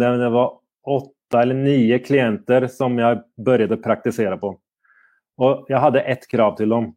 Det 0.00 0.30
var 0.32 0.56
åtte 0.94 1.40
eller 1.40 1.56
ni 1.58 1.78
klienter 2.04 2.68
som 2.70 2.98
jeg 3.00 3.22
begynte 3.40 3.78
å 3.78 3.84
praktisere 3.84 4.38
på. 4.40 4.54
Og 5.42 5.70
jeg 5.70 5.80
hadde 5.82 6.04
ett 6.06 6.28
krav 6.30 6.54
til 6.60 6.70
dem 6.70 6.92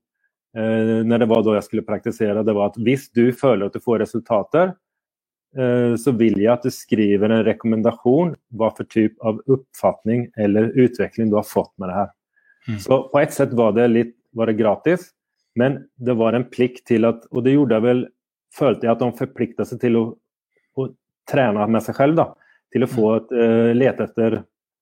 eh, 0.56 1.00
når 1.08 1.24
det 1.24 1.30
var 1.32 1.46
da 1.46 1.56
jeg 1.58 1.67
skulle 1.70 1.88
praktisere. 1.88 2.46
Det 2.46 2.56
var 2.56 2.72
at 2.72 2.82
hvis 2.82 3.10
du 3.12 3.32
føler 3.36 3.67
at 3.67 3.76
du 3.76 3.84
får 3.84 4.04
resultater, 4.06 4.76
Eh, 5.56 5.96
så 5.96 6.12
vil 6.13 6.36
jeg 6.38 6.52
at 6.52 6.65
du 6.65 6.74
skriver 6.74 7.32
en 7.32 7.46
rekommendasjon 7.48 8.36
hva 8.60 8.70
for 8.78 8.88
type 8.91 9.15
av 9.26 9.39
oppfatning 9.50 10.28
eller 10.38 10.74
utvikling 10.76 11.32
du 11.32 11.38
har 11.39 11.48
fått 11.48 11.72
med 11.80 11.89
det 11.89 11.98
her. 11.98 12.12
Mm. 12.67 12.80
Så 12.84 13.00
på 13.13 13.22
et 13.22 13.34
sett 13.34 13.56
var 13.58 13.74
det 13.78 13.88
litt 13.93 14.13
var 14.38 14.52
det 14.52 14.58
gratis, 14.60 15.08
men 15.58 15.80
det 15.96 16.15
var 16.20 16.38
en 16.38 16.46
plikt 16.50 16.86
til 16.89 17.08
at 17.08 17.26
Og 17.32 17.43
det 17.46 17.56
gjorde 17.56 17.80
jeg 17.80 17.86
vel 17.88 18.04
Følte 18.58 18.88
jeg 18.88 18.93
at 18.93 19.02
de 19.02 19.08
forplikta 19.17 19.65
seg 19.67 19.82
til 19.82 19.98
å, 20.00 20.04
å, 20.80 20.86
trene 21.30 21.65
med 21.67 21.84
seg 21.84 21.98
selv. 21.98 22.15
da, 22.17 22.26
Til 22.74 22.86
å 22.86 22.89
få 22.89 23.10
mm. 23.10 23.17
et, 23.17 23.34
uh, 23.36 23.72
lete 23.76 24.06
etter 24.08 24.38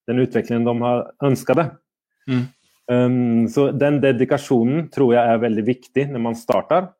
den 0.06 0.22
utviklingen 0.22 0.68
de 0.68 0.76
har 0.84 1.02
ønsket. 1.26 1.74
Mm. 2.30 2.44
Um, 2.86 3.48
så 3.52 3.72
den 3.74 3.98
dedikasjonen 4.04 4.86
tror 4.94 5.16
jeg 5.16 5.32
er 5.34 5.42
veldig 5.42 5.66
viktig 5.66 6.06
når 6.14 6.24
man 6.28 6.38
starter. 6.38 6.92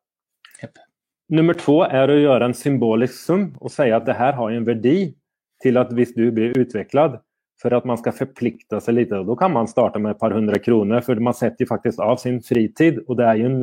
Yep. 0.58 0.82
Nummer 1.38 1.56
to 1.58 1.78
er 1.86 2.10
å 2.10 2.18
gjøre 2.18 2.50
en 2.50 2.58
symbolisk 2.58 3.14
sum 3.14 3.46
og 3.60 3.72
si 3.72 3.86
at 3.94 4.04
det 4.10 4.18
her 4.18 4.34
har 4.36 4.52
en 4.52 4.66
verdi 4.66 4.98
til 5.62 5.78
at 5.80 5.94
hvis 5.94 6.12
du 6.18 6.26
blir 6.34 6.58
utviklet, 6.58 7.20
for 7.62 7.72
at 7.72 7.86
man 7.88 7.98
skal 8.00 8.14
forplikte 8.16 8.80
seg 8.84 8.98
litt. 8.98 9.10
Da 9.10 9.36
kan 9.38 9.54
man 9.54 9.68
starte 9.70 10.00
med 10.02 10.14
et 10.14 10.20
par 10.20 10.34
hundre 10.36 10.60
kroner, 10.62 11.02
for 11.04 11.18
man 11.24 11.36
setter 11.36 11.64
jo 11.64 11.72
faktisk 11.72 12.02
av 12.04 12.20
sin 12.20 12.42
fritid. 12.44 13.00
Og 13.06 13.16
det 13.18 13.26
er 13.26 13.40
jo 13.40 13.48
en, 13.48 13.58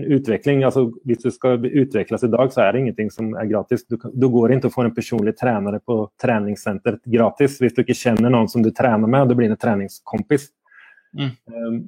en 0.00 0.08
utvikling. 0.16 0.64
altså 0.64 0.86
Hvis 1.04 1.22
du 1.26 1.68
utvikles 1.82 2.24
i 2.24 2.32
dag, 2.32 2.52
så 2.52 2.64
er 2.64 2.72
det 2.72 2.84
ingenting 2.84 3.12
som 3.12 3.34
er 3.36 3.50
gratis. 3.50 3.84
Du, 3.84 3.98
du 4.00 4.28
går 4.32 4.56
ikke 4.56 4.70
og 4.70 4.76
får 4.78 4.88
en 4.88 4.96
personlig 4.96 5.36
trener 5.36 5.78
på 5.84 6.02
treningssenter 6.22 7.00
gratis 7.04 7.60
hvis 7.60 7.76
du 7.76 7.84
ikke 7.84 7.98
kjenner 7.98 8.32
noen 8.32 8.48
som 8.48 8.64
du 8.64 8.72
trener 8.72 9.06
med, 9.06 9.22
og 9.22 9.32
du 9.32 9.40
blir 9.40 9.52
en 9.52 9.60
treningskompis. 9.60 10.48
Mm. 11.16 11.34
Um, 11.50 11.80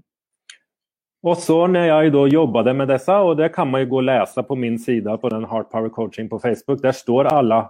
og 1.23 1.39
så 1.39 1.57
når 1.71 1.87
jeg 1.87 2.13
da 2.17 2.23
jobbet 2.27 2.73
med 2.75 2.89
disse, 2.91 3.15
og 3.15 3.37
det 3.39 3.53
kan 3.55 3.69
man 3.71 3.85
jo 3.85 3.93
gå 3.93 4.01
og 4.01 4.09
lese 4.09 4.43
på 4.43 4.57
min 4.59 4.75
side 4.83 5.13
på 5.23 5.31
den 5.31 5.47
Heart 5.47 5.71
Power 5.71 5.93
Coaching 5.95 6.29
på 6.29 6.41
Facebook, 6.43 6.83
der 6.83 6.97
står 6.99 7.31
alle 7.31 7.61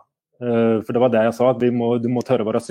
eh, 0.41 0.81
For 0.81 0.93
det 0.93 1.03
var 1.03 1.13
det 1.13 1.27
jeg 1.27 1.35
sa, 1.37 1.51
at 1.51 1.67
må, 1.77 1.99
du 2.01 2.09
må 2.09 2.25
tørre 2.25 2.47
å 2.47 2.49
være 2.49 2.65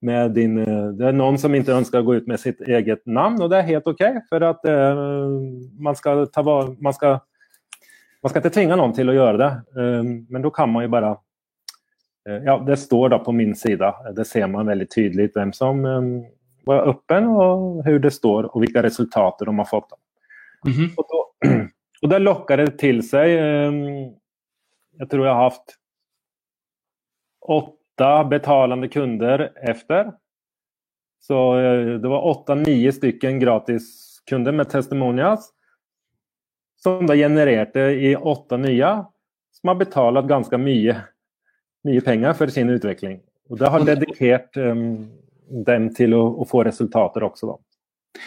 synlig. 0.00 0.34
Din, 0.34 0.58
eh, 0.58 0.88
det 0.92 1.06
er 1.06 1.12
noen 1.12 1.38
som 1.38 1.54
ikke 1.54 1.76
ønsker 1.76 2.00
å 2.00 2.04
gå 2.06 2.16
ut 2.16 2.26
med 2.28 2.40
sitt 2.40 2.60
eget 2.60 3.06
navn, 3.06 3.40
og 3.42 3.50
det 3.50 3.58
er 3.58 3.66
helt 3.74 3.86
OK. 3.86 4.02
For 4.28 4.42
at 4.42 4.64
uh, 4.64 5.28
man, 5.78 5.96
skal 5.96 6.26
ta, 6.28 6.42
man, 6.42 6.92
skal, 6.92 7.20
man 8.22 8.30
skal 8.30 8.42
ikke 8.42 8.54
tvinge 8.54 8.76
noen 8.76 8.94
til 8.94 9.08
å 9.08 9.14
gjøre 9.16 9.38
det. 9.38 9.50
Uh, 9.76 10.24
men 10.28 10.42
da 10.42 10.50
kan 10.50 10.70
man 10.70 10.84
jo 10.84 10.88
bare 10.88 11.14
uh, 12.28 12.40
Ja, 12.44 12.58
det 12.58 12.78
står 12.78 13.10
da 13.10 13.18
på 13.18 13.32
min 13.32 13.54
side. 13.54 13.92
Det 14.14 14.26
ser 14.26 14.46
man 14.46 14.66
veldig 14.68 14.88
tydelig 14.88 15.32
hvem 15.34 15.52
som 15.52 15.82
var 16.68 16.82
vara 16.82 16.90
og 16.90 16.98
hvordan 17.08 17.82
hur 17.86 17.98
det 17.98 18.10
står 18.12 18.50
og 18.50 18.60
hvilke 18.60 18.82
resultater 18.84 19.48
de 19.48 19.54
har 19.56 19.64
fått. 19.64 19.92
Mm 20.66 20.72
-hmm. 20.72 20.88
og, 20.96 21.04
da, 21.08 21.50
og 22.02 22.10
da 22.10 22.18
lokker 22.18 22.56
det 22.56 22.78
til 22.78 23.02
seg 23.02 23.28
jeg 24.98 25.08
tror 25.08 25.24
jeg 25.24 25.34
har 25.34 25.50
haft 25.50 25.78
åtta 27.98 28.24
betalande 28.24 28.88
kunder 28.88 29.52
efter. 29.62 30.12
Så 31.20 31.58
eh, 31.58 32.00
det 32.00 32.08
var 32.08 32.26
åtta, 32.26 32.54
nio 32.54 32.92
stycken 32.92 33.40
gratis 33.40 34.20
kunder 34.28 34.52
med 34.52 34.70
testimonials. 34.70 35.50
Som 36.82 37.06
da 37.06 37.16
genererte 37.16 37.80
i 37.80 38.16
åtte 38.16 38.56
nye 38.56 39.04
som 39.52 39.68
har 39.68 39.74
betalat 39.74 40.28
ganske 40.28 40.58
mye, 40.58 40.94
mye 41.84 42.00
penger 42.00 42.32
for 42.32 42.46
sin 42.46 42.70
utvikling. 42.70 43.18
Og 43.50 43.58
det 43.58 43.70
har 43.72 43.82
dedikert 43.82 44.56
um, 44.56 45.08
dem 45.66 45.88
til 45.94 46.14
å, 46.14 46.20
å, 46.38 46.46
få 46.46 46.62
resultater 46.68 47.24
også, 47.26 47.50
da. 47.50 48.22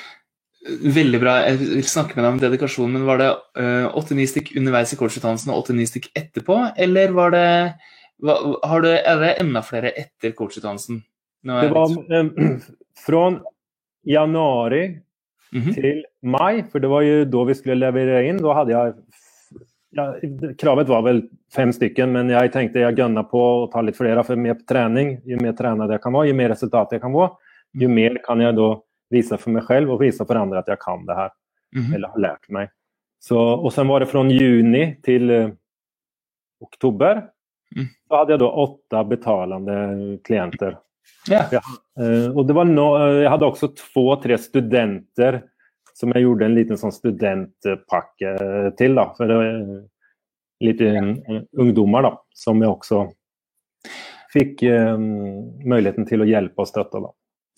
Veldig 0.84 1.22
bra. 1.22 1.38
Jeg 1.48 1.62
vil 1.62 1.88
snakke 1.88 2.18
med 2.18 2.26
deg 2.26 2.34
om 2.34 2.42
dedikasjon, 2.42 2.92
men 2.92 3.08
var 3.08 3.22
det 3.22 3.30
eh, 3.62 3.88
åtte-ni 3.88 4.28
uh, 4.28 4.32
stykk 4.34 4.52
underveis 4.60 4.92
i 4.92 5.00
coachutdannelsen 5.00 5.54
og 5.54 5.64
åtte-ni 5.64 5.88
stykk 5.88 6.12
etterpå, 6.12 6.60
eller 6.76 7.16
var 7.16 7.32
det 7.38 7.48
har 8.22 8.82
du, 8.82 8.90
Er 8.90 9.20
det 9.20 9.32
enda 9.42 9.62
flere 9.66 9.92
etter 9.98 10.32
coachutdannelsen? 10.38 11.02
Det 11.44 11.70
var 11.74 12.20
um, 12.20 12.60
fra 13.06 13.42
januari 14.04 15.00
mm 15.52 15.62
-hmm. 15.62 15.74
til 15.74 16.06
mai, 16.22 16.64
for 16.72 16.80
det 16.80 16.88
var 16.88 17.02
jo 17.02 17.26
da 17.26 17.44
vi 17.44 17.56
skulle 17.56 17.76
levere 17.76 18.28
inn. 18.28 18.38
Da 18.38 18.54
hadde 18.54 18.72
jeg 18.72 18.94
ja, 19.92 20.16
kravet 20.60 20.88
var 20.88 21.02
vel 21.02 21.30
fem 21.56 21.72
stykken, 21.74 22.12
men 22.12 22.30
jeg 22.30 22.52
tenkte 22.54 22.80
jeg 22.80 22.96
gønner 22.96 23.24
på 23.28 23.42
å 23.42 23.68
ta 23.72 23.82
litt 23.82 23.98
flere. 23.98 24.24
For 24.24 24.40
mer 24.40 24.56
trening, 24.68 25.18
jo 25.26 25.38
mer 25.42 25.54
trent 25.58 25.92
jeg 25.92 26.02
kan 26.02 26.14
være, 26.14 26.28
jo 26.28 26.38
mer 26.40 26.50
resultat 26.50 26.92
jeg 26.92 27.02
kan 27.02 27.12
få, 27.12 27.28
jo 27.74 27.90
mm. 27.90 27.96
mer 27.96 28.22
kan 28.26 28.40
jeg 28.42 28.56
da 28.56 28.70
vise 29.12 29.38
for 29.38 29.52
meg 29.52 29.68
selv 29.68 29.92
og 29.92 30.00
vise 30.00 30.26
for 30.28 30.40
andre 30.40 30.60
at 30.60 30.72
jeg 30.72 30.80
kan 30.80 31.06
det 31.06 31.16
her. 31.16 31.32
Mm 31.76 31.82
-hmm. 31.82 31.96
Eller 31.96 32.08
har 32.08 32.20
lært 32.20 32.50
meg. 32.50 32.70
Så, 33.20 33.38
og 33.38 33.74
sen 33.74 33.88
var 33.88 34.00
det 34.00 34.10
fra 34.10 34.24
juni 34.24 34.96
til 35.04 35.32
uh, 35.32 35.52
oktober. 36.62 37.30
Mm. 37.78 37.88
Så 38.08 38.18
hadde 38.18 38.36
jeg 38.36 38.42
da 38.44 38.50
åtte 38.66 39.04
betalende 39.10 39.78
klienter. 40.28 40.76
Yeah. 41.30 41.54
Ja, 41.54 41.62
uh, 42.02 42.30
og 42.34 42.46
det 42.50 42.56
var 42.58 42.68
no, 42.70 42.92
uh, 42.98 43.22
jeg 43.22 43.32
hadde 43.32 43.48
også 43.48 43.72
to-tre 43.78 44.38
studenter 44.42 45.42
som 45.98 46.14
jeg 46.16 46.26
gjorde 46.26 46.48
en 46.48 46.56
liten 46.58 46.80
sånn 46.80 46.94
studentpakke 46.96 48.36
til. 48.80 48.96
da, 48.98 49.10
for 49.18 49.34
Litt 50.62 50.82
ungdommer 51.58 52.06
da, 52.06 52.12
som 52.38 52.60
jeg 52.62 52.70
også 52.70 53.00
fikk 54.32 54.62
um, 54.70 55.08
muligheten 55.66 56.06
til 56.10 56.22
å 56.22 56.28
hjelpe 56.30 56.64
og 56.64 56.70
støtte. 56.70 57.02
da. 57.02 57.10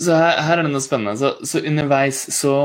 så 0.01 0.18
her, 0.18 0.39
her, 0.47 0.61
er 0.61 0.68
det 0.68 0.72
noe 0.74 0.84
spennende. 0.84 1.18
Så, 1.20 1.34
så 1.47 1.61
underveis 1.68 2.22
så 2.36 2.55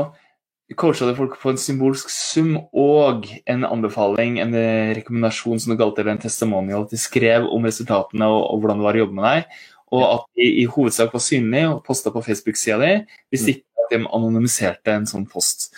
coacha 0.77 1.07
du 1.07 1.15
folk 1.17 1.39
på 1.41 1.49
en 1.49 1.57
symbolsk 1.57 2.11
sum 2.13 2.51
og 2.77 3.25
en 3.49 3.65
anbefaling, 3.65 4.37
en 4.43 4.53
rekommendasjon 4.97 5.61
som 5.61 5.73
du 5.73 5.79
kalte 5.79 6.05
det, 6.05 6.13
en 6.13 6.21
testimonial. 6.21 6.85
At 6.85 6.93
de 6.93 7.01
skrev 7.01 7.47
om 7.49 7.65
resultatene 7.65 8.27
og, 8.29 8.41
og, 8.43 8.61
hvordan 8.61 8.81
det 8.81 8.85
var 8.85 8.99
å 8.99 9.03
jobbe 9.03 9.17
med 9.17 9.27
deg. 9.29 9.61
Og 9.97 10.03
at 10.05 10.27
de 10.37 10.49
i 10.61 10.67
hovedsak 10.69 11.15
var 11.15 11.23
synlige 11.25 11.71
og 11.71 11.81
posta 11.87 12.13
på 12.13 12.21
Facebook-sida 12.21 12.77
di, 12.83 12.91
hvis 13.33 13.47
mm. 13.47 13.51
ikke 13.55 13.85
at 13.85 13.95
de 13.95 14.01
anonymiserte 14.05 14.93
en 14.93 15.09
sånn 15.09 15.25
post. 15.31 15.71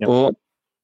Ja. 0.00 0.08
Og, 0.08 0.38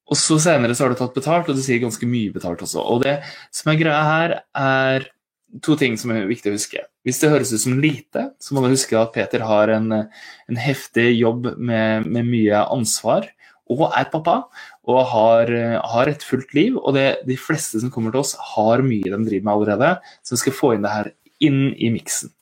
og, 0.05 0.19
så 0.21 0.37
senere 0.43 0.77
så 0.77 0.85
har 0.85 0.93
du 0.93 1.01
tatt 1.01 1.17
betalt, 1.17 1.49
og 1.49 1.57
du 1.57 1.65
sier 1.65 1.81
ganske 1.81 2.09
mye 2.11 2.35
betalt 2.35 2.67
også. 2.67 2.85
Og 2.85 3.07
det 3.07 3.23
som 3.55 3.73
er 3.73 3.81
greia 3.81 4.03
her, 4.05 4.37
er 4.53 5.09
to 5.65 5.79
ting 5.81 5.97
som 5.97 6.13
er 6.13 6.29
viktig 6.29 6.53
å 6.53 6.59
huske. 6.59 6.85
Hvis 7.07 7.23
det 7.23 7.33
høres 7.33 7.55
ut 7.55 7.63
som 7.63 7.81
lite, 7.81 8.27
så 8.43 8.53
må 8.53 8.61
du 8.61 8.75
huske 8.75 8.99
at 9.01 9.15
Peter 9.17 9.47
har 9.49 9.73
en, 9.73 9.89
en 9.97 10.61
heftig 10.61 11.09
jobb 11.15 11.55
med, 11.57 12.05
med 12.05 12.29
mye 12.29 12.61
ansvar 12.67 13.31
og 13.73 13.89
er 13.89 14.09
pappa 14.13 14.37
og 14.87 15.01
har, 15.13 15.51
har 15.93 16.11
et 16.11 16.23
fullt 16.23 16.55
liv. 16.57 16.77
Og 16.79 16.95
det, 16.97 17.07
de 17.27 17.39
fleste 17.41 17.81
som 17.83 17.93
kommer 17.93 18.15
til 18.15 18.23
oss, 18.23 18.37
har 18.55 18.85
mye 18.87 19.11
de 19.11 19.19
driver 19.27 19.47
med 19.49 19.55
allerede, 19.55 19.93
så 20.23 20.37
vi 20.37 20.43
skal 20.45 20.59
få 20.61 20.75
inn 20.77 20.87
det 20.87 20.95
her 20.95 21.13
inn 21.47 21.63
i 21.75 21.91
miksen. 21.95 22.33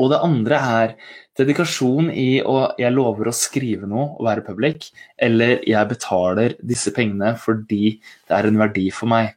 Og 0.00 0.10
det 0.12 0.20
andre 0.24 0.58
er 0.80 0.92
dedikasjon 1.36 2.08
i 2.12 2.40
å 2.40 2.58
jeg 2.80 2.94
lover 2.94 3.28
å 3.28 3.36
skrive 3.36 3.88
noe 3.88 4.14
og 4.16 4.28
være 4.28 4.44
public, 4.46 4.90
eller 5.20 5.60
jeg 5.68 5.90
betaler 5.90 6.54
disse 6.64 6.92
pengene 6.96 7.34
fordi 7.40 7.98
det 8.00 8.38
er 8.38 8.48
en 8.48 8.60
verdi 8.60 8.86
for 8.94 9.12
meg. 9.12 9.34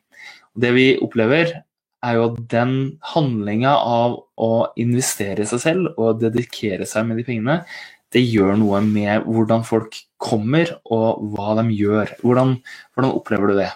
Og 0.56 0.64
det 0.64 0.72
vi 0.76 0.88
opplever, 1.04 1.58
er 2.00 2.16
jo 2.16 2.30
at 2.30 2.38
den 2.52 2.76
handlinga 3.12 3.74
av 3.76 4.14
å 4.40 4.52
investere 4.80 5.44
i 5.44 5.50
seg 5.50 5.60
selv 5.66 6.00
og 6.00 6.22
dedikere 6.22 6.88
seg 6.88 7.10
med 7.10 7.20
de 7.20 7.26
pengene, 7.28 7.58
det 8.16 8.24
gjør 8.24 8.56
noe 8.62 8.80
med 8.86 9.28
hvordan 9.28 9.66
folk 9.68 9.98
kommer 10.20 10.74
og 10.92 11.22
hva 11.34 11.56
de 11.62 11.70
gjør. 11.74 12.16
Hvordan, 12.24 12.58
hvordan 12.94 13.14
opplever 13.16 13.52
du 13.52 13.60
det? 13.62 13.70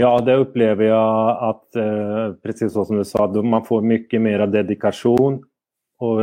Ja, 0.00 0.14
det 0.24 0.38
opplever 0.40 0.86
jeg 0.86 1.36
at 1.50 1.80
eh, 1.80 2.68
som 2.72 2.96
du 2.96 3.04
sa, 3.04 3.26
man 3.44 3.66
får 3.66 3.84
mye 3.84 4.20
mer 4.22 4.46
dedikasjon. 4.48 5.40
Og 6.00 6.20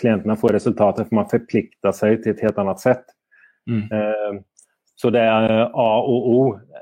klientene 0.00 0.34
får 0.38 0.56
resultater 0.56 1.06
for 1.06 1.20
man 1.20 1.28
forplikter 1.30 1.94
seg 1.94 2.22
til 2.22 2.34
et 2.34 2.42
helt 2.42 2.58
annet 2.58 2.82
sett. 2.82 3.04
Mm. 3.70 3.84
Eh, 3.86 4.40
så 4.98 5.12
det 5.14 5.22
er 5.22 5.52
A 5.68 5.90
og 6.00 6.26
O. 6.32 6.40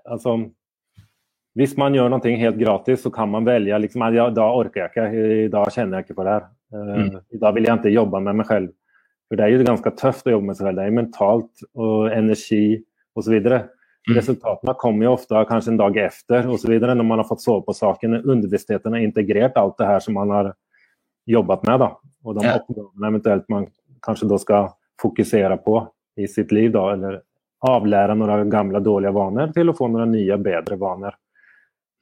Altså, 0.09 0.39
hvis 1.59 1.75
man 1.81 1.97
gjør 1.97 2.13
noe 2.13 2.37
helt 2.41 2.59
gratis, 2.61 3.03
så 3.05 3.13
kan 3.13 3.29
man 3.31 3.47
velge 3.47 3.79
liksom, 3.85 4.05
ja, 4.15 4.29
da 4.33 4.49
orker 4.55 4.87
jeg 4.87 4.93
ikke, 4.95 5.53
da 5.53 5.65
kjenner 5.75 5.99
jeg 5.99 6.09
ikke 6.09 6.19
på 6.21 6.27
det 6.27 6.37
her. 6.39 6.49
Eh, 6.73 6.95
mm. 7.03 7.17
Da 7.45 7.53
vil 7.57 7.69
jeg 7.69 7.81
ikke 7.83 7.97
jobbe 7.99 8.23
med 8.25 8.41
meg 8.41 8.49
selv. 8.49 8.73
For 9.29 9.37
det 9.37 9.45
er 9.45 9.53
jo 9.53 9.67
ganske 9.67 9.93
tøft 9.99 10.29
å 10.29 10.33
jobbe 10.33 10.49
med 10.49 10.57
seg 10.57 10.71
selv. 10.71 10.79
Det 10.79 10.85
er 10.85 10.93
jo 10.93 10.99
mentalt 10.99 11.67
og 11.77 12.07
energi 12.15 12.63
osv. 13.19 13.35
Mm. 13.39 14.15
Resultatene 14.17 14.75
kommer 14.81 15.05
jo 15.05 15.13
ofte 15.19 15.43
kanskje 15.51 15.75
en 15.75 15.81
dag 15.83 15.99
etter 16.01 16.49
osv. 16.49 16.73
når 16.81 17.05
man 17.05 17.21
har 17.21 17.29
fått 17.29 17.45
sove 17.45 17.67
på 17.67 17.77
saken. 17.77 18.23
Underbevisstheten 18.23 18.97
har 18.97 19.05
integrert 19.05 19.61
alt 19.61 19.77
det 19.79 19.91
her 19.91 20.01
som 20.05 20.17
man 20.17 20.33
har 20.33 20.53
jobbet 21.29 21.67
med. 21.69 21.85
Da. 21.85 21.91
Og 22.25 22.39
de 22.39 22.47
ja. 22.47 22.57
oppgavene 22.57 23.13
eventuelt 23.13 23.49
man 23.53 23.69
kanskje 24.05 24.31
da 24.31 24.39
skal 24.41 24.71
fokusere 25.03 25.59
på 25.65 25.83
i 26.17 26.29
sitt 26.31 26.55
liv. 26.57 26.73
Da, 26.73 26.87
eller 26.97 27.21
avlære 27.69 28.17
noen 28.17 28.51
gamle, 28.51 28.81
dårlige 28.81 29.13
vaner 29.13 29.53
til 29.53 29.69
å 29.69 29.77
få 29.77 29.91
noen 29.93 30.15
nye, 30.15 30.41
bedre 30.41 30.79
vaner. 30.81 31.19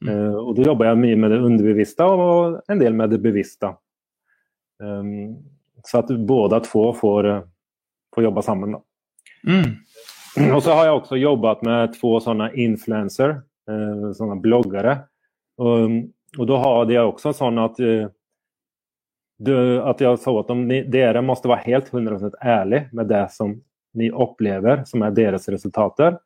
Mm. 0.05 0.13
Uh, 0.13 0.39
og 0.45 0.55
Da 0.57 0.71
jobber 0.71 0.91
jeg 0.91 1.03
mye 1.03 1.19
med 1.19 1.33
det 1.33 1.43
underbevisste 1.43 2.07
og 2.07 2.59
en 2.71 2.81
del 2.81 2.95
med 2.95 3.15
det 3.17 3.21
bevisste. 3.25 3.73
Um, 4.79 5.56
så 5.87 5.99
at 5.99 6.09
båda 6.09 6.61
två 6.61 6.93
får, 6.93 7.27
eh, 7.27 7.43
får 8.15 8.25
jobba 8.25 8.43
sammen. 8.43 8.77
Mm. 9.47 10.55
Och 10.55 10.63
så 10.63 10.71
har 10.71 10.85
jeg 10.85 10.95
også 10.95 11.17
jobbet 11.17 11.63
med 11.63 12.01
två 12.01 12.21
sådana 12.21 12.53
influencer, 12.53 13.29
eh, 13.71 14.13
sådana 14.13 14.37
bloggare. 14.37 14.99
Och, 15.57 15.89
och 16.39 16.47
då 16.47 16.57
har 16.57 16.91
jag 16.91 17.09
också 17.09 17.29
eh, 17.29 17.35
att 19.85 20.01
jag 20.01 20.19
sa 20.19 20.41
at 20.41 20.49
de, 20.49 20.69
dere 20.83 21.23
måste 21.23 21.49
være 21.49 21.63
helt 21.65 21.93
100% 21.93 22.35
ærlig 22.43 22.89
med 22.93 23.07
det 23.07 23.29
som 23.33 23.63
ni 23.95 24.11
opplever 24.11 24.85
som 24.85 25.03
er 25.03 25.11
deres 25.11 25.49
resultater. 25.49 26.19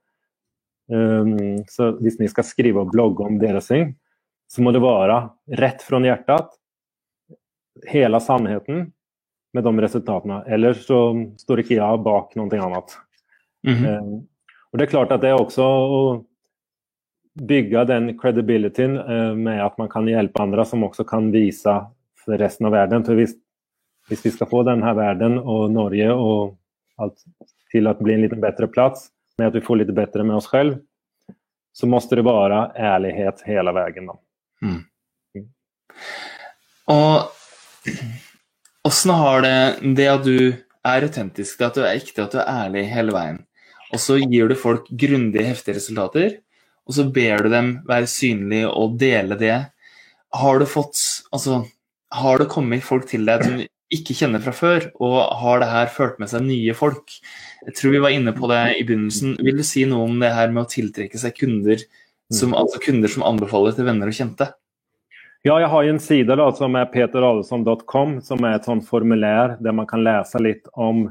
Um, 0.90 1.64
så 1.68 1.92
hvis 2.02 2.18
ni 2.18 2.28
skal 2.28 2.44
skrive 2.44 2.82
og 2.82 2.90
blogge 2.90 3.24
om 3.26 3.38
deres 3.38 3.68
ting, 3.70 3.94
så 4.50 4.62
må 4.62 4.72
det 4.74 4.82
være 4.82 5.20
rett 5.60 5.82
fra 5.86 6.00
hjertet. 6.02 6.56
Hele 7.86 8.20
sannheten 8.20 8.88
med 9.52 9.64
de 9.64 9.80
resultatene. 9.80 10.42
Eller 10.46 10.74
så 10.78 11.00
står 11.38 11.64
jeg 11.66 12.02
bak 12.04 12.34
noe 12.36 12.60
annet. 12.60 12.96
Mm 13.66 13.74
-hmm. 13.74 13.86
eh, 13.86 14.22
og 14.72 14.78
Det 14.78 14.86
er 14.86 14.90
klart 14.90 15.12
at 15.12 15.20
det 15.20 15.30
er 15.30 15.40
også 15.40 15.64
å 15.64 16.24
bygge 17.40 17.84
den 17.84 18.18
credibilityen 18.18 18.96
eh, 18.96 19.34
med 19.34 19.62
at 19.64 19.78
man 19.78 19.88
kan 19.88 20.08
hjelpe 20.08 20.42
andre 20.42 20.64
som 20.64 20.84
også 20.84 21.04
kan 21.04 21.30
vise 21.32 21.74
for 22.24 22.38
resten 22.38 22.66
av 22.66 22.72
verden. 22.72 23.04
For 23.04 23.14
hvis, 23.14 23.34
hvis 24.08 24.24
vi 24.24 24.30
skal 24.30 24.50
få 24.50 24.62
denne 24.62 24.94
verden 24.96 25.38
og 25.38 25.70
Norge 25.70 26.12
og 26.12 26.56
alt 26.98 27.18
til 27.72 27.86
å 27.86 27.94
bli 27.94 28.14
en 28.14 28.24
litt 28.26 28.40
bedre 28.40 28.68
plass, 28.68 29.10
med 29.38 29.48
at 29.48 29.54
vi 29.54 29.64
får 29.64 29.76
litt 29.80 29.94
bedre 29.96 30.24
med 30.26 30.36
oss 30.36 30.50
selv, 30.50 30.80
så 31.72 31.86
må 31.86 32.00
det 32.10 32.24
være 32.26 32.64
ærlighet 32.76 33.44
hele 33.46 33.72
veien. 33.72 34.10
Mm. 34.60 34.80
Mm. 35.36 35.46
Og 36.90 37.30
Åssen 38.88 39.12
har 39.12 39.42
det 39.44 39.56
det 39.96 40.06
at 40.08 40.22
du 40.24 40.36
er 40.88 41.04
autentisk, 41.04 41.58
det 41.58 41.66
at 41.66 41.76
du 41.76 41.82
er 41.84 41.98
ekte, 41.98 42.24
at 42.24 42.32
du 42.32 42.38
er 42.40 42.48
ærlig 42.48 42.86
hele 42.88 43.12
veien, 43.12 43.42
og 43.92 44.00
så 44.00 44.16
gir 44.22 44.48
du 44.48 44.56
folk 44.56 44.86
grundige, 44.88 45.44
heftige 45.44 45.76
resultater, 45.76 46.38
og 46.88 46.96
så 46.96 47.04
ber 47.12 47.44
du 47.44 47.50
dem 47.52 47.74
være 47.88 48.08
synlige 48.08 48.70
og 48.70 48.96
dele 49.00 49.36
det. 49.38 49.58
Har 50.34 50.58
du 50.58 50.66
fått 50.66 50.96
Altså, 51.30 51.64
har 52.10 52.40
det 52.40 52.48
kommet 52.50 52.82
folk 52.82 53.06
til 53.10 53.28
deg 53.28 53.44
som 53.44 53.60
ikke 53.90 54.16
kjenner 54.16 54.42
fra 54.42 54.54
før, 54.54 54.88
og 55.02 55.18
har 55.42 55.60
det 55.62 55.68
her 55.70 55.92
ført 55.94 56.18
med 56.22 56.30
seg 56.32 56.46
nye 56.46 56.74
folk? 56.74 57.12
Jeg 57.66 57.76
tror 57.76 57.94
vi 57.94 58.02
var 58.02 58.14
inne 58.14 58.32
på 58.34 58.48
det 58.50 58.62
i 58.78 58.86
begynnelsen. 58.86 59.36
Vil 59.44 59.60
du 59.60 59.66
si 59.66 59.84
noe 59.86 60.08
om 60.08 60.16
det 60.22 60.32
her 60.34 60.50
med 60.54 60.64
å 60.64 60.70
tiltrekke 60.70 61.20
seg 61.20 61.36
kunder 61.36 61.82
som, 62.32 62.54
altså 62.56 62.80
kunder 62.82 63.10
som 63.12 63.26
anbefaler 63.26 63.76
til 63.76 63.86
venner 63.90 64.10
og 64.10 64.16
kjente? 64.16 64.48
Ja, 65.40 65.54
jeg 65.56 65.70
har 65.72 65.86
en 65.88 65.98
side 66.04 66.36
da, 66.36 66.46
som 66.52 66.74
er 66.76 66.90
peteradelsson.com, 66.92 68.18
som 68.20 68.44
er 68.44 68.58
et 68.58 68.66
sånt 68.68 68.84
formulær 68.84 69.54
der 69.64 69.72
man 69.72 69.88
kan 69.88 70.02
lese 70.04 70.40
litt 70.42 70.68
om 70.76 71.06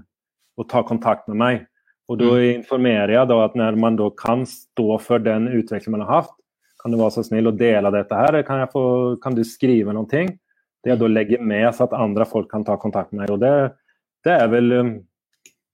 og 0.59 0.67
ta 0.69 0.83
kontakt 0.85 1.25
med 1.31 1.39
meg. 1.39 1.63
Og 2.09 2.19
Da 2.19 2.27
mm. 2.35 2.43
informerer 2.59 3.15
jeg 3.15 3.29
da 3.29 3.39
at 3.45 3.55
når 3.57 3.79
man 3.81 3.97
da 3.97 4.09
kan 4.13 4.45
stå 4.49 4.99
for 5.01 5.21
den 5.23 5.47
utviklingen 5.49 5.97
man 5.97 6.05
har 6.05 6.21
hatt, 6.21 6.35
kan 6.81 6.93
du 6.93 6.99
være 6.99 7.17
så 7.17 7.25
snill 7.25 7.49
å 7.49 7.55
dele 7.57 7.91
dette 7.91 8.15
her? 8.15 8.37
Kan, 8.47 8.61
få, 8.71 8.83
kan 9.23 9.35
du 9.35 9.43
skrive 9.43 9.93
noe? 9.95 10.07
Det 10.09 10.93
jeg 10.93 11.01
da 11.01 11.09
legger 11.11 11.41
med 11.43 11.67
så 11.75 11.89
at 11.89 11.97
andre 11.97 12.25
folk 12.29 12.47
kan 12.51 12.63
ta 12.67 12.77
kontakt 12.79 13.11
med 13.11 13.25
meg. 13.25 13.33
Og 13.33 13.41
det, 13.41 13.53
det 14.25 14.35
er 14.37 14.51
vel 14.51 14.75
um, 14.77 14.97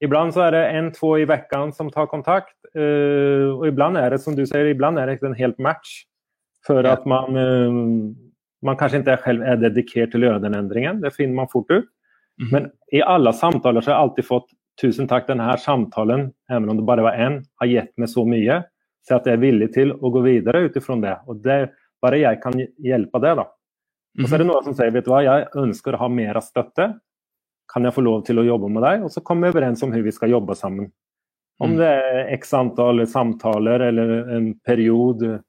Iblant 0.04 0.36
så 0.36 0.48
er 0.48 0.56
det 0.56 0.64
en, 0.76 0.90
to 0.92 1.14
i 1.16 1.24
uka 1.24 1.60
som 1.76 1.92
tar 1.92 2.08
kontakt. 2.12 2.56
Uh, 2.76 3.56
og 3.56 3.68
iblant 3.70 4.00
er 4.00 4.12
det 4.12 4.20
som 4.24 4.36
du 4.36 4.44
sier, 4.46 4.68
iblant 4.68 5.00
er 5.00 5.08
det 5.08 5.18
ikke 5.18 5.30
en 5.32 5.40
helt 5.40 5.60
match. 5.60 6.04
For 6.66 6.84
at 6.90 7.06
man 7.08 7.38
uh, 7.38 8.25
man 8.66 8.78
kanskje 8.80 9.02
ikke 9.02 9.18
selv 9.24 9.46
er 9.46 9.60
dedikert 9.62 10.14
til 10.14 10.24
å 10.24 10.30
gjøre 10.30 10.44
den 10.46 10.58
endringen. 10.58 11.02
Det 11.04 11.14
finner 11.16 11.42
man 11.42 11.52
fort 11.52 11.72
ut. 11.72 11.90
Mm. 12.42 12.48
Men 12.52 12.70
i 12.92 13.02
alle 13.02 13.34
samtaler 13.34 13.84
så 13.84 13.92
har 13.92 13.96
jeg 13.96 14.08
alltid 14.10 14.28
fått 14.28 14.48
tusen 14.82 15.08
takk, 15.08 15.28
denne 15.30 15.48
samtalen, 15.62 16.30
selv 16.52 16.72
om 16.72 16.80
det 16.80 16.88
bare 16.88 17.06
var 17.06 17.20
én, 17.22 17.40
har 17.62 17.72
gitt 17.72 17.94
meg 18.02 18.12
så 18.12 18.26
mye. 18.28 18.62
Så 19.06 19.20
at 19.20 19.28
jeg 19.30 19.38
er 19.38 19.44
villig 19.44 19.70
til 19.76 19.94
å 19.96 20.12
gå 20.12 20.24
videre 20.26 20.66
ut 20.66 20.78
ifra 20.80 20.98
det. 21.00 21.16
Og 21.30 21.40
det, 21.46 21.60
bare 22.04 22.20
jeg 22.20 22.42
kan 22.44 22.58
hjelpe 22.58 23.22
det, 23.24 23.36
da. 23.40 23.48
Og 24.16 24.28
så 24.30 24.36
er 24.36 24.42
det 24.42 24.48
mhm. 24.48 24.54
noen 24.54 24.68
som 24.68 24.76
sier 24.78 24.94
vet 24.96 25.06
du 25.06 25.12
hva, 25.12 25.24
jeg 25.26 25.48
ønsker 25.62 25.96
å 25.96 26.04
ha 26.06 26.12
mer 26.12 26.40
støtte. 26.44 26.90
Kan 27.72 27.88
jeg 27.88 27.96
få 27.96 28.04
lov 28.06 28.22
til 28.28 28.40
å 28.40 28.46
jobbe 28.46 28.70
med 28.72 28.86
deg? 28.86 29.06
Og 29.06 29.12
så 29.14 29.24
kommer 29.26 29.48
vi 29.50 29.56
overens 29.58 29.84
om 29.84 29.92
hvordan 29.92 30.08
vi 30.08 30.16
skal 30.16 30.34
jobbe 30.36 30.56
sammen. 30.58 30.92
Om 31.60 31.72
mm. 31.72 31.78
det 31.80 31.90
er 31.90 32.32
x 32.36 32.54
antall 32.58 33.06
samtaler 33.08 33.88
eller 33.90 34.16
en 34.36 34.50
periode 34.66 35.40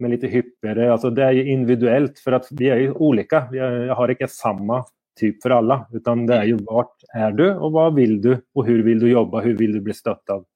men 0.00 0.14
litt 0.14 0.24
hyppigere. 0.24 0.90
Altså, 0.92 1.10
det 1.14 1.26
er 1.26 1.52
individuelt, 1.52 2.20
for 2.22 2.38
at 2.38 2.48
vi 2.56 2.70
er 2.72 2.86
jo 2.86 3.10
ulike. 3.10 3.42
Jeg 3.54 3.96
har 3.96 4.12
ikke 4.12 4.30
samme 4.30 4.82
type 5.20 5.42
for 5.42 5.54
alle. 5.56 5.82
utan 5.92 6.26
det 6.28 6.36
er 6.36 6.48
jo 6.52 6.58
hvor 6.64 6.88
er 7.14 7.34
du, 7.36 7.46
og 7.52 7.74
hva 7.74 7.88
vil 7.94 8.16
du, 8.22 8.32
og 8.54 8.64
hvordan 8.64 8.84
vil 8.86 9.02
du 9.02 9.08
jobbe, 9.10 9.36
hvordan 9.36 9.58
vil 9.58 9.76
du 9.76 9.82
bli 9.84 9.96
støttet. 9.96 10.46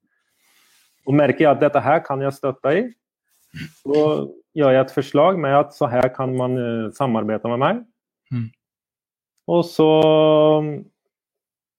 Og 1.04 1.14
Merker 1.14 1.44
jeg 1.44 1.52
at 1.52 1.60
dette 1.60 1.82
her 1.84 2.00
kan 2.04 2.22
jeg 2.24 2.32
støtte 2.32 2.72
i, 2.72 2.84
så 3.82 4.00
gjør 4.56 4.72
jeg 4.74 4.86
et 4.86 4.94
forslag 4.94 5.38
med 5.38 5.56
at 5.58 5.74
så 5.76 5.88
her 5.90 6.08
kan 6.14 6.32
man 6.36 6.56
uh, 6.58 6.92
samarbeide 6.96 7.50
med 7.52 7.60
meg. 7.62 7.82
Mm. 8.32 8.48
Og 9.52 9.64
så 9.68 9.90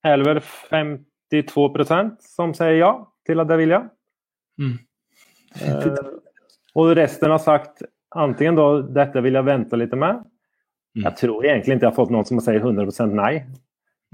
er 0.06 0.20
det 0.20 0.28
vel 0.28 0.40
52 1.32 2.22
som 2.22 2.54
sier 2.54 2.78
ja 2.78 2.92
til 3.26 3.42
at 3.42 3.50
det 3.50 3.58
vil 3.58 3.74
jeg. 3.74 3.88
Mm. 4.62 4.78
Og 6.76 6.92
resten 6.96 7.32
har 7.32 7.42
sagt 7.42 7.84
antingen 8.16 8.58
då, 8.58 8.66
dette 8.94 9.20
vil 9.24 9.38
jeg 9.38 9.48
vente 9.48 9.78
litt 9.80 9.94
med. 9.96 10.22
Mm. 10.96 11.04
Jeg 11.04 11.16
tror 11.20 11.44
egentlig 11.44 11.76
ikke 11.76 11.86
jeg 11.86 11.92
har 11.92 11.96
fått 11.96 12.12
noen 12.14 12.28
som 12.28 12.40
sier 12.44 12.60
100% 12.60 13.16
nei. 13.16 13.32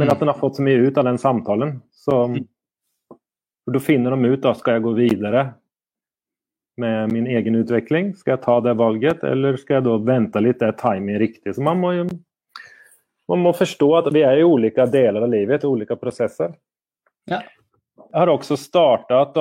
Men 0.01 0.11
at 0.11 0.23
den 0.23 0.31
har 0.31 0.39
fått 0.39 0.59
så 0.59 0.65
mye 0.67 0.81
ut 0.87 0.99
av 0.99 1.07
den 1.07 1.19
samtalen. 1.21 1.77
Så 1.95 2.25
mm. 2.33 2.39
da 3.75 3.83
finner 3.83 4.15
de 4.15 4.33
ut 4.33 4.45
da 4.45 4.55
skal 4.59 4.79
jeg 4.79 4.87
gå 4.87 4.95
videre 4.99 5.45
med 6.81 7.13
min 7.13 7.27
egen 7.27 7.59
utvikling. 7.61 8.13
Skal 8.17 8.37
jeg 8.37 8.45
ta 8.47 8.59
det 8.65 8.77
valget, 8.81 9.25
eller 9.29 9.59
skal 9.61 9.79
jeg 9.79 9.87
da 9.87 9.97
vente 10.07 10.43
litt? 10.43 10.61
Det 10.63 10.71
er 10.71 10.79
timing 10.81 11.19
riktig. 11.21 11.55
Så 11.55 11.65
man 11.65 11.83
må 11.83 11.93
jo 11.99 12.07
man 13.31 13.41
må 13.45 13.53
forstå 13.57 13.89
at 13.97 14.09
vi 14.13 14.25
er 14.27 14.41
i 14.41 14.45
ulike 14.45 14.85
deler 14.91 15.25
av 15.25 15.31
livet, 15.31 15.65
ulike 15.65 15.97
prosesser. 15.97 16.53
Ja. 17.31 17.39
Jeg 17.99 18.21
har 18.21 18.31
også 18.33 18.57
startet 18.61 19.37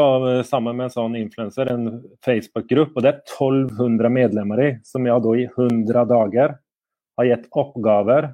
sammen 0.48 0.76
med 0.78 0.90
en 0.90 0.94
sånn 0.94 1.16
influenser 1.20 1.72
en 1.72 2.02
Facebook-gruppe. 2.24 2.98
og 3.00 3.04
Det 3.04 3.12
er 3.12 3.22
1200 3.24 4.12
medlemmer 4.12 4.62
i, 4.64 4.70
som 4.88 5.08
jeg 5.08 5.24
da 5.24 5.34
i 5.40 5.48
100 5.48 6.06
dager 6.12 6.56
har 7.20 7.28
gitt 7.28 7.50
oppgaver 7.52 8.32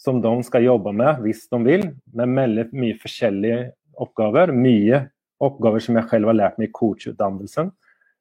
som 0.00 0.20
de 0.20 0.32
skal 0.44 0.66
jobbe 0.66 0.92
med 0.96 1.22
hvis 1.24 1.46
de 1.52 1.60
vil, 1.64 1.86
med 2.12 2.36
veldig 2.36 2.66
mye 2.76 2.96
forskjellige 3.00 3.60
oppgaver. 4.04 4.52
Mye 4.52 5.04
oppgaver 5.44 5.84
som 5.84 5.98
jeg 5.98 6.10
selv 6.10 6.30
har 6.30 6.38
lært 6.38 6.58
meg 6.60 6.68
i 6.68 6.74
coachutdannelsen. 6.76 7.70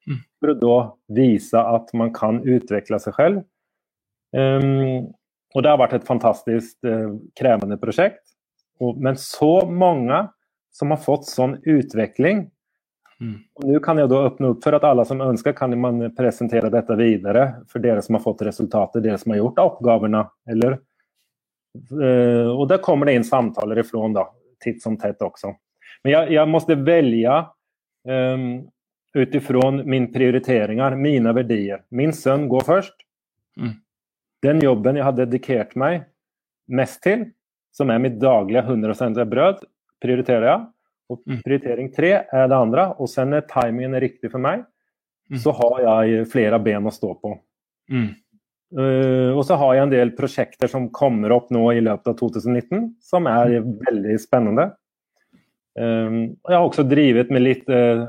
Mm. 0.07 0.21
For 0.39 0.51
å 0.53 0.59
da 0.59 0.77
vise 1.15 1.59
at 1.59 1.91
man 1.97 2.13
kan 2.15 2.39
utvikle 2.43 2.99
seg 3.03 3.17
selv. 3.17 3.43
Um, 4.33 5.11
og 5.53 5.63
det 5.63 5.69
har 5.69 5.81
vært 5.81 5.97
et 5.99 6.07
fantastisk 6.07 6.87
uh, 6.87 7.13
krevende 7.37 7.77
prosjekt. 7.81 8.23
Og, 8.81 8.97
men 8.97 9.19
så 9.19 9.61
mange 9.69 10.23
som 10.73 10.91
har 10.91 11.01
fått 11.01 11.27
sånn 11.29 11.57
utvikling. 11.63 12.47
Mm. 13.21 13.35
Nå 13.63 13.79
kan 13.79 13.99
jeg 14.01 14.09
da 14.11 14.23
åpne 14.27 14.49
opp 14.51 14.63
for 14.65 14.75
at 14.75 14.85
alle 14.87 15.05
som 15.07 15.21
ønsker, 15.23 15.53
kan 15.55 15.73
man 15.79 16.01
presentere 16.17 16.71
dette 16.73 16.97
videre 16.99 17.45
for 17.71 17.83
dere 17.83 18.01
som 18.03 18.17
har 18.17 18.23
fått 18.25 18.41
resultater, 18.47 19.03
dere 19.03 19.19
som 19.21 19.31
har 19.31 19.39
gjort 19.43 19.61
oppgavene. 19.63 20.23
Eller, 20.49 20.79
uh, 21.93 22.49
og 22.51 22.65
der 22.71 22.81
kommer 22.83 23.07
det 23.07 23.19
inn 23.19 23.27
samtaler 23.27 23.83
ifra 23.83 24.09
da, 24.15 24.27
titt 24.63 24.81
som 24.83 24.97
tett 24.99 25.21
også. 25.23 25.53
Men 26.03 26.15
jeg, 26.15 26.33
jeg 26.35 26.51
måtte 26.51 26.79
velge 26.81 27.37
um, 28.09 28.47
ut 29.13 29.37
ifra 29.37 29.69
mine 29.77 30.09
prioriteringer, 30.11 30.97
mine 30.99 31.35
verdier. 31.37 31.85
Min 31.93 32.11
sønn 32.17 32.49
går 32.51 32.65
først. 32.67 32.97
Mm. 33.61 33.77
Den 34.43 34.65
jobben 34.65 34.97
jeg 34.99 35.05
har 35.05 35.15
dedikert 35.15 35.77
meg 35.79 36.09
mest 36.67 36.99
til, 37.05 37.29
som 37.73 37.91
er 37.93 38.01
mitt 38.01 38.19
daglige 38.21 38.65
100% 38.65 39.21
brød, 39.29 39.63
prioriterer 40.03 40.49
jeg. 40.49 40.65
Og 41.11 41.21
mm. 41.23 41.39
prioritering 41.45 41.89
tre 41.93 42.11
er 42.23 42.49
det 42.49 42.57
andre. 42.57 42.89
Og 42.99 43.09
så 43.11 43.25
når 43.27 43.47
timingen 43.51 43.95
er 43.97 44.05
riktig 44.05 44.31
for 44.33 44.43
meg, 44.43 44.65
mm. 45.31 45.39
så 45.43 45.53
har 45.57 45.79
jeg 45.87 46.27
flere 46.31 46.59
ben 46.63 46.89
å 46.89 46.93
stå 46.93 47.13
på. 47.21 47.33
Mm. 47.91 48.11
Uh, 48.73 49.29
og 49.37 49.43
så 49.45 49.57
har 49.59 49.75
jeg 49.75 49.85
en 49.85 49.91
del 49.91 50.11
prosjekter 50.17 50.71
som 50.71 50.87
kommer 50.93 51.35
opp 51.35 51.51
nå 51.53 51.67
i 51.75 51.83
løpet 51.83 52.09
av 52.09 52.17
2019, 52.17 52.87
som 53.03 53.29
er 53.29 53.59
mm. 53.61 53.75
veldig 53.83 54.17
spennende. 54.21 54.71
Um, 55.77 56.35
jeg 56.47 56.55
har 56.55 56.65
også 56.65 56.85
drevet 56.85 57.29
med 57.33 57.45
litt 57.45 57.69
uh, 57.69 58.07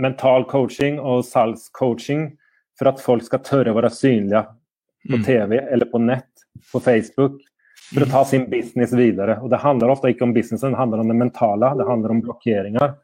mental 0.00 0.46
coaching 0.48 0.98
og 1.00 1.26
salgscoaching 1.28 2.30
for 2.78 2.88
at 2.88 3.00
folk 3.04 3.24
skal 3.26 3.42
tørre 3.44 3.72
å 3.72 3.78
være 3.78 3.92
synlige 3.92 4.46
på. 5.10 5.18
TV 5.26 5.56
eller 5.58 5.88
på 5.90 5.98
nett, 5.98 6.30
på 6.72 6.80
Facebook, 6.80 7.40
for 7.92 8.04
å 8.04 8.10
ta 8.10 8.24
sin 8.28 8.48
business 8.50 8.92
videre. 8.96 9.38
Og 9.42 9.50
Det 9.52 9.60
handler 9.62 9.92
ofte 9.92 10.12
ikke 10.12 10.26
om 10.26 10.34
businessen, 10.34 10.74
det 10.74 10.80
handler 10.80 11.02
om 11.02 11.12
det 11.12 11.18
mentale, 11.20 11.72
det 11.78 11.88
handler 11.88 12.14
om 12.14 12.22
blokkeringer. 12.24 12.94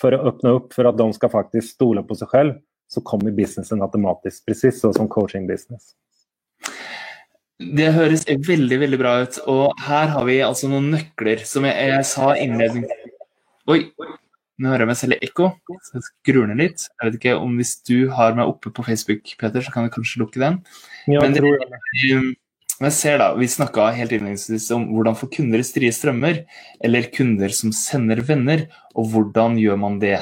For 0.00 0.16
å 0.16 0.22
åpne 0.32 0.54
opp 0.58 0.72
for 0.74 0.88
at 0.88 0.98
de 0.98 1.08
skal 1.16 1.32
faktisk 1.32 1.76
stole 1.76 2.04
på 2.06 2.16
seg 2.18 2.32
selv, 2.32 2.56
så 2.92 3.02
kommer 3.04 3.34
businessen 3.36 3.84
automatisk. 3.84 4.44
Presis 4.48 4.80
som 4.82 5.08
coaching 5.08 5.46
business. 5.48 5.92
Det 7.62 7.92
høres 7.94 8.24
veldig 8.26 8.78
veldig 8.82 8.98
bra 8.98 9.14
ut. 9.22 9.38
Og 9.50 9.84
her 9.86 10.10
har 10.16 10.26
vi 10.26 10.40
altså 10.44 10.70
noen 10.72 10.90
nøkler 10.96 11.44
som 11.46 11.68
jeg, 11.68 11.92
jeg 11.92 12.08
sa 12.08 12.34
innledningsvis 12.34 12.98
Oi, 13.70 13.84
nå 14.58 14.72
hører 14.72 14.82
jeg 14.82 14.88
meg 14.90 14.98
selv 14.98 15.14
i 15.14 15.26
ekko, 15.28 15.48
så 15.86 16.00
jeg 16.00 16.04
skrur 16.08 16.48
ned 16.50 16.58
litt. 16.58 16.88
Jeg 16.98 17.06
vet 17.06 17.18
ikke 17.20 17.34
om 17.38 17.52
Hvis 17.60 17.76
du 17.86 18.10
har 18.10 18.34
meg 18.34 18.50
oppe 18.50 18.72
på 18.74 18.82
Facebook, 18.82 19.36
Peter, 19.38 19.62
så 19.62 19.70
kan 19.74 19.86
jeg 19.86 19.94
kanskje 19.94 20.24
lukke 20.24 20.42
den. 20.42 20.58
Ja, 21.06 21.22
Men 21.22 21.36
det, 21.36 21.44
jeg 22.02 22.34
ser 22.90 23.18
da, 23.20 23.34
Vi 23.38 23.46
snakka 23.46 23.92
helt 23.94 24.10
innledningsvis 24.12 24.70
om 24.74 24.88
hvordan 24.90 25.14
få 25.14 25.28
kunder 25.30 25.60
i 25.62 25.66
strie 25.66 25.92
strømmer, 25.94 26.42
eller 26.82 27.10
kunder 27.14 27.52
som 27.54 27.70
sender 27.70 28.22
venner, 28.26 28.66
og 28.96 29.12
hvordan 29.12 29.58
gjør 29.60 29.78
man 29.78 30.00
det 30.02 30.18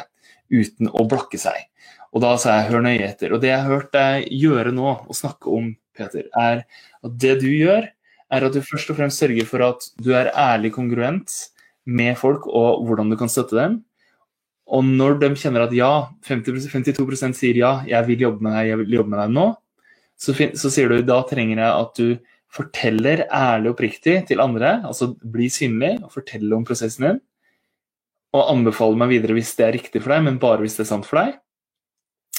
uten 0.50 0.90
å 0.92 1.06
blokke 1.08 1.38
seg. 1.40 1.70
Og 2.12 2.20
da 2.24 2.34
sa 2.42 2.58
jeg 2.58 2.72
hør 2.72 2.84
nøye 2.84 3.06
etter. 3.06 3.32
Og 3.32 3.40
det 3.40 3.52
jeg 3.52 3.62
har 3.62 3.70
hørt 3.70 3.92
deg 3.94 4.26
gjøre 4.34 4.74
nå, 4.74 4.96
og 5.06 5.16
snakke 5.16 5.48
om, 5.54 5.72
Peter, 5.96 6.26
er 6.36 6.64
at 7.06 7.16
det 7.22 7.38
du 7.40 7.48
gjør, 7.48 7.86
er 8.30 8.46
at 8.46 8.54
du 8.54 8.60
først 8.62 8.90
og 8.92 8.98
fremst 8.98 9.22
sørger 9.22 9.46
for 9.48 9.64
at 9.66 9.86
du 10.02 10.12
er 10.14 10.30
ærlig 10.38 10.72
kongruent 10.74 11.32
med 11.86 12.18
folk 12.18 12.46
og 12.46 12.84
hvordan 12.86 13.10
du 13.10 13.16
kan 13.18 13.30
støtte 13.30 13.56
dem. 13.58 13.80
Og 14.70 14.86
når 14.86 15.18
de 15.22 15.32
kjenner 15.38 15.64
at 15.64 15.74
ja, 15.74 15.90
50, 16.28 16.68
52% 16.70 17.34
sier 17.38 17.58
ja, 17.58 17.72
jeg 17.88 18.06
vil 18.06 18.26
jobbe 18.28 18.46
med 18.46 18.54
deg, 18.54 18.68
jeg 18.70 18.80
vil 18.84 18.98
jobbe 19.00 19.14
med 19.14 19.22
deg 19.24 19.34
nå, 19.34 19.46
så, 20.20 20.34
så 20.36 20.70
sier 20.70 20.92
du 20.92 21.00
da 21.06 21.22
trenger 21.26 21.58
jeg 21.58 21.70
at 21.70 21.98
du 21.98 22.29
forteller 22.54 23.24
ærlig 23.30 23.70
og 23.70 23.76
oppriktig 23.76 24.16
til 24.28 24.42
andre, 24.42 24.80
altså 24.86 25.12
bli 25.22 25.48
synlig 25.52 25.96
og 26.02 26.12
fortelle 26.14 26.56
om 26.56 26.66
prosessen 26.66 27.06
din, 27.06 27.20
og 28.34 28.50
anbefale 28.52 28.98
meg 28.98 29.10
videre 29.12 29.36
hvis 29.36 29.54
det 29.58 29.66
er 29.66 29.76
riktig 29.78 30.02
for 30.02 30.14
deg, 30.14 30.24
men 30.26 30.40
bare 30.42 30.62
hvis 30.62 30.78
det 30.78 30.84
er 30.86 30.92
sant 30.92 31.06
for 31.08 31.22
deg. 31.22 31.38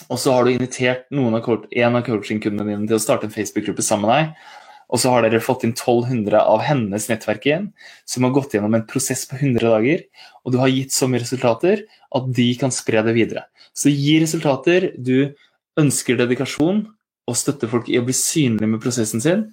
Og 0.10 0.18
så 0.20 0.34
har 0.34 0.46
du 0.46 0.54
invitert 0.54 1.06
av 1.12 1.68
en 1.72 1.96
av 2.00 2.04
coachingkundene 2.06 2.72
dine 2.72 2.88
til 2.90 2.98
å 2.98 3.04
starte 3.04 3.28
en 3.28 3.34
Facebook-gruppe 3.34 3.84
sammen 3.86 4.10
med 4.10 4.18
deg. 4.18 4.48
Og 4.92 5.00
så 5.00 5.12
har 5.14 5.24
dere 5.24 5.40
fått 5.44 5.64
inn 5.64 5.72
1200 5.72 6.42
av 6.42 6.64
hennes 6.68 7.06
nettverk 7.08 7.46
igjen, 7.48 7.70
som 8.04 8.26
har 8.28 8.34
gått 8.36 8.56
gjennom 8.56 8.74
en 8.76 8.88
prosess 8.88 9.24
på 9.30 9.38
100 9.40 9.64
dager. 9.64 10.04
Og 10.44 10.52
du 10.52 10.58
har 10.60 10.72
gitt 10.72 10.96
så 10.96 11.08
mye 11.08 11.24
resultater 11.24 11.86
at 11.88 12.28
de 12.36 12.48
kan 12.60 12.74
spre 12.76 13.04
det 13.06 13.16
videre. 13.16 13.46
Så 13.72 13.94
gi 13.94 14.18
resultater. 14.24 14.90
Du 15.00 15.32
ønsker 15.80 16.20
dedikasjon, 16.20 16.84
og 17.32 17.40
støtte 17.40 17.70
folk 17.72 17.90
i 17.90 18.00
å 18.00 18.06
bli 18.06 18.16
synlig 18.16 18.68
med 18.68 18.82
prosessen 18.84 19.24
sin. 19.24 19.46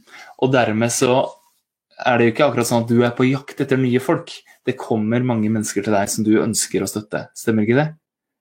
Og 0.43 0.53
dermed 0.55 0.93
så 0.95 1.23
er 2.07 2.19
det 2.19 2.29
jo 2.29 2.35
ikke 2.35 2.49
akkurat 2.49 2.69
sånn 2.69 2.85
at 2.85 2.91
du 2.91 2.99
er 3.03 3.15
på 3.17 3.27
jakt 3.29 3.63
etter 3.63 3.81
nye 3.81 4.03
folk. 4.03 4.33
Det 4.67 4.77
kommer 4.79 5.25
mange 5.27 5.51
mennesker 5.51 5.85
til 5.85 5.95
deg 5.95 6.11
som 6.13 6.27
du 6.27 6.35
ønsker 6.43 6.85
å 6.85 6.91
støtte. 6.91 7.27
Stemmer 7.39 7.67
ikke 7.67 7.79
det? 7.81 7.89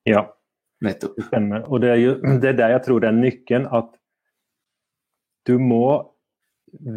Ja. 0.10 0.28
Nettopp. 0.86 1.16
Det 1.18 1.26
stemmer. 1.30 1.64
Og 1.72 1.82
det 1.82 1.94
er 1.96 2.02
jo 2.04 2.12
det 2.42 2.52
er 2.52 2.60
der 2.60 2.76
jeg 2.76 2.86
tror 2.86 3.02
det 3.02 3.10
er 3.10 3.18
nøkkelen. 3.18 3.70
At 3.74 3.94
du 5.48 5.56
må 5.64 5.88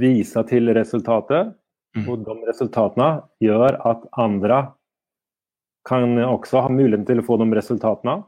vise 0.00 0.44
til 0.50 0.72
resultatet. 0.76 1.54
Mm. 1.96 2.06
Og 2.06 2.22
de 2.22 2.36
resultatene 2.46 3.12
gjør 3.42 3.80
at 3.88 4.04
andre 4.20 4.60
kan 5.88 6.18
også 6.22 6.66
ha 6.66 6.70
muligheten 6.70 7.06
til 7.08 7.22
å 7.22 7.26
få 7.26 7.38
de 7.40 7.48
resultatene. 7.56 8.20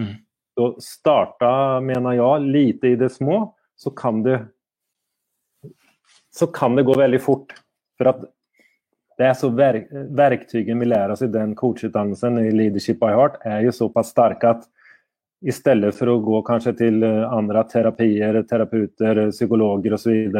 Mm. 0.00 0.16
Så 0.56 0.66
starta, 0.82 1.52
mener 1.84 2.16
jeg, 2.16 2.48
lite 2.52 2.92
i 2.92 2.98
det 2.98 3.12
små 3.14 3.44
så 3.76 3.92
kan 3.96 4.22
det 4.24 4.40
så 6.36 6.46
kan 6.46 6.76
det 6.76 6.84
gå 6.84 6.94
veldig 6.98 7.20
fort. 7.22 7.54
For 7.96 8.10
at 8.10 8.24
det 9.16 9.28
er 9.30 9.36
så 9.38 9.48
verk, 9.56 9.88
verktygene 10.12 10.82
vi 10.82 10.88
lærer 10.90 11.14
oss 11.14 11.24
i 11.24 11.32
den 11.32 11.54
coachutdannelsen 11.56 12.36
i 12.42 12.50
Leadership 12.52 13.00
by 13.00 13.14
Heart, 13.16 13.38
er 13.48 13.62
jo 13.64 13.72
såpass 13.72 14.12
sterke 14.12 14.50
at 14.52 14.66
i 15.46 15.52
stedet 15.52 15.94
for 15.96 16.10
å 16.12 16.18
gå 16.24 16.42
kanskje 16.44 16.74
til 16.76 17.04
eh, 17.06 17.22
andre 17.32 17.62
terapier, 17.70 18.42
terapeuter, 18.48 19.26
psykologer 19.32 19.96
osv. 19.96 20.36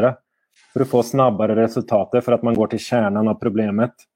For 0.73 0.83
å 0.83 0.89
få 0.89 1.03
snabbere 1.05 1.57
resultater, 1.57 2.21
for 2.25 2.37
at 2.37 2.45
man 2.45 2.57
går 2.57 2.73
til 2.73 2.83
kjernen 2.85 3.29
av 3.29 3.37
problemet, 3.41 4.07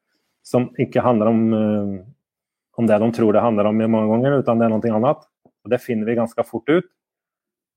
som 0.46 0.70
ikke 0.82 1.04
handler 1.06 1.32
om, 1.32 1.44
eh, 1.58 1.98
om 2.82 2.90
det 2.90 2.98
de 3.02 3.12
tror 3.18 3.34
det 3.34 3.46
handler 3.46 3.70
om 3.70 3.84
mange 3.86 4.10
ganger, 4.14 4.40
utan 4.42 4.62
det 4.62 4.68
er 4.68 4.74
noe 4.74 4.96
annet. 5.00 5.30
Og 5.62 5.70
Det 5.70 5.82
finner 5.82 6.10
vi 6.10 6.18
ganske 6.18 6.46
fort 6.46 6.70
ut. 6.70 6.90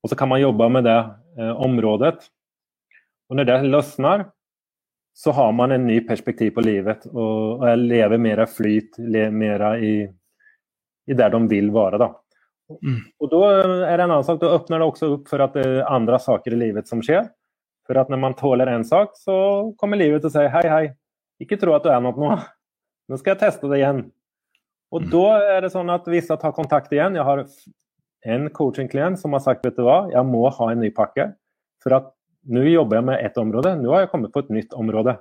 Og 0.05 0.09
så 0.11 0.15
kan 0.19 0.29
man 0.29 0.37
jobbe 0.37 0.67
med 0.69 0.85
det 0.85 0.99
eh, 1.41 1.61
området. 1.65 2.27
Og 3.25 3.39
når 3.39 3.47
det 3.49 3.55
løsner, 3.73 4.27
så 5.17 5.31
har 5.33 5.53
man 5.57 5.71
en 5.73 5.87
ny 5.87 5.95
perspektiv 6.05 6.51
på 6.53 6.61
livet. 6.61 7.07
Og, 7.09 7.63
og 7.63 7.81
lever 7.81 8.21
mer 8.21 8.43
flyt, 8.45 8.99
lever 8.99 9.33
mer 9.33 9.63
i, 9.81 9.95
i 11.09 11.17
der 11.17 11.33
de 11.33 11.39
vil 11.49 11.71
være. 11.73 11.97
Da. 12.03 12.11
Mm. 12.69 12.99
Og 13.17 13.31
da 13.31 13.39
er 13.55 13.95
det 13.95 14.03
en 14.03 14.11
annen 14.11 14.27
sak, 14.27 14.37
da 14.43 14.51
åpner 14.59 14.83
det 14.83 14.89
også 14.91 15.09
opp 15.15 15.31
for 15.31 15.45
at 15.47 15.57
det 15.57 15.63
er 15.65 15.89
andre 15.89 16.19
saker 16.21 16.53
i 16.53 16.59
livet 16.67 16.91
som 16.91 17.01
skjer. 17.05 17.31
For 17.89 17.97
at 17.97 18.11
når 18.13 18.21
man 18.21 18.37
tåler 18.37 18.69
en 18.69 18.85
sak, 18.85 19.17
så 19.17 19.37
kommer 19.81 19.97
livet 20.01 20.25
å 20.25 20.33
si 20.33 20.45
hei, 20.53 20.65
hei, 20.69 20.85
ikke 21.41 21.57
tro 21.61 21.73
at 21.77 21.85
du 21.85 21.89
er 21.93 22.03
noe 22.03 22.13
nå. 22.13 22.35
Nå 23.09 23.19
skal 23.21 23.33
jeg 23.33 23.41
teste 23.47 23.69
det 23.73 23.81
igjen. 23.81 24.05
Og 24.93 25.01
mm. 25.01 25.09
da 25.15 25.25
er 25.55 25.65
det 25.65 25.73
sånn 25.73 25.89
at 25.93 26.05
visse 26.13 26.37
tar 26.41 26.53
kontakt 26.53 26.93
igjen. 26.93 27.17
Jeg 27.17 27.25
har 27.25 27.41
en 28.25 28.49
coaching-klient 28.49 29.19
som 29.21 29.35
har 29.37 29.43
sagt 29.45 29.65
vet 29.65 29.77
du 29.77 29.85
hva, 29.85 30.05
jeg 30.11 30.25
må 30.27 30.47
ha 30.49 30.69
en 30.71 30.81
ny 30.81 30.91
pakke. 30.95 31.29
For 31.83 31.97
at 31.97 32.11
nå 32.49 32.65
jobber 32.65 32.99
jeg 32.99 33.07
med 33.09 33.25
ett 33.25 33.37
område, 33.41 33.75
nå 33.79 33.93
har 33.93 34.05
jeg 34.05 34.11
kommet 34.13 34.33
på 34.33 34.45
et 34.45 34.53
nytt 34.53 34.73
område. 34.77 35.17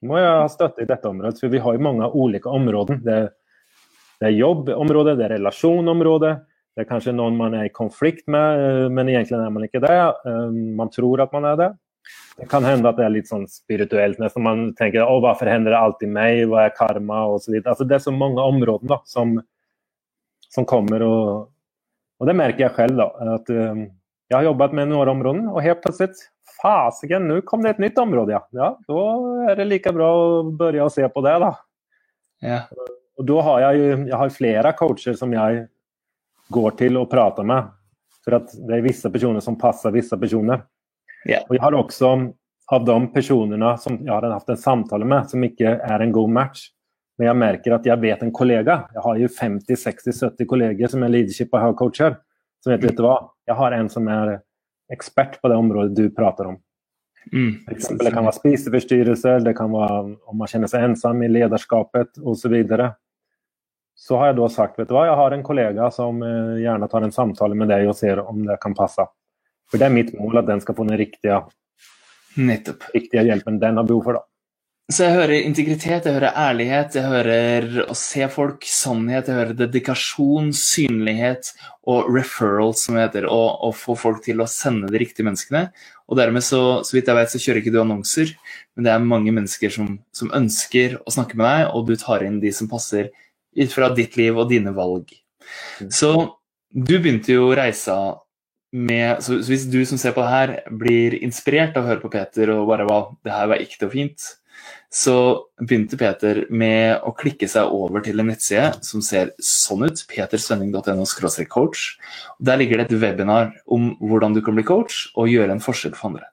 Nå 0.00 0.10
må 0.10 0.20
jeg 0.20 0.30
ha 0.30 0.46
støtte 0.50 0.84
i 0.84 0.88
dette 0.88 1.08
området, 1.10 1.42
for 1.42 1.52
vi 1.52 1.60
har 1.62 1.76
jo 1.76 1.84
mange 1.84 2.08
ulike 2.14 2.50
områder. 2.50 3.02
Det, 3.04 3.18
det 4.20 4.30
er 4.30 4.38
jobbområdet, 4.38 5.16
det 5.18 5.26
er 5.26 5.34
relasjonområdet, 5.36 6.32
det 6.74 6.84
er 6.84 6.88
kanskje 6.88 7.14
noen 7.14 7.36
man 7.38 7.54
er 7.58 7.68
i 7.68 7.74
konflikt 7.74 8.28
med, 8.30 8.90
men 8.94 9.10
egentlig 9.10 9.36
er 9.36 9.54
man 9.54 9.66
ikke 9.66 9.82
det. 9.84 9.96
Um, 10.24 10.76
man 10.78 10.92
tror 10.94 11.22
at 11.26 11.34
man 11.34 11.48
er 11.50 11.58
det. 11.60 11.70
Det 12.38 12.46
kan 12.48 12.64
hende 12.64 12.88
at 12.88 12.96
det 12.96 13.04
er 13.04 13.12
litt 13.12 13.28
sånn 13.28 13.44
spirituelt. 13.50 14.20
Nesten 14.22 14.46
man 14.46 14.70
tenker 14.78 15.04
å, 15.04 15.18
hvorfor 15.20 15.50
hender 15.50 15.74
det 15.74 15.80
alltid 15.80 16.12
meg, 16.14 16.44
hva 16.48 16.64
er 16.64 16.76
karma 16.76 17.24
osv. 17.34 17.58
Altså, 17.60 17.84
det 17.84 17.98
er 17.98 18.04
så 18.06 18.14
mange 18.14 18.40
områder 18.40 18.88
da, 18.94 19.00
som, 19.10 19.34
som 20.48 20.66
kommer. 20.68 21.04
Og, 21.04 21.49
og, 22.20 22.28
det 22.28 22.36
merker 22.36 22.66
jeg 22.66 22.76
selv. 22.76 23.00
da, 23.00 23.34
at 23.36 23.50
um, 23.50 23.86
Jeg 24.30 24.36
har 24.36 24.46
jobbet 24.46 24.76
med 24.76 24.92
noen 24.92 25.10
områder, 25.16 25.48
og 25.50 25.64
helt 25.64 25.82
plutselig 25.82 26.28
Fasiken, 26.60 27.24
nå 27.24 27.40
kom 27.48 27.62
det 27.64 27.70
et 27.76 27.82
nytt 27.86 27.98
område, 28.02 28.34
ja. 28.34 28.40
ja. 28.52 28.70
Da 28.84 29.04
er 29.48 29.56
det 29.56 29.68
like 29.70 29.92
bra 29.96 30.08
å 30.12 30.24
begynne 30.44 30.88
å 30.90 30.92
se 30.92 31.06
på 31.08 31.22
det, 31.24 31.36
da. 31.40 31.54
Ja. 32.44 32.58
Og 33.20 33.26
da 33.28 33.44
har 33.46 33.62
jeg 33.64 33.78
jo 33.80 33.86
jeg 34.10 34.18
har 34.20 34.34
flere 34.34 34.72
coacher 34.76 35.16
som 35.16 35.32
jeg 35.32 35.62
går 36.52 36.76
til 36.80 36.98
og 37.00 37.08
prater 37.12 37.46
med. 37.46 37.70
For 38.24 38.36
at 38.36 38.52
det 38.52 38.76
er 38.76 38.84
visse 38.84 39.08
personer 39.12 39.44
som 39.44 39.56
passer 39.60 39.94
visse 39.94 40.16
personer. 40.20 40.66
Yeah. 41.24 41.44
Og 41.48 41.56
jeg 41.56 41.64
har 41.64 41.76
også 41.76 42.12
av 42.70 42.84
de 42.86 42.96
personene 43.14 43.72
som 43.82 43.96
jeg 43.98 44.12
har 44.12 44.28
hatt 44.30 44.52
en 44.52 44.60
samtale 44.60 45.08
med, 45.08 45.28
som 45.30 45.42
ikke 45.44 45.74
er 45.80 46.04
en 46.04 46.12
god 46.14 46.32
match. 46.32 46.68
Men 47.20 47.28
jeg 47.28 47.36
merker 47.36 47.74
at 47.76 47.84
jeg 47.84 48.00
vet 48.00 48.22
en 48.24 48.32
kollega. 48.32 48.78
Jeg 48.96 49.02
har 49.04 49.18
jo 49.20 49.26
50-60-70 49.28 50.46
kolleger 50.48 50.88
som 50.88 51.02
er 51.04 51.10
leadership 51.12 51.52
og 51.52 51.74
coacher. 51.76 52.14
Som 52.64 52.72
vet, 52.72 52.86
vet 52.86 52.96
du 52.96 53.02
hva, 53.04 53.18
jeg 53.44 53.56
har 53.58 53.76
en 53.76 53.90
som 53.92 54.08
er 54.08 54.38
ekspert 54.92 55.36
på 55.42 55.50
det 55.52 55.58
området 55.60 55.92
du 55.98 56.06
prater 56.16 56.48
om. 56.48 56.56
Mm. 57.28 57.66
Eksempel, 57.74 58.06
det 58.08 58.14
kan 58.14 58.24
være 58.24 58.38
spiseforstyrrelser, 58.38 59.44
det 59.44 59.52
kan 59.58 59.68
være 59.74 59.98
om 60.32 60.40
man 60.40 60.48
kjenner 60.48 60.72
seg 60.72 60.86
ensom 60.88 61.20
i 61.20 61.28
lederskapet 61.28 62.16
osv. 62.22 62.40
Så, 62.40 62.52
videre. 62.52 62.88
så 63.92 64.16
har 64.16 64.30
jeg 64.30 64.38
da 64.40 64.48
sagt 64.56 64.80
vet 64.80 64.88
du 64.88 64.96
hva, 64.96 65.04
jeg 65.10 65.20
har 65.20 65.36
en 65.36 65.44
kollega 65.44 65.90
som 65.92 66.24
eh, 66.24 66.56
gjerne 66.64 66.88
tar 66.88 67.04
en 67.04 67.12
samtale 67.14 67.58
med 67.58 67.68
deg 67.68 67.84
og 67.90 67.98
ser 68.00 68.24
om 68.24 68.46
det 68.48 68.56
kan 68.64 68.76
passe. 68.76 69.04
For 69.68 69.76
det 69.76 69.90
er 69.90 69.94
mitt 69.94 70.16
mål 70.16 70.40
at 70.40 70.48
den 70.48 70.64
skal 70.64 70.80
få 70.80 70.88
den 70.88 70.96
riktige, 70.98 71.42
riktige 72.96 73.28
hjelpen 73.28 73.60
den 73.60 73.76
har 73.76 73.92
behov 73.92 74.08
for. 74.08 74.16
da. 74.16 74.29
Så 74.90 75.04
jeg 75.04 75.14
hører 75.14 75.44
integritet, 75.46 76.06
jeg 76.06 76.16
hører 76.16 76.34
ærlighet, 76.34 76.96
jeg 76.98 77.06
hører 77.06 77.66
å 77.84 77.94
se 77.94 78.26
folk, 78.32 78.64
sannhet, 78.66 79.28
jeg 79.30 79.38
hører 79.38 79.58
dedikasjon, 79.58 80.48
synlighet 80.56 81.52
og 81.86 82.08
referral, 82.10 82.74
som 82.74 82.98
det 82.98 83.04
heter. 83.04 83.28
Å 83.30 83.70
få 83.76 83.94
folk 83.98 84.24
til 84.24 84.42
å 84.42 84.48
sende 84.50 84.90
de 84.90 85.02
riktige 85.02 85.28
menneskene. 85.28 85.68
Og 86.10 86.18
dermed, 86.18 86.42
så, 86.42 86.80
så 86.86 86.96
vidt 86.96 87.10
jeg 87.10 87.18
vet, 87.20 87.30
så 87.30 87.42
kjører 87.44 87.62
ikke 87.62 87.74
du 87.76 87.78
annonser, 87.84 88.32
men 88.74 88.88
det 88.88 88.94
er 88.94 89.06
mange 89.12 89.34
mennesker 89.36 89.74
som, 89.76 89.92
som 90.16 90.32
ønsker 90.34 90.98
å 91.04 91.14
snakke 91.14 91.38
med 91.38 91.46
deg, 91.46 91.62
og 91.70 91.86
du 91.86 91.94
tar 92.00 92.26
inn 92.26 92.40
de 92.42 92.50
som 92.56 92.70
passer 92.70 93.12
ut 93.54 93.76
fra 93.76 93.92
ditt 93.94 94.18
liv 94.18 94.34
og 94.34 94.50
dine 94.50 94.74
valg. 94.74 95.14
Mm. 95.78 95.92
Så 95.94 96.12
du 96.74 96.96
begynte 96.96 97.38
jo 97.38 97.52
reisa 97.54 98.00
med, 98.74 99.22
så, 99.22 99.38
Hvis 99.42 99.64
du 99.70 99.80
som 99.86 99.98
ser 99.98 100.14
på 100.14 100.22
det 100.22 100.34
her, 100.34 100.56
blir 100.82 101.16
inspirert 101.22 101.78
av 101.78 101.86
å 101.86 101.90
høre 101.90 102.02
på 102.02 102.10
Peter 102.12 102.52
og 102.54 102.68
bare 102.70 102.86
wow, 102.86 103.08
det 103.26 103.34
her 103.34 103.50
var 103.50 103.62
ekte 103.62 103.88
og 103.88 103.94
fint, 103.94 104.28
så 104.90 105.14
begynte 105.62 105.98
Peter 105.98 106.42
med 106.50 107.04
å 107.06 107.12
klikke 107.14 107.46
seg 107.48 107.70
over 107.70 108.02
til 108.02 108.18
en 108.18 108.26
nettside 108.32 108.80
som 108.86 109.04
ser 109.06 109.30
sånn 109.38 109.86
ut. 109.86 110.02
petersvenning.no 110.10 111.06
coach. 111.48 111.96
Der 112.40 112.58
ligger 112.58 112.78
det 112.78 112.90
et 112.90 113.00
webinar 113.00 113.52
om 113.66 113.94
hvordan 114.00 114.34
du 114.34 114.42
kan 114.42 114.58
bli 114.58 114.66
coach 114.66 115.06
og 115.14 115.30
gjøre 115.30 115.52
en 115.54 115.62
forskjell 115.62 115.94
for 115.94 116.10
andre. 116.10 116.26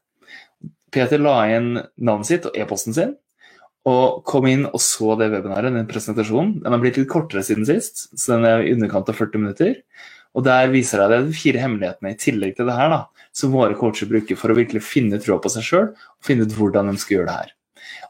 Peter 0.92 1.22
la 1.22 1.38
inn 1.54 1.76
navnet 1.98 2.26
sitt 2.26 2.46
og 2.50 2.58
e-posten 2.58 2.96
sin, 2.96 3.16
og 3.88 4.24
kom 4.28 4.48
inn 4.50 4.66
og 4.68 4.82
så 4.84 5.16
det 5.20 5.30
webinaret, 5.32 5.72
den 5.72 5.88
presentasjonen. 5.88 6.58
Den 6.64 6.74
har 6.74 6.82
blitt 6.82 6.98
litt 7.00 7.12
kortere 7.12 7.44
siden 7.46 7.68
sist, 7.68 8.08
så 8.18 8.36
den 8.36 8.48
er 8.48 8.66
i 8.66 8.74
underkant 8.74 9.12
av 9.12 9.20
40 9.20 9.44
minutter. 9.44 9.78
Og 10.36 10.44
Der 10.44 10.68
viser 10.70 11.02
jeg 11.02 11.14
deg 11.14 11.28
de 11.28 11.38
fire 11.38 11.62
hemmelighetene 11.64 12.14
i 12.14 12.18
tillegg 12.20 12.58
til 12.58 12.68
det 12.70 12.76
her 12.78 12.92
da, 12.94 13.00
som 13.34 13.54
våre 13.56 13.78
coacher 13.78 14.10
bruker 14.10 14.38
for 14.38 14.54
å 14.54 14.58
virkelig 14.58 14.84
finne 14.86 15.22
troa 15.24 15.40
på 15.42 15.50
seg 15.54 15.66
sjøl 15.66 15.88
og 15.94 16.26
finne 16.26 16.46
ut 16.46 16.58
hvordan 16.58 16.92
de 16.92 16.98
skal 17.02 17.20
gjøre 17.20 17.30
det 17.30 17.38
her. 17.38 17.54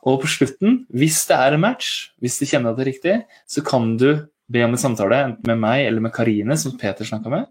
Og 0.07 0.21
på 0.23 0.29
slutten, 0.31 0.81
hvis 0.93 1.19
det 1.29 1.37
er 1.37 1.55
en 1.55 1.63
match, 1.63 2.11
hvis 2.23 2.39
du 2.39 2.45
kjenner 2.47 2.71
at 2.71 2.79
det 2.79 2.85
er 2.85 2.91
riktig, 2.91 3.15
så 3.49 3.63
kan 3.65 3.95
du 3.99 4.09
be 4.47 4.63
om 4.63 4.75
en 4.75 4.81
samtale 4.81 5.21
enten 5.25 5.49
med 5.49 5.59
meg 5.59 5.85
eller 5.85 6.03
med 6.05 6.13
Karine, 6.15 6.57
som 6.59 6.77
Peter 6.79 7.07
snakka 7.07 7.31
med. 7.33 7.47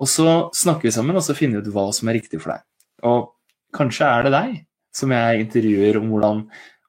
Og 0.00 0.10
så 0.10 0.28
snakker 0.56 0.88
vi 0.88 0.94
sammen 0.94 1.16
og 1.16 1.24
så 1.26 1.36
finner 1.36 1.60
vi 1.60 1.68
ut 1.68 1.74
hva 1.74 1.88
som 1.94 2.10
er 2.10 2.18
riktig 2.18 2.40
for 2.42 2.54
deg. 2.54 2.64
Og 3.06 3.28
kanskje 3.76 4.08
er 4.08 4.26
det 4.26 4.34
deg 4.34 4.54
som 4.94 5.12
jeg 5.12 5.44
intervjuer 5.44 5.98
om 6.00 6.08
hvordan, 6.12 6.44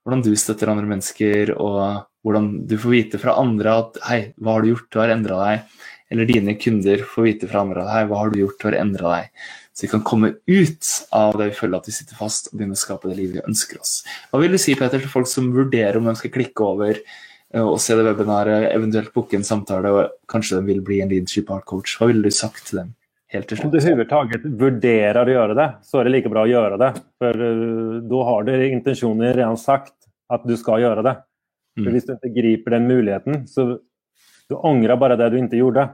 hvordan 0.05 0.24
du 0.26 0.32
støtter 0.38 0.72
andre 0.72 0.88
mennesker, 0.89 1.51
og 1.57 2.05
hvordan 2.26 2.51
du 2.70 2.78
får 2.82 2.93
vite 2.93 3.22
fra 3.22 3.36
andre 3.41 3.76
at 3.82 3.99
hei, 4.07 4.20
hva 4.38 4.55
har 4.55 4.63
du 4.63 4.72
gjort, 4.72 4.89
du 4.93 5.01
har 5.01 5.13
endra 5.13 5.41
deg 5.41 5.76
eller 6.13 6.30
dine 6.30 6.55
kunder 6.61 7.01
får 7.09 7.26
vite 7.26 7.49
fra 7.49 7.63
andre 7.66 7.86
her, 7.89 8.09
hva 8.09 8.22
har 8.22 8.32
du 8.32 8.39
gjort 8.43 8.59
du 8.61 8.68
har 8.70 8.78
endra 8.80 9.13
deg. 9.16 9.45
Så 9.76 9.86
vi 9.86 9.91
kan 9.91 10.03
komme 10.07 10.34
ut 10.47 10.89
av 11.11 11.36
det 11.36 11.49
vi 11.51 11.57
føler 11.57 11.82
at 11.82 11.88
vi 11.89 11.95
sitter 11.97 12.15
fast, 12.15 12.47
og 12.49 12.57
begynne 12.57 12.78
å 12.78 12.80
skape 12.80 13.11
det 13.11 13.17
livet 13.19 13.41
vi 13.41 13.47
ønsker 13.51 13.82
oss. 13.84 13.97
Hva 14.32 14.39
vil 14.39 14.55
du 14.55 14.61
si 14.61 14.76
Peter, 14.80 15.01
til 15.03 15.11
folk 15.11 15.28
som 15.28 15.51
vurderer 15.55 15.99
om 15.99 16.07
de 16.07 16.15
skal 16.15 16.32
klikke 16.32 16.63
over 16.63 16.93
eh, 16.95 17.63
og 17.63 17.76
se 17.84 17.97
det 17.97 18.05
webinaret, 18.07 18.69
eventuelt 18.71 19.11
booke 19.15 19.36
en 19.36 19.47
samtale 19.47 19.91
og 19.91 20.21
kanskje 20.32 20.61
de 20.61 20.69
vil 20.71 20.86
bli 20.86 21.01
en 21.03 21.11
leadership 21.11 21.51
art 21.51 21.67
coach? 21.67 21.97
Hva 21.99 22.07
ville 22.11 22.23
du 22.23 22.32
sagt 22.32 22.69
til 22.69 22.86
dem? 22.86 22.95
helt 23.36 23.49
til 23.49 23.59
slutt? 23.59 23.73
Om 23.73 23.73
du 23.73 23.89
overhodet 23.91 24.55
vurderer 24.61 25.21
å 25.21 25.36
gjøre 25.36 25.57
det, 25.57 25.67
så 25.86 25.99
er 25.99 26.07
det 26.07 26.13
like 26.15 26.32
bra 26.32 26.45
å 26.45 26.49
gjøre 26.49 26.80
det. 26.82 26.91
For 27.21 27.45
uh, 27.47 27.97
da 28.11 28.23
har 28.30 28.47
du 28.47 28.53
intensjonen 28.67 29.34
redan 29.34 29.59
sagt 29.61 29.95
at 30.32 30.45
du 30.47 30.55
skal 30.59 30.84
gjøre 30.84 31.05
det. 31.05 31.15
For 31.76 31.89
mm. 31.89 31.95
Hvis 31.95 32.07
du 32.07 32.15
ikke 32.15 32.34
griper 32.38 32.78
den 32.78 32.89
muligheten, 32.89 33.43
så 33.51 33.67
du 34.45 34.57
angrer 34.61 34.99
bare 35.01 35.17
det 35.19 35.32
du 35.34 35.39
ikke 35.41 35.59
gjorde. 35.59 35.89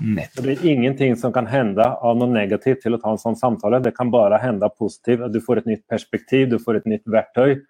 Nettopp. 0.00 0.36
Det 0.36 0.42
blir 0.42 0.66
ingenting 0.72 1.16
som 1.16 1.32
kan 1.32 1.46
hende 1.48 1.84
av 1.84 2.18
noe 2.18 2.28
negativt 2.28 2.82
til 2.84 2.96
å 2.96 3.00
ta 3.00 3.14
en 3.14 3.20
sånn 3.20 3.38
samtale. 3.38 3.80
Det 3.80 3.94
kan 3.96 4.10
bare 4.12 4.40
hende 4.42 4.68
positivt. 4.76 5.24
Du 5.32 5.40
får 5.40 5.62
et 5.62 5.70
nytt 5.72 5.86
perspektiv, 5.88 6.50
du 6.50 6.58
får 6.60 6.82
et 6.82 6.90
nytt 6.92 7.08
verktøy. 7.08 7.62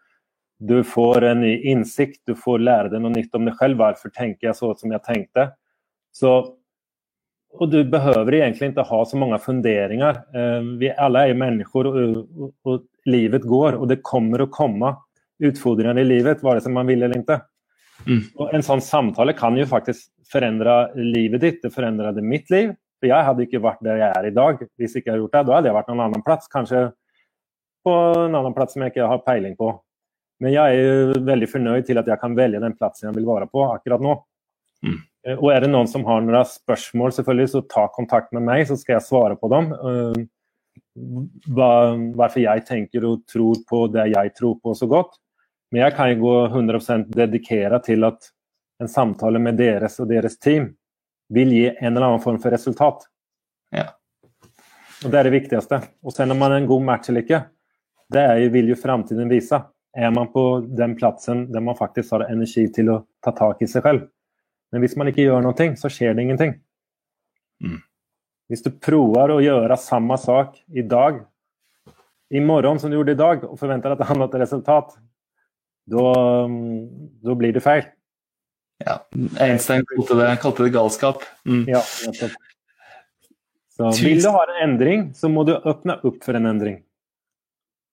Du 0.59 0.81
får 0.85 1.25
en 1.29 1.41
ny 1.45 1.53
innsikt, 1.71 2.23
du 2.27 2.35
får 2.35 2.63
lære 2.65 2.91
deg 2.95 3.03
noe 3.05 3.15
nytt 3.15 3.35
om 3.37 3.47
deg 3.47 3.59
selv. 3.61 3.79
Hvorfor 3.79 4.13
tenker 4.15 4.49
jeg 4.49 4.59
så 4.59 4.73
som 4.75 4.95
jeg 4.95 5.05
tenkte? 5.07 5.51
Så, 6.17 6.33
og 7.55 7.71
du 7.71 7.83
behøver 7.93 8.41
egentlig 8.41 8.73
ikke 8.73 8.87
ha 8.89 9.01
så 9.07 9.21
mange 9.21 9.39
funderinger. 9.45 10.23
Eh, 10.35 10.71
vi 10.81 10.91
alle 10.91 11.27
er 11.29 11.39
mennesker, 11.39 11.91
og, 11.91 12.23
og, 12.25 12.55
og, 12.67 12.87
livet 13.07 13.45
går, 13.47 13.77
og 13.79 13.87
det 13.93 14.01
kommer 14.03 14.43
å 14.43 14.51
komme 14.51 14.97
utfordringer 15.47 16.01
i 16.01 16.09
livet, 16.09 16.41
vare 16.43 16.63
seg 16.65 16.73
man 16.75 16.89
vil 16.89 17.05
eller 17.05 17.21
ikke. 17.21 17.39
Mm. 18.05 18.21
En 18.53 18.65
sånn 18.67 18.83
samtale 18.85 19.35
kan 19.37 19.57
jo 19.59 19.67
faktisk 19.69 20.11
forandre 20.31 20.91
livet 20.99 21.43
ditt. 21.43 21.63
Det 21.63 21.73
forandret 21.75 22.21
mitt 22.23 22.53
liv. 22.53 22.75
For 23.01 23.11
jeg 23.11 23.27
hadde 23.29 23.45
ikke 23.45 23.61
vært 23.65 23.83
der 23.85 24.01
jeg 24.01 24.13
er 24.17 24.29
i 24.29 24.37
dag 24.37 24.63
hvis 24.81 24.95
ikke 24.97 25.11
jeg 25.11 25.15
hadde 25.15 25.25
gjort 25.25 25.35
det. 25.35 25.45
Da 25.49 25.59
hadde 25.59 25.71
jeg 25.71 25.79
vært 25.79 25.91
noen 25.93 26.05
annen 26.07 26.25
plass. 26.27 26.49
Kanskje 26.53 26.87
på 27.87 27.97
en 28.27 28.35
annen 28.35 28.55
plass 28.57 28.75
som 28.75 28.85
jeg 28.85 28.95
ikke 28.95 29.11
har 29.11 29.25
peiling 29.27 29.57
på. 29.59 29.73
Men 30.43 30.53
jeg 30.53 30.79
er 30.79 30.87
jo 31.15 31.21
veldig 31.25 31.49
fornøyd 31.49 31.87
til 31.89 32.01
at 32.01 32.09
jeg 32.11 32.21
kan 32.21 32.37
velge 32.37 32.61
den 32.61 32.75
plassen 32.77 33.09
jeg 33.09 33.17
vil 33.17 33.29
være 33.29 33.49
på 33.53 33.63
akkurat 33.71 34.03
nå. 34.05 34.17
Mm. 34.85 34.97
Eh, 35.27 35.37
og 35.37 35.51
er 35.53 35.65
det 35.65 35.71
noen 35.73 35.89
som 35.91 36.05
har 36.09 36.25
noen 36.25 36.49
spørsmål, 36.49 37.15
selvfølgelig, 37.17 37.53
så 37.53 37.63
ta 37.71 37.87
kontakt 37.95 38.35
med 38.37 38.45
meg, 38.47 38.67
så 38.69 38.77
skal 38.79 38.99
jeg 38.99 39.07
svare 39.07 39.39
på 39.41 39.51
dem. 39.53 39.71
Hva, 41.57 41.71
hvorfor 42.17 42.41
jeg 42.43 42.65
tenker 42.69 43.05
og 43.09 43.25
tror 43.29 43.63
på 43.69 43.87
det 43.93 44.11
jeg 44.13 44.35
tror 44.37 44.59
på 44.61 44.75
så 44.77 44.89
godt. 44.91 45.17
Men 45.73 45.83
jeg 45.83 45.95
kan 45.97 46.11
jo 46.13 46.19
gå 46.23 46.35
100% 46.49 47.13
dedikere 47.17 47.81
til 47.85 48.07
at 48.07 48.31
en 48.83 48.91
samtale 48.91 49.41
med 49.43 49.59
deres 49.59 49.99
og 50.01 50.11
deres 50.11 50.39
team 50.39 50.71
vil 51.33 51.53
gi 51.53 51.65
en 51.71 51.91
eller 51.91 52.07
annen 52.07 52.23
form 52.23 52.39
for 52.43 52.55
resultat. 52.55 53.07
Ja. 53.75 53.89
Og 55.05 55.11
Det 55.11 55.19
er 55.19 55.29
det 55.29 55.35
viktigste. 55.35 55.81
Og 56.05 56.15
sen 56.15 56.31
om 56.31 56.39
man 56.39 56.53
er 56.53 56.63
en 56.63 56.69
god 56.71 56.85
match 56.85 57.11
eller 57.11 57.25
ikke, 57.25 57.43
det 58.13 58.27
jo, 58.45 58.51
vil 58.55 58.71
jo 58.71 58.79
framtiden 58.79 59.31
vise. 59.31 59.59
Er 59.97 60.13
man 60.13 60.29
på 60.33 60.61
den 60.77 60.95
plassen 60.97 61.47
der 61.53 61.65
man 61.65 61.77
faktisk 61.77 62.13
har 62.15 62.29
energi 62.29 62.69
til 62.73 62.93
å 62.93 63.01
ta 63.25 63.33
tak 63.35 63.63
i 63.65 63.71
seg 63.71 63.83
selv. 63.83 64.07
Men 64.73 64.83
hvis 64.83 64.97
man 64.99 65.09
ikke 65.11 65.25
gjør 65.25 65.45
noe, 65.45 65.69
så 65.79 65.91
skjer 65.91 66.15
det 66.15 66.27
ingenting. 66.27 66.57
Mm. 67.65 67.81
Hvis 68.51 68.63
du 68.63 68.71
prøver 68.71 69.33
å 69.33 69.41
gjøre 69.43 69.79
samme 69.81 70.19
sak 70.21 70.59
i 70.69 70.85
dag, 70.87 71.23
i 72.31 72.43
morgen 72.43 72.79
som 72.79 72.91
du 72.91 72.99
gjorde 72.99 73.15
i 73.15 73.19
dag, 73.19 73.45
og 73.47 73.59
forventer 73.59 73.95
et 73.95 74.05
annet 74.07 74.35
resultat, 74.43 74.95
da 75.87 77.35
blir 77.35 77.55
det 77.57 77.63
feil. 77.65 77.87
Ja. 78.85 78.99
Einstein 79.41 79.87
kalte 79.89 80.19
det, 80.19 80.33
kalte 80.43 80.67
det 80.67 80.75
galskap. 80.75 81.23
Mm. 81.49 81.65
Ja, 81.71 81.83
så 83.77 84.05
vil 84.05 84.23
du 84.23 84.29
ha 84.29 84.45
en 84.45 84.71
endring, 84.71 85.15
så 85.15 85.29
må 85.29 85.45
du 85.45 85.57
åpne 85.57 85.99
opp 86.03 86.23
for 86.25 86.37
en 86.37 86.49
endring. 86.49 86.81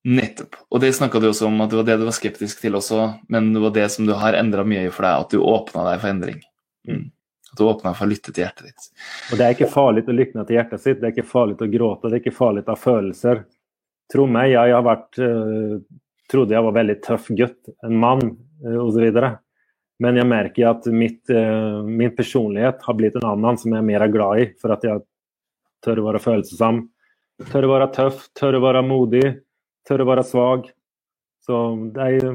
Nettopp. 0.04 0.56
Og 0.70 0.80
det 0.84 0.94
snakka 0.96 1.20
du 1.20 1.30
også 1.30 1.48
om 1.48 1.62
at 1.64 1.72
det 1.72 1.80
var 1.80 1.88
det 1.88 1.98
du 2.00 2.06
var 2.08 2.16
skeptisk 2.16 2.62
til 2.64 2.76
også, 2.80 3.08
men 3.32 3.54
det 3.56 3.64
var 3.64 3.74
det 3.76 3.90
som 3.92 4.08
du 4.08 4.14
har 4.20 4.36
endra 4.40 4.66
mye 4.68 4.92
for 4.92 5.08
deg, 5.08 5.26
at 5.26 5.36
du 5.36 5.44
åpna 5.44 5.86
deg 5.90 6.02
for 6.02 6.12
endring. 6.12 6.40
Mm. 6.88 7.06
At 7.52 7.60
du 7.60 7.66
åpna 7.68 7.94
for 7.96 8.08
å 8.08 8.12
lytte 8.12 8.32
til 8.32 8.44
hjertet 8.44 8.72
ditt. 8.72 8.88
Og 9.32 9.40
Det 9.40 9.46
er 9.46 9.56
ikke 9.56 9.72
farlig 9.72 10.06
å 10.08 10.16
lytte 10.16 10.44
til 10.44 10.58
hjertet 10.58 10.84
sitt, 10.84 11.00
det 11.02 11.10
er 11.10 11.16
ikke 11.16 11.32
farlig 11.32 11.60
å 11.60 11.72
gråte, 11.76 12.08
det 12.08 12.18
er 12.18 12.24
ikke 12.24 12.36
farlig 12.36 12.66
å 12.66 12.74
ha 12.74 12.80
følelser. 12.80 13.44
Tro 14.12 14.28
meg, 14.28 14.52
jeg 14.52 14.76
har 14.76 14.88
vært 14.88 15.20
uh, 15.24 15.78
trodde 16.34 16.56
jeg 16.56 16.66
var 16.66 16.76
veldig 16.76 17.00
tøff 17.06 17.30
gutt, 17.38 17.60
en 17.86 17.98
mann 18.02 18.24
uh, 18.66 18.80
osv. 18.84 19.08
Men 20.04 20.20
jeg 20.20 20.30
merker 20.30 20.72
at 20.74 20.88
mitt, 20.92 21.22
uh, 21.32 21.82
min 21.86 22.14
personlighet 22.18 22.84
har 22.84 22.98
blitt 23.00 23.18
en 23.20 23.30
annen 23.36 23.60
som 23.62 23.74
jeg 23.74 23.84
er 23.84 23.90
mer 23.92 24.08
glad 24.12 24.44
i. 24.44 24.48
For 24.62 24.74
at 24.76 24.86
jeg 24.88 25.04
tør 25.86 26.02
å 26.02 26.08
være 26.10 26.24
følelsesam, 26.24 26.86
tør 27.52 27.68
å 27.68 27.74
være 27.74 27.92
tøff, 27.96 28.30
tør 28.38 28.60
å 28.60 28.64
være 28.68 28.86
modig. 28.88 29.28
tør 29.88 30.06
å 30.06 30.08
være 30.08 30.24
svag. 30.24 30.70
Så 31.44 31.60
det 31.92 32.02
er 32.02 32.14
jo 32.22 32.32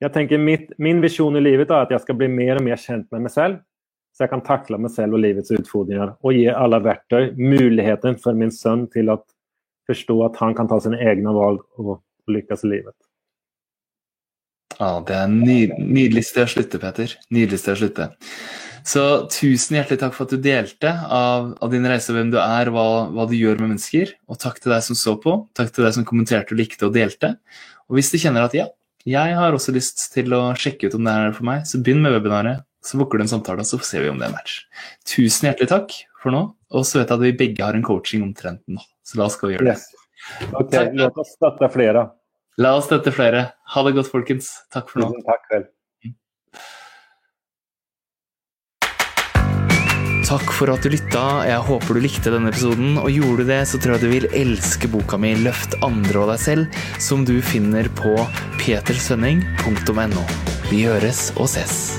Jeg 0.00 0.12
tenker 0.12 0.38
mitt, 0.38 0.72
Min 0.78 1.00
visjon 1.00 1.36
i 1.36 1.40
livet 1.40 1.70
er 1.70 1.84
at 1.84 1.90
jeg 1.90 2.00
skal 2.00 2.16
bli 2.16 2.28
mer 2.28 2.56
og 2.56 2.64
mer 2.64 2.76
kjent 2.76 3.06
med 3.12 3.22
meg 3.24 3.32
selv. 3.32 3.60
Så 4.16 4.24
jeg 4.24 4.30
kan 4.32 4.42
takle 4.44 4.78
meg 4.80 4.92
selv 4.92 5.16
og 5.16 5.22
livets 5.22 5.52
utfordringer 5.54 6.14
og 6.20 6.34
gi 6.34 6.48
alle 6.50 6.80
verktøy, 6.82 7.32
muligheten 7.36 8.18
for 8.20 8.36
min 8.36 8.50
sønn 8.52 8.86
til 8.92 9.12
å 9.12 9.20
forstå 9.88 10.16
at 10.26 10.38
han 10.42 10.56
kan 10.56 10.68
ta 10.70 10.80
sine 10.82 10.98
egne 11.00 11.32
valg 11.34 11.62
og 11.80 12.00
lykkes 12.36 12.66
i 12.66 12.74
livet. 12.74 12.96
Ja, 14.80 14.96
Det 15.04 15.14
er 15.14 15.26
en 15.28 15.40
nydelig 15.44 16.24
sted 16.30 16.46
å 16.46 16.52
slutte, 16.54 16.80
Peter. 16.80 17.12
Nydelig 17.28 17.60
sted 17.60 17.76
å 17.76 17.80
slutte. 17.82 18.10
Så 18.86 19.02
tusen 19.28 19.76
hjertelig 19.76 20.00
takk 20.00 20.14
for 20.16 20.24
at 20.24 20.32
du 20.32 20.40
delte 20.40 20.92
av, 21.12 21.50
av 21.60 21.72
din 21.72 21.84
reise, 21.84 22.14
hvem 22.16 22.30
du 22.32 22.38
er, 22.40 22.70
hva, 22.72 22.84
hva, 23.12 23.26
du 23.28 23.34
gjør 23.36 23.60
med 23.60 23.74
mennesker. 23.74 24.14
Og 24.30 24.40
takk 24.40 24.60
til 24.62 24.72
deg 24.72 24.84
som 24.86 24.96
så 24.96 25.18
på, 25.20 25.34
takk 25.58 25.74
til 25.74 25.84
deg 25.84 25.98
som 25.98 26.06
kommenterte 26.08 26.56
og 26.56 26.62
likte 26.62 26.88
og 26.88 26.96
delte. 26.96 27.34
Og 27.90 27.98
hvis 27.98 28.12
du 28.12 28.16
kjenner 28.22 28.46
at 28.46 28.56
ja, 28.56 28.70
jeg 29.08 29.36
har 29.36 29.56
også 29.56 29.74
lyst 29.76 30.06
til 30.14 30.32
å 30.36 30.42
sjekke 30.60 30.88
ut 30.88 30.96
om 30.96 31.04
det 31.04 31.12
er 31.12 31.36
for 31.36 31.48
meg, 31.48 31.66
så 31.68 31.80
begynn 31.80 32.00
med 32.04 32.16
webinaret. 32.16 32.64
Så 32.80 32.96
booker 32.96 33.20
du 33.20 33.26
en 33.26 33.34
samtale, 33.34 33.60
og 33.60 33.68
så 33.68 33.76
ser 33.84 34.06
vi 34.06 34.08
om 34.08 34.20
det 34.20 34.30
er 34.30 34.32
match. 34.32 34.62
Tusen 35.04 35.50
hjertelig 35.50 35.68
takk 35.68 35.92
for 36.22 36.32
nå. 36.32 36.46
Og 36.72 36.86
så 36.88 37.00
vet 37.00 37.10
jeg 37.10 37.18
at 37.18 37.24
vi 37.26 37.36
begge 37.36 37.66
har 37.66 37.76
en 37.76 37.84
coaching 37.84 38.24
omtrent 38.24 38.62
nå, 38.70 38.80
så 39.04 39.20
la 39.20 39.26
oss 39.26 39.36
gå 39.40 39.50
og 39.50 39.56
gjøre 39.56 39.66
det. 39.66 39.76
Yes. 39.76 39.90
Ok, 40.54 40.72
La 40.96 41.10
oss 41.10 41.34
støtte 41.34 41.68
flere. 41.74 42.06
La 42.58 42.74
oss 42.78 42.88
støtte 42.90 43.12
flere. 43.14 43.52
Ha 43.74 43.84
det 43.86 43.94
godt, 43.98 44.10
folkens. 44.10 44.50
Takk 44.74 44.90
for 44.90 45.04
nå. 45.04 45.12
Takk 45.28 45.46
vel. 45.52 45.68
Takk 50.30 50.52
for 50.54 50.70
at 50.70 50.84
du 50.86 50.92
lytta. 50.92 51.24
Jeg 51.48 51.62
håper 51.66 51.96
du 51.96 52.04
likte 52.04 52.30
denne 52.30 52.52
episoden. 52.52 52.94
Og 53.02 53.10
gjorde 53.10 53.42
du 53.42 53.50
det, 53.50 53.64
så 53.66 53.80
tror 53.82 53.96
jeg 53.96 54.04
du 54.04 54.12
vil 54.12 54.28
elske 54.30 54.90
boka 54.92 55.18
mi 55.18 55.34
'Løft 55.34 55.74
andre 55.82 56.22
og 56.22 56.30
deg 56.30 56.38
selv', 56.38 56.70
som 57.02 57.24
du 57.26 57.40
finner 57.42 57.90
på 57.98 58.14
petersønning.no. 58.62 60.24
Vi 60.70 60.86
høres 60.86 61.32
og 61.34 61.50
ses. 61.50 61.98